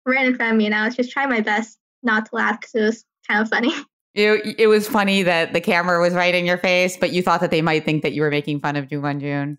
right 0.06 0.26
in 0.26 0.36
front 0.36 0.52
of 0.52 0.58
me, 0.58 0.66
and 0.66 0.74
I 0.74 0.84
was 0.84 0.94
just 0.94 1.10
trying 1.10 1.30
my 1.30 1.40
best 1.40 1.78
not 2.02 2.26
to 2.26 2.36
laugh 2.36 2.60
because 2.60 2.74
it 2.74 2.82
was 2.82 3.04
kind 3.28 3.42
of 3.42 3.48
funny. 3.48 3.72
It, 4.18 4.56
it 4.58 4.66
was 4.66 4.88
funny 4.88 5.22
that 5.22 5.52
the 5.52 5.60
camera 5.60 6.00
was 6.00 6.12
right 6.12 6.34
in 6.34 6.44
your 6.44 6.58
face, 6.58 6.96
but 6.96 7.12
you 7.12 7.22
thought 7.22 7.40
that 7.40 7.52
they 7.52 7.62
might 7.62 7.84
think 7.84 8.02
that 8.02 8.14
you 8.14 8.22
were 8.22 8.30
making 8.30 8.58
fun 8.58 8.74
of 8.74 8.88
Zhu 8.88 9.00
Wenjun. 9.00 9.58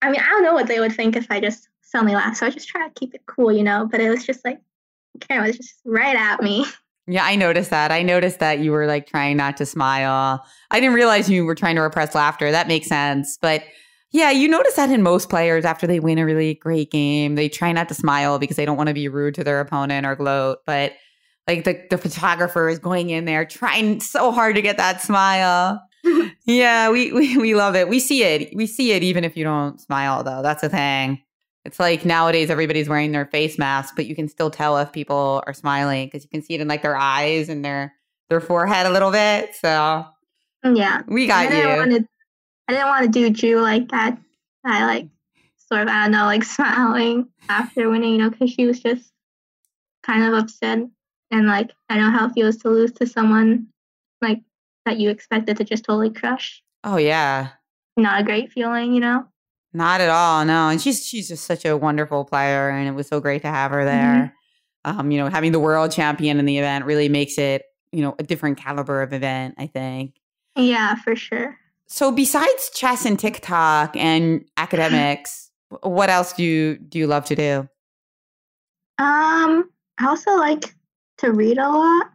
I 0.00 0.10
mean, 0.10 0.20
I 0.20 0.26
don't 0.26 0.44
know 0.44 0.54
what 0.54 0.68
they 0.68 0.78
would 0.78 0.92
think 0.92 1.16
if 1.16 1.26
I 1.28 1.40
just 1.40 1.68
suddenly 1.82 2.14
laughed. 2.14 2.36
So 2.36 2.46
I 2.46 2.50
just 2.50 2.68
try 2.68 2.86
to 2.86 2.94
keep 2.94 3.14
it 3.14 3.22
cool, 3.26 3.52
you 3.52 3.64
know. 3.64 3.88
But 3.90 4.00
it 4.00 4.08
was 4.08 4.24
just 4.24 4.44
like 4.44 4.60
the 5.14 5.26
camera 5.26 5.48
was 5.48 5.56
just 5.56 5.74
right 5.84 6.14
at 6.14 6.40
me. 6.40 6.66
Yeah, 7.08 7.24
I 7.24 7.36
noticed 7.36 7.70
that. 7.70 7.90
I 7.90 8.02
noticed 8.02 8.38
that 8.40 8.60
you 8.60 8.72
were 8.72 8.86
like 8.86 9.08
trying 9.08 9.36
not 9.36 9.56
to 9.56 9.66
smile. 9.66 10.44
I 10.70 10.80
didn't 10.80 10.94
realize 10.94 11.28
you 11.28 11.44
were 11.44 11.54
trying 11.54 11.76
to 11.76 11.82
repress 11.82 12.14
laughter. 12.14 12.50
That 12.50 12.68
makes 12.68 12.86
sense. 12.86 13.38
But 13.40 13.64
yeah, 14.12 14.30
you 14.30 14.48
notice 14.48 14.74
that 14.74 14.90
in 14.90 15.02
most 15.02 15.28
players 15.28 15.64
after 15.64 15.86
they 15.86 16.00
win 16.00 16.18
a 16.18 16.24
really 16.24 16.54
great 16.54 16.90
game, 16.90 17.34
they 17.34 17.48
try 17.48 17.72
not 17.72 17.88
to 17.88 17.94
smile 17.94 18.38
because 18.38 18.56
they 18.56 18.64
don't 18.64 18.76
want 18.76 18.88
to 18.88 18.94
be 18.94 19.08
rude 19.08 19.34
to 19.34 19.44
their 19.44 19.60
opponent 19.60 20.06
or 20.06 20.16
gloat. 20.16 20.58
But 20.64 20.92
like 21.46 21.64
the, 21.64 21.80
the 21.90 21.98
photographer 21.98 22.68
is 22.68 22.78
going 22.78 23.10
in 23.10 23.24
there 23.24 23.44
trying 23.44 24.00
so 24.00 24.32
hard 24.32 24.56
to 24.56 24.62
get 24.62 24.76
that 24.78 25.00
smile. 25.00 25.80
yeah, 26.46 26.90
we, 26.90 27.12
we 27.12 27.36
we 27.36 27.54
love 27.54 27.74
it. 27.76 27.88
We 27.88 28.00
see 28.00 28.22
it. 28.22 28.54
We 28.54 28.66
see 28.66 28.92
it 28.92 29.02
even 29.02 29.24
if 29.24 29.36
you 29.36 29.44
don't 29.44 29.80
smile 29.80 30.22
though. 30.22 30.42
That's 30.42 30.60
the 30.60 30.68
thing. 30.68 31.22
It's 31.64 31.80
like 31.80 32.04
nowadays 32.04 32.48
everybody's 32.48 32.88
wearing 32.88 33.10
their 33.12 33.26
face 33.26 33.58
mask, 33.58 33.94
but 33.96 34.06
you 34.06 34.14
can 34.14 34.28
still 34.28 34.50
tell 34.50 34.78
if 34.78 34.92
people 34.92 35.42
are 35.46 35.52
smiling 35.52 36.06
because 36.06 36.22
you 36.22 36.30
can 36.30 36.42
see 36.42 36.54
it 36.54 36.60
in 36.60 36.68
like 36.68 36.82
their 36.82 36.96
eyes 36.96 37.48
and 37.48 37.64
their 37.64 37.94
their 38.30 38.40
forehead 38.40 38.86
a 38.86 38.90
little 38.90 39.10
bit. 39.10 39.54
So 39.54 40.04
yeah, 40.64 41.02
we 41.06 41.26
got 41.26 41.52
I 41.52 41.56
you. 41.56 41.98
To, 41.98 42.08
I 42.68 42.72
didn't 42.72 42.88
want 42.88 43.04
to 43.04 43.10
do 43.10 43.30
Zhu 43.30 43.60
like 43.60 43.88
that. 43.88 44.18
I 44.64 44.84
like 44.86 45.08
sort 45.68 45.82
of 45.82 45.88
I 45.88 46.02
don't 46.02 46.12
know 46.12 46.24
like 46.24 46.44
smiling 46.44 47.28
after 47.48 47.88
winning, 47.88 48.12
you 48.12 48.18
know, 48.18 48.30
because 48.30 48.50
she 48.50 48.66
was 48.66 48.80
just 48.80 49.12
kind 50.02 50.22
of 50.22 50.34
upset 50.34 50.80
and 51.30 51.46
like 51.46 51.72
I 51.88 51.98
know 51.98 52.10
how 52.10 52.26
it 52.26 52.32
feels 52.32 52.56
to 52.58 52.68
lose 52.68 52.92
to 52.92 53.06
someone 53.06 53.68
like 54.20 54.40
that 54.84 54.98
you 54.98 55.10
expected 55.10 55.56
to 55.56 55.64
just 55.64 55.84
totally 55.84 56.10
crush. 56.10 56.62
Oh 56.84 56.96
yeah, 56.96 57.48
not 57.96 58.20
a 58.20 58.24
great 58.24 58.52
feeling, 58.52 58.92
you 58.94 59.00
know. 59.00 59.26
Not 59.72 60.00
at 60.00 60.08
all, 60.08 60.44
no. 60.44 60.68
And 60.68 60.80
she's 60.80 61.06
she's 61.06 61.28
just 61.28 61.44
such 61.44 61.64
a 61.64 61.76
wonderful 61.76 62.24
player, 62.24 62.70
and 62.70 62.88
it 62.88 62.92
was 62.92 63.08
so 63.08 63.20
great 63.20 63.42
to 63.42 63.48
have 63.48 63.70
her 63.72 63.84
there. 63.84 64.32
Mm-hmm. 64.86 65.00
Um, 65.00 65.10
you 65.10 65.18
know, 65.18 65.28
having 65.28 65.52
the 65.52 65.58
world 65.58 65.90
champion 65.92 66.38
in 66.38 66.46
the 66.46 66.58
event 66.58 66.84
really 66.84 67.08
makes 67.08 67.38
it, 67.38 67.64
you 67.92 68.02
know, 68.02 68.14
a 68.18 68.22
different 68.22 68.56
caliber 68.56 69.02
of 69.02 69.12
event. 69.12 69.56
I 69.58 69.66
think. 69.66 70.14
Yeah, 70.54 70.94
for 70.94 71.16
sure. 71.16 71.58
So, 71.88 72.10
besides 72.10 72.70
chess 72.70 73.04
and 73.04 73.18
TikTok 73.18 73.96
and 73.96 74.44
academics, 74.56 75.50
what 75.82 76.10
else 76.10 76.32
do 76.32 76.44
you 76.44 76.76
do 76.76 76.98
you 76.98 77.06
love 77.06 77.24
to 77.26 77.36
do? 77.36 77.68
Um, 78.98 79.68
I 79.98 80.06
also 80.06 80.36
like 80.36 80.74
to 81.18 81.32
read 81.32 81.58
a 81.58 81.68
lot. 81.68 82.10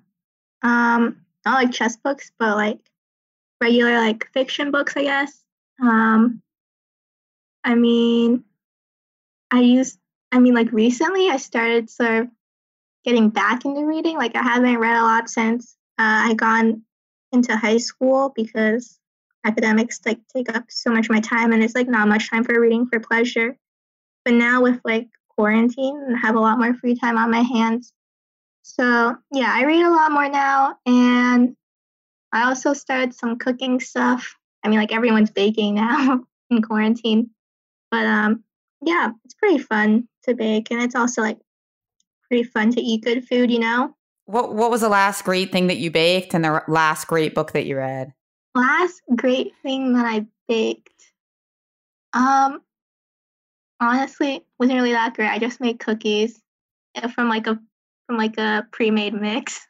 Um, 0.61 1.21
not 1.45 1.63
like 1.63 1.71
chess 1.71 1.97
books, 1.97 2.31
but 2.37 2.55
like 2.55 2.79
regular 3.59 3.97
like 3.97 4.27
fiction 4.33 4.71
books, 4.71 4.95
I 4.95 5.03
guess. 5.03 5.43
Um, 5.81 6.41
I 7.63 7.75
mean, 7.75 8.43
I 9.51 9.61
used, 9.61 9.99
I 10.31 10.39
mean, 10.39 10.53
like 10.53 10.71
recently 10.71 11.29
I 11.29 11.37
started 11.37 11.89
sort 11.89 12.23
of 12.23 12.27
getting 13.03 13.29
back 13.29 13.65
into 13.65 13.85
reading. 13.85 14.17
Like 14.17 14.35
I 14.35 14.43
haven't 14.43 14.77
read 14.77 14.97
a 14.97 15.03
lot 15.03 15.29
since 15.29 15.75
uh, 15.99 16.29
I 16.29 16.33
gone 16.33 16.83
into 17.31 17.55
high 17.55 17.77
school 17.77 18.31
because 18.35 18.99
academics 19.43 19.99
like 20.05 20.19
take 20.35 20.53
up 20.55 20.65
so 20.69 20.91
much 20.91 21.05
of 21.05 21.11
my 21.11 21.19
time 21.19 21.51
and 21.51 21.63
it's 21.63 21.75
like 21.75 21.87
not 21.87 22.07
much 22.07 22.29
time 22.29 22.43
for 22.43 22.59
reading 22.59 22.87
for 22.87 22.99
pleasure. 22.99 23.57
But 24.23 24.35
now 24.35 24.61
with 24.61 24.79
like 24.85 25.07
quarantine 25.29 26.03
and 26.07 26.17
have 26.17 26.35
a 26.35 26.39
lot 26.39 26.59
more 26.59 26.73
free 26.75 26.95
time 26.95 27.17
on 27.17 27.31
my 27.31 27.41
hands. 27.41 27.93
So, 28.63 29.15
yeah, 29.31 29.51
I 29.53 29.65
read 29.65 29.85
a 29.85 29.89
lot 29.89 30.11
more 30.11 30.29
now. 30.29 30.77
And 30.85 31.55
I 32.31 32.43
also 32.43 32.73
started 32.73 33.13
some 33.13 33.37
cooking 33.37 33.79
stuff. 33.79 34.35
I 34.63 34.69
mean, 34.69 34.79
like 34.79 34.93
everyone's 34.93 35.31
baking 35.31 35.75
now 35.75 36.21
in 36.49 36.61
quarantine. 36.61 37.31
But 37.89 38.05
um, 38.05 38.43
yeah, 38.81 39.11
it's 39.25 39.33
pretty 39.33 39.57
fun 39.57 40.07
to 40.23 40.33
bake. 40.33 40.71
And 40.71 40.81
it's 40.81 40.95
also 40.95 41.21
like 41.21 41.39
pretty 42.27 42.43
fun 42.43 42.71
to 42.71 42.81
eat 42.81 43.03
good 43.03 43.27
food, 43.27 43.51
you 43.51 43.59
know? 43.59 43.95
What 44.25 44.55
What 44.55 44.71
was 44.71 44.81
the 44.81 44.89
last 44.89 45.25
great 45.25 45.51
thing 45.51 45.67
that 45.67 45.77
you 45.77 45.91
baked, 45.91 46.33
and 46.33 46.45
the 46.45 46.63
last 46.67 47.05
great 47.07 47.35
book 47.35 47.51
that 47.51 47.65
you 47.65 47.75
read? 47.75 48.13
Last 48.55 49.01
great 49.15 49.53
thing 49.61 49.93
that 49.93 50.05
I 50.05 50.25
baked. 50.47 51.11
Um, 52.13 52.61
honestly, 53.81 54.45
wasn't 54.59 54.77
really 54.77 54.93
that 54.93 55.15
great. 55.15 55.29
I 55.29 55.39
just 55.39 55.59
made 55.59 55.79
cookies 55.79 56.39
uh, 56.95 57.09
from 57.09 57.27
like 57.27 57.47
a 57.47 57.59
from 58.11 58.17
like 58.17 58.37
a 58.37 58.67
pre-made 58.71 59.13
mix. 59.13 59.65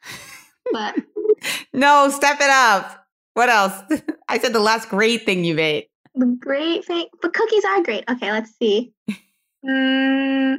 But 0.72 0.96
no, 1.72 2.08
step 2.10 2.38
it 2.40 2.50
up. 2.50 3.06
What 3.34 3.48
else? 3.48 3.72
I 4.28 4.38
said 4.38 4.52
the 4.52 4.58
last 4.60 4.88
great 4.88 5.24
thing 5.24 5.44
you 5.44 5.56
ate. 5.60 5.90
the 6.16 6.26
great 6.26 6.84
thing, 6.84 7.06
but 7.20 7.32
cookies 7.32 7.64
are 7.64 7.82
great. 7.84 8.04
Okay, 8.10 8.32
let's 8.32 8.52
see. 8.58 8.92
Mm, 9.64 10.56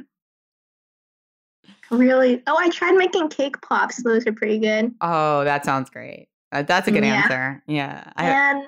really? 1.90 2.42
Oh, 2.46 2.56
I 2.58 2.70
tried 2.70 2.92
making 2.94 3.28
cake 3.28 3.60
pops. 3.60 4.02
Those 4.02 4.26
are 4.26 4.32
pretty 4.32 4.58
good. 4.58 4.94
Oh, 5.02 5.44
that 5.44 5.66
sounds 5.66 5.90
great. 5.90 6.28
Uh, 6.52 6.62
that's 6.62 6.88
a 6.88 6.90
good 6.90 7.04
Yeah. 7.04 7.20
answer. 7.22 7.62
Yeah. 7.66 8.10
I, 8.16 8.30
And 8.30 8.64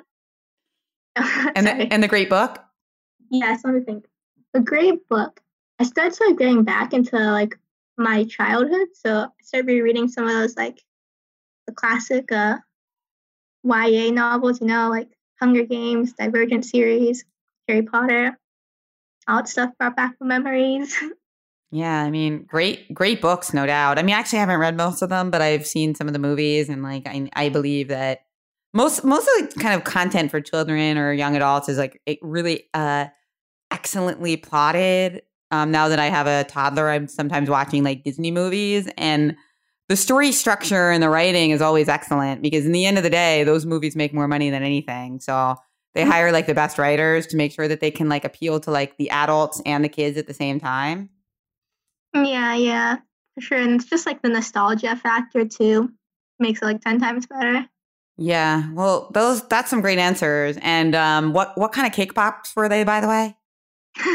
and 1.56 1.66
the, 1.66 1.72
and 1.90 2.02
the 2.02 2.08
great 2.08 2.28
book. 2.28 2.62
Me 3.30 3.40
think. 3.86 4.04
A 4.52 4.60
great 4.60 5.08
book. 5.08 5.40
I 5.78 5.84
started 5.84 6.14
sort 6.14 6.32
of 6.32 6.38
getting 6.38 6.64
back 6.64 6.92
into 6.92 7.16
like 7.18 7.58
my 7.98 8.24
childhood, 8.24 8.88
so 8.94 9.22
I 9.24 9.28
started 9.42 9.68
rereading 9.68 10.08
some 10.08 10.24
of 10.24 10.32
those 10.32 10.56
like 10.56 10.82
the 11.66 11.72
classic 11.72 12.30
uh, 12.30 12.58
YA 13.64 14.10
novels, 14.10 14.60
you 14.60 14.66
know, 14.66 14.88
like 14.88 15.08
Hunger 15.40 15.64
Games, 15.64 16.12
Divergent 16.12 16.64
series, 16.64 17.24
Harry 17.68 17.82
Potter. 17.82 18.38
All 19.28 19.38
that 19.38 19.48
stuff 19.48 19.70
brought 19.78 19.96
back 19.96 20.14
memories. 20.20 20.96
Yeah, 21.72 22.00
I 22.02 22.10
mean, 22.10 22.44
great, 22.44 22.94
great 22.94 23.20
books, 23.20 23.52
no 23.52 23.66
doubt. 23.66 23.98
I 23.98 24.02
mean, 24.02 24.14
actually, 24.14 24.38
I 24.38 24.40
haven't 24.42 24.60
read 24.60 24.76
most 24.76 25.02
of 25.02 25.08
them, 25.08 25.30
but 25.30 25.42
I've 25.42 25.66
seen 25.66 25.96
some 25.96 26.06
of 26.06 26.12
the 26.12 26.18
movies, 26.18 26.68
and 26.68 26.82
like, 26.82 27.06
I, 27.06 27.28
I 27.34 27.48
believe 27.48 27.88
that 27.88 28.20
most 28.72 29.04
most 29.04 29.28
of 29.28 29.50
the 29.50 29.60
kind 29.60 29.74
of 29.74 29.84
content 29.84 30.30
for 30.30 30.40
children 30.40 30.96
or 30.96 31.12
young 31.12 31.34
adults 31.34 31.68
is 31.68 31.76
like 31.76 32.00
really 32.22 32.68
uh, 32.72 33.06
excellently 33.70 34.36
plotted. 34.36 35.22
Um, 35.62 35.70
now 35.70 35.88
that 35.88 35.98
I 35.98 36.06
have 36.06 36.26
a 36.26 36.44
toddler, 36.44 36.90
I'm 36.90 37.08
sometimes 37.08 37.48
watching 37.48 37.82
like 37.82 38.04
Disney 38.04 38.30
movies, 38.30 38.88
and 38.98 39.36
the 39.88 39.96
story 39.96 40.32
structure 40.32 40.90
and 40.90 41.02
the 41.02 41.08
writing 41.08 41.50
is 41.50 41.62
always 41.62 41.88
excellent 41.88 42.42
because 42.42 42.66
in 42.66 42.72
the 42.72 42.84
end 42.86 42.98
of 42.98 43.04
the 43.04 43.10
day, 43.10 43.44
those 43.44 43.64
movies 43.64 43.94
make 43.96 44.12
more 44.12 44.28
money 44.28 44.50
than 44.50 44.62
anything. 44.62 45.20
So 45.20 45.56
they 45.94 46.02
Mhm. 46.02 46.08
hire 46.10 46.32
like 46.32 46.46
the 46.46 46.54
best 46.54 46.76
writers 46.78 47.26
to 47.28 47.36
make 47.36 47.52
sure 47.52 47.68
that 47.68 47.80
they 47.80 47.90
can 47.90 48.08
like 48.08 48.24
appeal 48.24 48.60
to 48.60 48.70
like 48.70 48.96
the 48.98 49.10
adults 49.10 49.62
and 49.64 49.84
the 49.84 49.88
kids 49.88 50.18
at 50.18 50.26
the 50.26 50.34
same 50.34 50.60
time. 50.60 51.08
yeah, 52.14 52.54
yeah, 52.54 52.96
for 53.34 53.40
sure. 53.40 53.58
And 53.58 53.74
it's 53.76 53.84
just 53.84 54.06
like 54.06 54.22
the 54.22 54.28
nostalgia 54.28 54.96
factor 54.96 55.44
too 55.44 55.92
makes 56.38 56.60
it 56.62 56.64
like 56.64 56.80
10 56.80 56.98
times 57.00 57.26
better. 57.26 57.66
Yeah, 58.18 58.70
well, 58.72 59.10
those 59.12 59.46
that's 59.48 59.68
some 59.70 59.82
great 59.82 59.98
answers. 59.98 60.56
And 60.62 60.94
um, 60.94 61.32
what 61.32 61.56
what 61.58 61.72
kind 61.72 61.86
of 61.86 61.92
cake 61.92 62.14
pops 62.14 62.56
were 62.56 62.68
they, 62.68 62.82
by 62.84 63.00
the 63.00 63.08
way? 63.08 63.35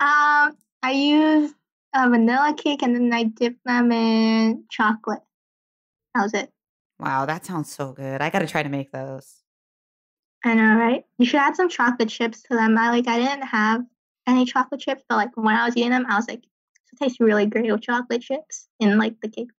um, 0.00 0.56
I 0.82 0.92
used 0.92 1.54
a 1.94 2.08
vanilla 2.08 2.54
cake 2.56 2.82
and 2.82 2.94
then 2.94 3.12
I 3.12 3.24
dipped 3.24 3.64
them 3.64 3.92
in 3.92 4.64
chocolate. 4.70 5.22
That 6.14 6.22
was 6.22 6.34
it. 6.34 6.52
Wow, 6.98 7.26
that 7.26 7.46
sounds 7.46 7.72
so 7.72 7.92
good. 7.92 8.20
I 8.20 8.30
got 8.30 8.40
to 8.40 8.46
try 8.46 8.62
to 8.62 8.68
make 8.68 8.92
those. 8.92 9.42
I 10.44 10.54
know, 10.54 10.76
right? 10.76 11.04
You 11.18 11.26
should 11.26 11.40
add 11.40 11.56
some 11.56 11.68
chocolate 11.68 12.08
chips 12.08 12.42
to 12.42 12.56
them. 12.56 12.76
I 12.78 12.90
like 12.90 13.08
I 13.08 13.18
didn't 13.18 13.46
have 13.46 13.82
any 14.26 14.44
chocolate 14.44 14.80
chips, 14.80 15.02
but 15.08 15.16
like 15.16 15.36
when 15.36 15.56
I 15.56 15.66
was 15.66 15.76
eating 15.76 15.90
them, 15.90 16.06
I 16.08 16.16
was 16.16 16.28
like, 16.28 16.42
it 16.92 16.98
tastes 16.98 17.20
really 17.20 17.46
great 17.46 17.70
with 17.70 17.82
chocolate 17.82 18.22
chips 18.22 18.68
in 18.78 18.98
like 18.98 19.20
the 19.20 19.28
cake. 19.28 19.50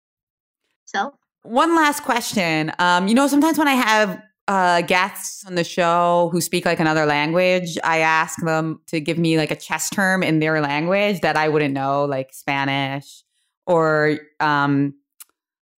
So 0.86 1.14
One 1.44 1.76
last 1.76 2.04
question. 2.04 2.72
Um, 2.80 3.08
you 3.08 3.16
know, 3.16 3.28
sometimes 3.28 3.58
when 3.58 3.68
I 3.68 3.74
have 3.74 4.22
uh, 4.52 4.82
guests 4.82 5.46
on 5.46 5.56
the 5.56 5.64
show 5.64 6.28
who 6.34 6.42
speak 6.42 6.66
like 6.66 6.82
another 6.82 7.06
language, 7.06 7.78
I 7.86 8.00
ask 8.00 8.38
them 8.44 8.82
to 8.88 9.00
give 9.00 9.18
me 9.18 9.38
like 9.38 9.50
a 9.50 9.56
chess 9.56 9.90
term 9.90 10.24
in 10.24 10.40
their 10.40 10.60
language 10.60 11.22
that 11.22 11.38
I 11.38 11.48
wouldn't 11.48 11.74
know, 11.74 12.04
like 12.04 12.34
Spanish 12.34 13.24
or 13.66 14.20
um, 14.42 14.94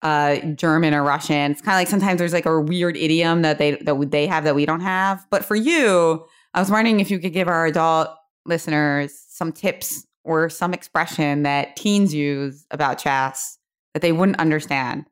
uh, 0.00 0.36
German 0.54 0.94
or 0.94 1.02
Russian. 1.02 1.52
It's 1.52 1.60
kind 1.60 1.74
of 1.74 1.80
like 1.80 1.88
sometimes 1.88 2.18
there's 2.18 2.32
like 2.32 2.46
a 2.46 2.58
weird 2.58 2.96
idiom 2.96 3.42
that 3.42 3.58
they 3.58 3.72
that 3.72 4.10
they 4.10 4.26
have 4.26 4.44
that 4.44 4.54
we 4.54 4.64
don't 4.64 4.80
have. 4.80 5.26
But 5.28 5.44
for 5.44 5.54
you, 5.54 6.24
I 6.54 6.60
was 6.60 6.70
wondering 6.70 6.98
if 6.98 7.10
you 7.10 7.18
could 7.18 7.34
give 7.34 7.48
our 7.48 7.66
adult 7.66 8.08
listeners 8.46 9.22
some 9.28 9.52
tips 9.52 10.06
or 10.24 10.48
some 10.48 10.72
expression 10.72 11.42
that 11.42 11.76
teens 11.76 12.14
use 12.14 12.64
about 12.70 12.96
chess 12.96 13.58
that 13.92 14.00
they 14.00 14.12
wouldn't 14.12 14.40
understand. 14.40 15.04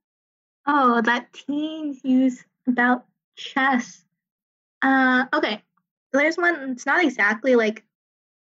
Oh, 0.67 1.03
that 1.03 1.31
teens 1.35 2.01
use 2.03 2.43
about 2.67 3.05
chess. 3.41 4.05
Uh, 4.83 5.25
okay. 5.33 5.63
There's 6.13 6.37
one. 6.37 6.71
It's 6.71 6.87
not 6.87 7.05
exactly 7.05 7.55
like 7.55 7.85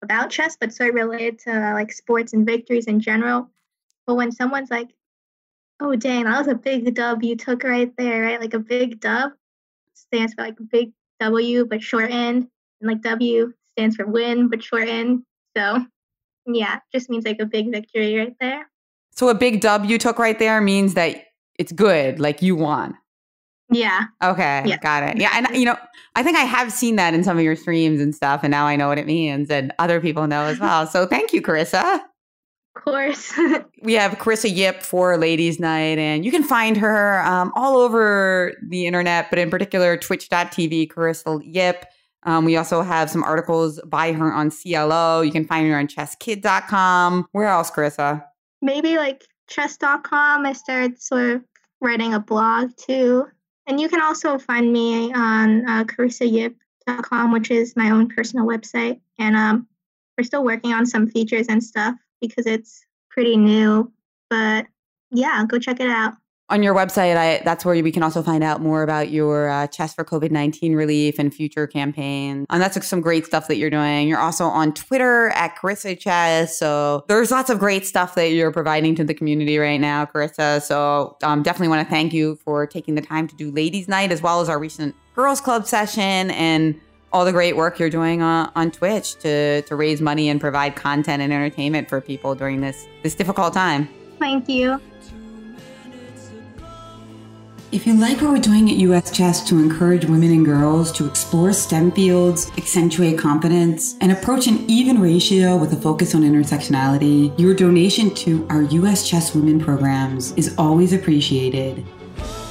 about 0.01 0.29
chess, 0.29 0.57
but 0.59 0.73
sort 0.73 0.89
of 0.89 0.95
related 0.95 1.39
to 1.39 1.51
uh, 1.51 1.73
like 1.73 1.91
sports 1.91 2.33
and 2.33 2.45
victories 2.45 2.87
in 2.87 2.99
general. 2.99 3.49
But 4.05 4.15
when 4.15 4.31
someone's 4.31 4.69
like, 4.69 4.89
"Oh, 5.79 5.95
dang, 5.95 6.25
that 6.25 6.37
was 6.37 6.47
a 6.47 6.55
big 6.55 6.93
dub 6.93 7.23
you 7.23 7.35
took 7.35 7.63
right 7.63 7.91
there," 7.97 8.23
right? 8.23 8.41
Like 8.41 8.53
a 8.53 8.59
big 8.59 8.99
dub 8.99 9.31
stands 9.93 10.33
for 10.33 10.43
like 10.43 10.57
big 10.69 10.91
W 11.19 11.65
but 11.65 11.81
short 11.81 12.11
end, 12.11 12.47
and 12.81 12.91
like 12.91 13.01
W 13.01 13.53
stands 13.71 13.95
for 13.95 14.05
win 14.05 14.49
but 14.49 14.63
short 14.63 14.87
end. 14.87 15.23
So, 15.55 15.85
yeah, 16.45 16.79
just 16.93 17.09
means 17.09 17.25
like 17.25 17.39
a 17.39 17.45
big 17.45 17.71
victory 17.71 18.17
right 18.17 18.35
there. 18.39 18.69
So 19.11 19.29
a 19.29 19.35
big 19.35 19.61
dub 19.61 19.85
you 19.85 19.97
took 19.97 20.19
right 20.19 20.37
there 20.37 20.59
means 20.59 20.93
that 20.95 21.23
it's 21.57 21.71
good, 21.71 22.19
like 22.19 22.41
you 22.41 22.57
won. 22.57 22.97
Yeah. 23.71 24.05
Okay, 24.23 24.63
Yeah. 24.65 24.77
got 24.77 25.03
it. 25.03 25.17
Yeah, 25.17 25.31
and 25.33 25.47
you 25.57 25.65
know, 25.65 25.75
I 26.15 26.23
think 26.23 26.37
I 26.37 26.41
have 26.43 26.71
seen 26.71 26.95
that 26.97 27.13
in 27.13 27.23
some 27.23 27.37
of 27.37 27.43
your 27.43 27.55
streams 27.55 27.99
and 27.99 28.13
stuff, 28.15 28.41
and 28.43 28.51
now 28.51 28.65
I 28.67 28.75
know 28.75 28.87
what 28.87 28.99
it 28.99 29.05
means, 29.07 29.49
and 29.49 29.73
other 29.79 29.99
people 29.99 30.27
know 30.27 30.43
as 30.43 30.59
well. 30.59 30.85
So 30.87 31.05
thank 31.05 31.33
you, 31.33 31.41
Carissa. 31.41 31.99
Of 32.75 32.83
course. 32.83 33.33
We 33.83 33.93
have 33.93 34.13
Carissa 34.13 34.53
Yip 34.53 34.81
for 34.81 35.15
Ladies 35.17 35.59
Knight, 35.59 35.99
and 35.99 36.25
you 36.25 36.31
can 36.31 36.43
find 36.43 36.75
her 36.77 37.21
um, 37.23 37.51
all 37.55 37.77
over 37.77 38.53
the 38.67 38.87
internet, 38.87 39.29
but 39.29 39.37
in 39.37 39.51
particular, 39.51 39.95
twitch.tv, 39.95 40.87
Carissa 40.91 41.39
Yip. 41.43 41.85
Um, 42.23 42.45
we 42.45 42.57
also 42.57 42.81
have 42.81 43.09
some 43.11 43.23
articles 43.23 43.79
by 43.85 44.11
her 44.13 44.33
on 44.33 44.49
CLO. 44.49 45.21
You 45.21 45.31
can 45.31 45.45
find 45.45 45.67
her 45.69 45.77
on 45.77 45.87
chesskid.com. 45.87 47.27
Where 47.31 47.47
else, 47.47 47.69
Carissa? 47.71 48.23
maybe 48.61 48.97
like 48.97 49.25
chess.com. 49.47 50.45
I 50.45 50.53
started 50.53 50.99
sort 50.99 51.29
of 51.35 51.41
writing 51.81 52.15
a 52.15 52.19
blog 52.19 52.71
too. 52.77 53.27
And 53.67 53.79
you 53.79 53.89
can 53.89 54.01
also 54.01 54.37
find 54.37 54.71
me 54.71 55.11
on 55.13 55.67
uh, 55.67 55.83
carissayip.com, 55.85 57.31
which 57.31 57.51
is 57.51 57.75
my 57.75 57.89
own 57.89 58.07
personal 58.07 58.45
website. 58.45 58.99
And 59.17 59.35
um, 59.35 59.67
we're 60.17 60.23
still 60.23 60.43
working 60.43 60.73
on 60.73 60.85
some 60.85 61.07
features 61.07 61.47
and 61.47 61.63
stuff 61.63 61.95
because 62.21 62.45
it's 62.45 62.85
pretty 63.09 63.37
new. 63.37 63.91
But 64.29 64.67
yeah, 65.11 65.43
go 65.47 65.57
check 65.57 65.79
it 65.79 65.87
out. 65.87 66.13
On 66.47 66.61
your 66.61 66.75
website, 66.75 67.17
I 67.17 67.41
that's 67.43 67.65
where 67.65 67.81
we 67.83 67.91
can 67.91 68.03
also 68.03 68.21
find 68.21 68.43
out 68.43 68.61
more 68.61 68.83
about 68.83 69.09
your 69.09 69.49
uh, 69.49 69.65
Chess 69.65 69.95
for 69.95 70.05
COVID 70.05 70.29
nineteen 70.29 70.75
relief 70.75 71.17
and 71.17 71.33
future 71.33 71.65
campaigns. 71.65 72.45
And 72.51 72.61
that's 72.61 72.85
some 72.85 73.01
great 73.01 73.25
stuff 73.25 73.47
that 73.47 73.57
you're 73.57 73.71
doing. 73.71 74.07
You're 74.07 74.19
also 74.19 74.45
on 74.45 74.71
Twitter 74.73 75.29
at 75.29 75.55
Carissa 75.57 75.99
Chess. 75.99 76.59
So 76.59 77.03
there's 77.07 77.31
lots 77.31 77.49
of 77.49 77.57
great 77.57 77.87
stuff 77.87 78.13
that 78.13 78.29
you're 78.29 78.51
providing 78.51 78.93
to 78.95 79.03
the 79.03 79.15
community 79.15 79.57
right 79.57 79.81
now, 79.81 80.05
Carissa. 80.05 80.61
So 80.61 81.17
um, 81.23 81.41
definitely 81.41 81.69
want 81.69 81.87
to 81.87 81.89
thank 81.89 82.13
you 82.13 82.35
for 82.45 82.67
taking 82.67 82.93
the 82.93 83.01
time 83.01 83.27
to 83.27 83.35
do 83.35 83.49
Ladies 83.49 83.87
Knight 83.87 84.11
as 84.11 84.21
well 84.21 84.39
as 84.39 84.47
our 84.47 84.59
recent 84.59 84.95
Girls 85.15 85.41
Club 85.41 85.65
session 85.65 86.29
and 86.29 86.79
all 87.11 87.25
the 87.25 87.31
great 87.31 87.55
work 87.55 87.79
you're 87.79 87.89
doing 87.89 88.21
on, 88.21 88.51
on 88.55 88.69
Twitch 88.69 89.15
to 89.21 89.63
to 89.63 89.75
raise 89.75 89.99
money 89.99 90.29
and 90.29 90.39
provide 90.39 90.75
content 90.75 91.23
and 91.23 91.33
entertainment 91.33 91.89
for 91.89 92.01
people 92.01 92.35
during 92.35 92.61
this 92.61 92.85
this 93.01 93.15
difficult 93.15 93.51
time. 93.51 93.89
Thank 94.19 94.47
you. 94.47 94.79
If 97.75 97.85
you 97.85 97.93
like 97.93 98.21
what 98.21 98.31
we're 98.31 98.39
doing 98.39 98.71
at 98.71 98.77
US 98.77 99.11
Chess 99.11 99.45
to 99.49 99.59
encourage 99.59 100.05
women 100.05 100.31
and 100.31 100.45
girls 100.45 100.93
to 100.93 101.05
explore 101.05 101.51
STEM 101.51 101.91
fields, 101.91 102.49
accentuate 102.57 103.19
competence, 103.19 103.97
and 103.99 104.13
approach 104.13 104.47
an 104.47 104.63
even 104.69 105.01
ratio 105.01 105.57
with 105.57 105.73
a 105.73 105.75
focus 105.75 106.15
on 106.15 106.21
intersectionality, 106.21 107.37
your 107.37 107.53
donation 107.53 108.15
to 108.15 108.47
our 108.49 108.61
US 108.61 109.05
Chess 109.05 109.35
Women 109.35 109.59
programs 109.59 110.31
is 110.37 110.55
always 110.57 110.93
appreciated 110.93 111.85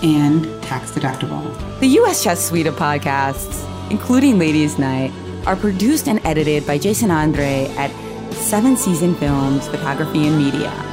and 0.02 0.44
tax 0.62 0.90
deductible. 0.90 1.40
The 1.80 1.88
US 2.00 2.22
Chess 2.22 2.46
suite 2.46 2.66
of 2.66 2.76
podcasts, 2.76 3.66
including 3.90 4.38
Ladies 4.38 4.78
Knight, 4.78 5.10
are 5.46 5.56
produced 5.56 6.06
and 6.06 6.20
edited 6.26 6.66
by 6.66 6.76
Jason 6.76 7.10
Andre 7.10 7.72
at 7.78 7.90
Seven 8.34 8.76
Season 8.76 9.14
Films 9.14 9.68
Photography 9.68 10.26
and 10.26 10.36
Media. 10.36 10.83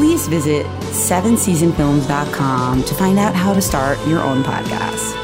Please 0.00 0.28
visit 0.28 0.64
sevenseasonfilms.com 1.10 2.84
to 2.84 2.94
find 2.94 3.18
out 3.18 3.34
how 3.34 3.52
to 3.52 3.60
start 3.60 3.98
your 4.08 4.20
own 4.20 4.42
podcast. 4.42 5.14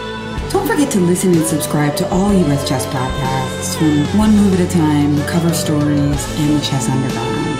Don't 0.52 0.66
forget 0.68 0.90
to 0.90 1.00
listen 1.00 1.32
and 1.32 1.46
subscribe 1.46 1.96
to 1.96 2.06
all 2.10 2.30
US 2.44 2.68
Chess 2.68 2.84
podcasts 2.84 3.74
from 3.78 4.04
One 4.18 4.36
Move 4.36 4.60
at 4.60 4.68
a 4.68 4.70
Time, 4.70 5.16
Cover 5.28 5.54
Stories, 5.54 6.20
and 6.40 6.58
The 6.58 6.60
Chess 6.60 6.90
Underground. 6.90 7.58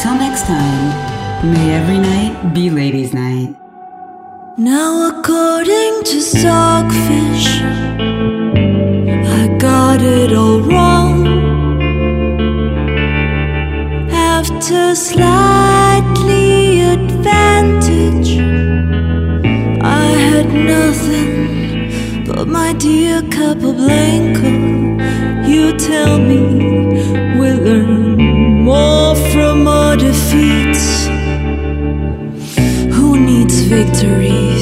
Till 0.00 0.16
next 0.16 0.46
time, 0.46 1.52
may 1.52 1.72
every 1.72 1.98
night 1.98 2.52
be 2.52 2.68
ladies' 2.68 3.14
night. 3.14 3.54
Now, 4.58 5.10
according 5.10 6.02
to 6.02 6.20
Stockfish, 6.20 7.60
I 9.38 9.56
got 9.60 10.02
it 10.02 10.32
all 10.32 10.58
wrong. 10.62 11.28
After 14.10 14.96
slightly 14.96 15.73
dear 22.78 23.22
Capablanca. 23.30 24.50
You 25.48 25.76
tell 25.76 26.18
me 26.18 26.40
we 27.38 27.52
learn 27.52 28.62
more 28.64 29.14
from 29.32 29.68
our 29.68 29.96
defeats. 29.96 31.06
Who 32.94 33.18
needs 33.18 33.60
victories? 33.62 34.53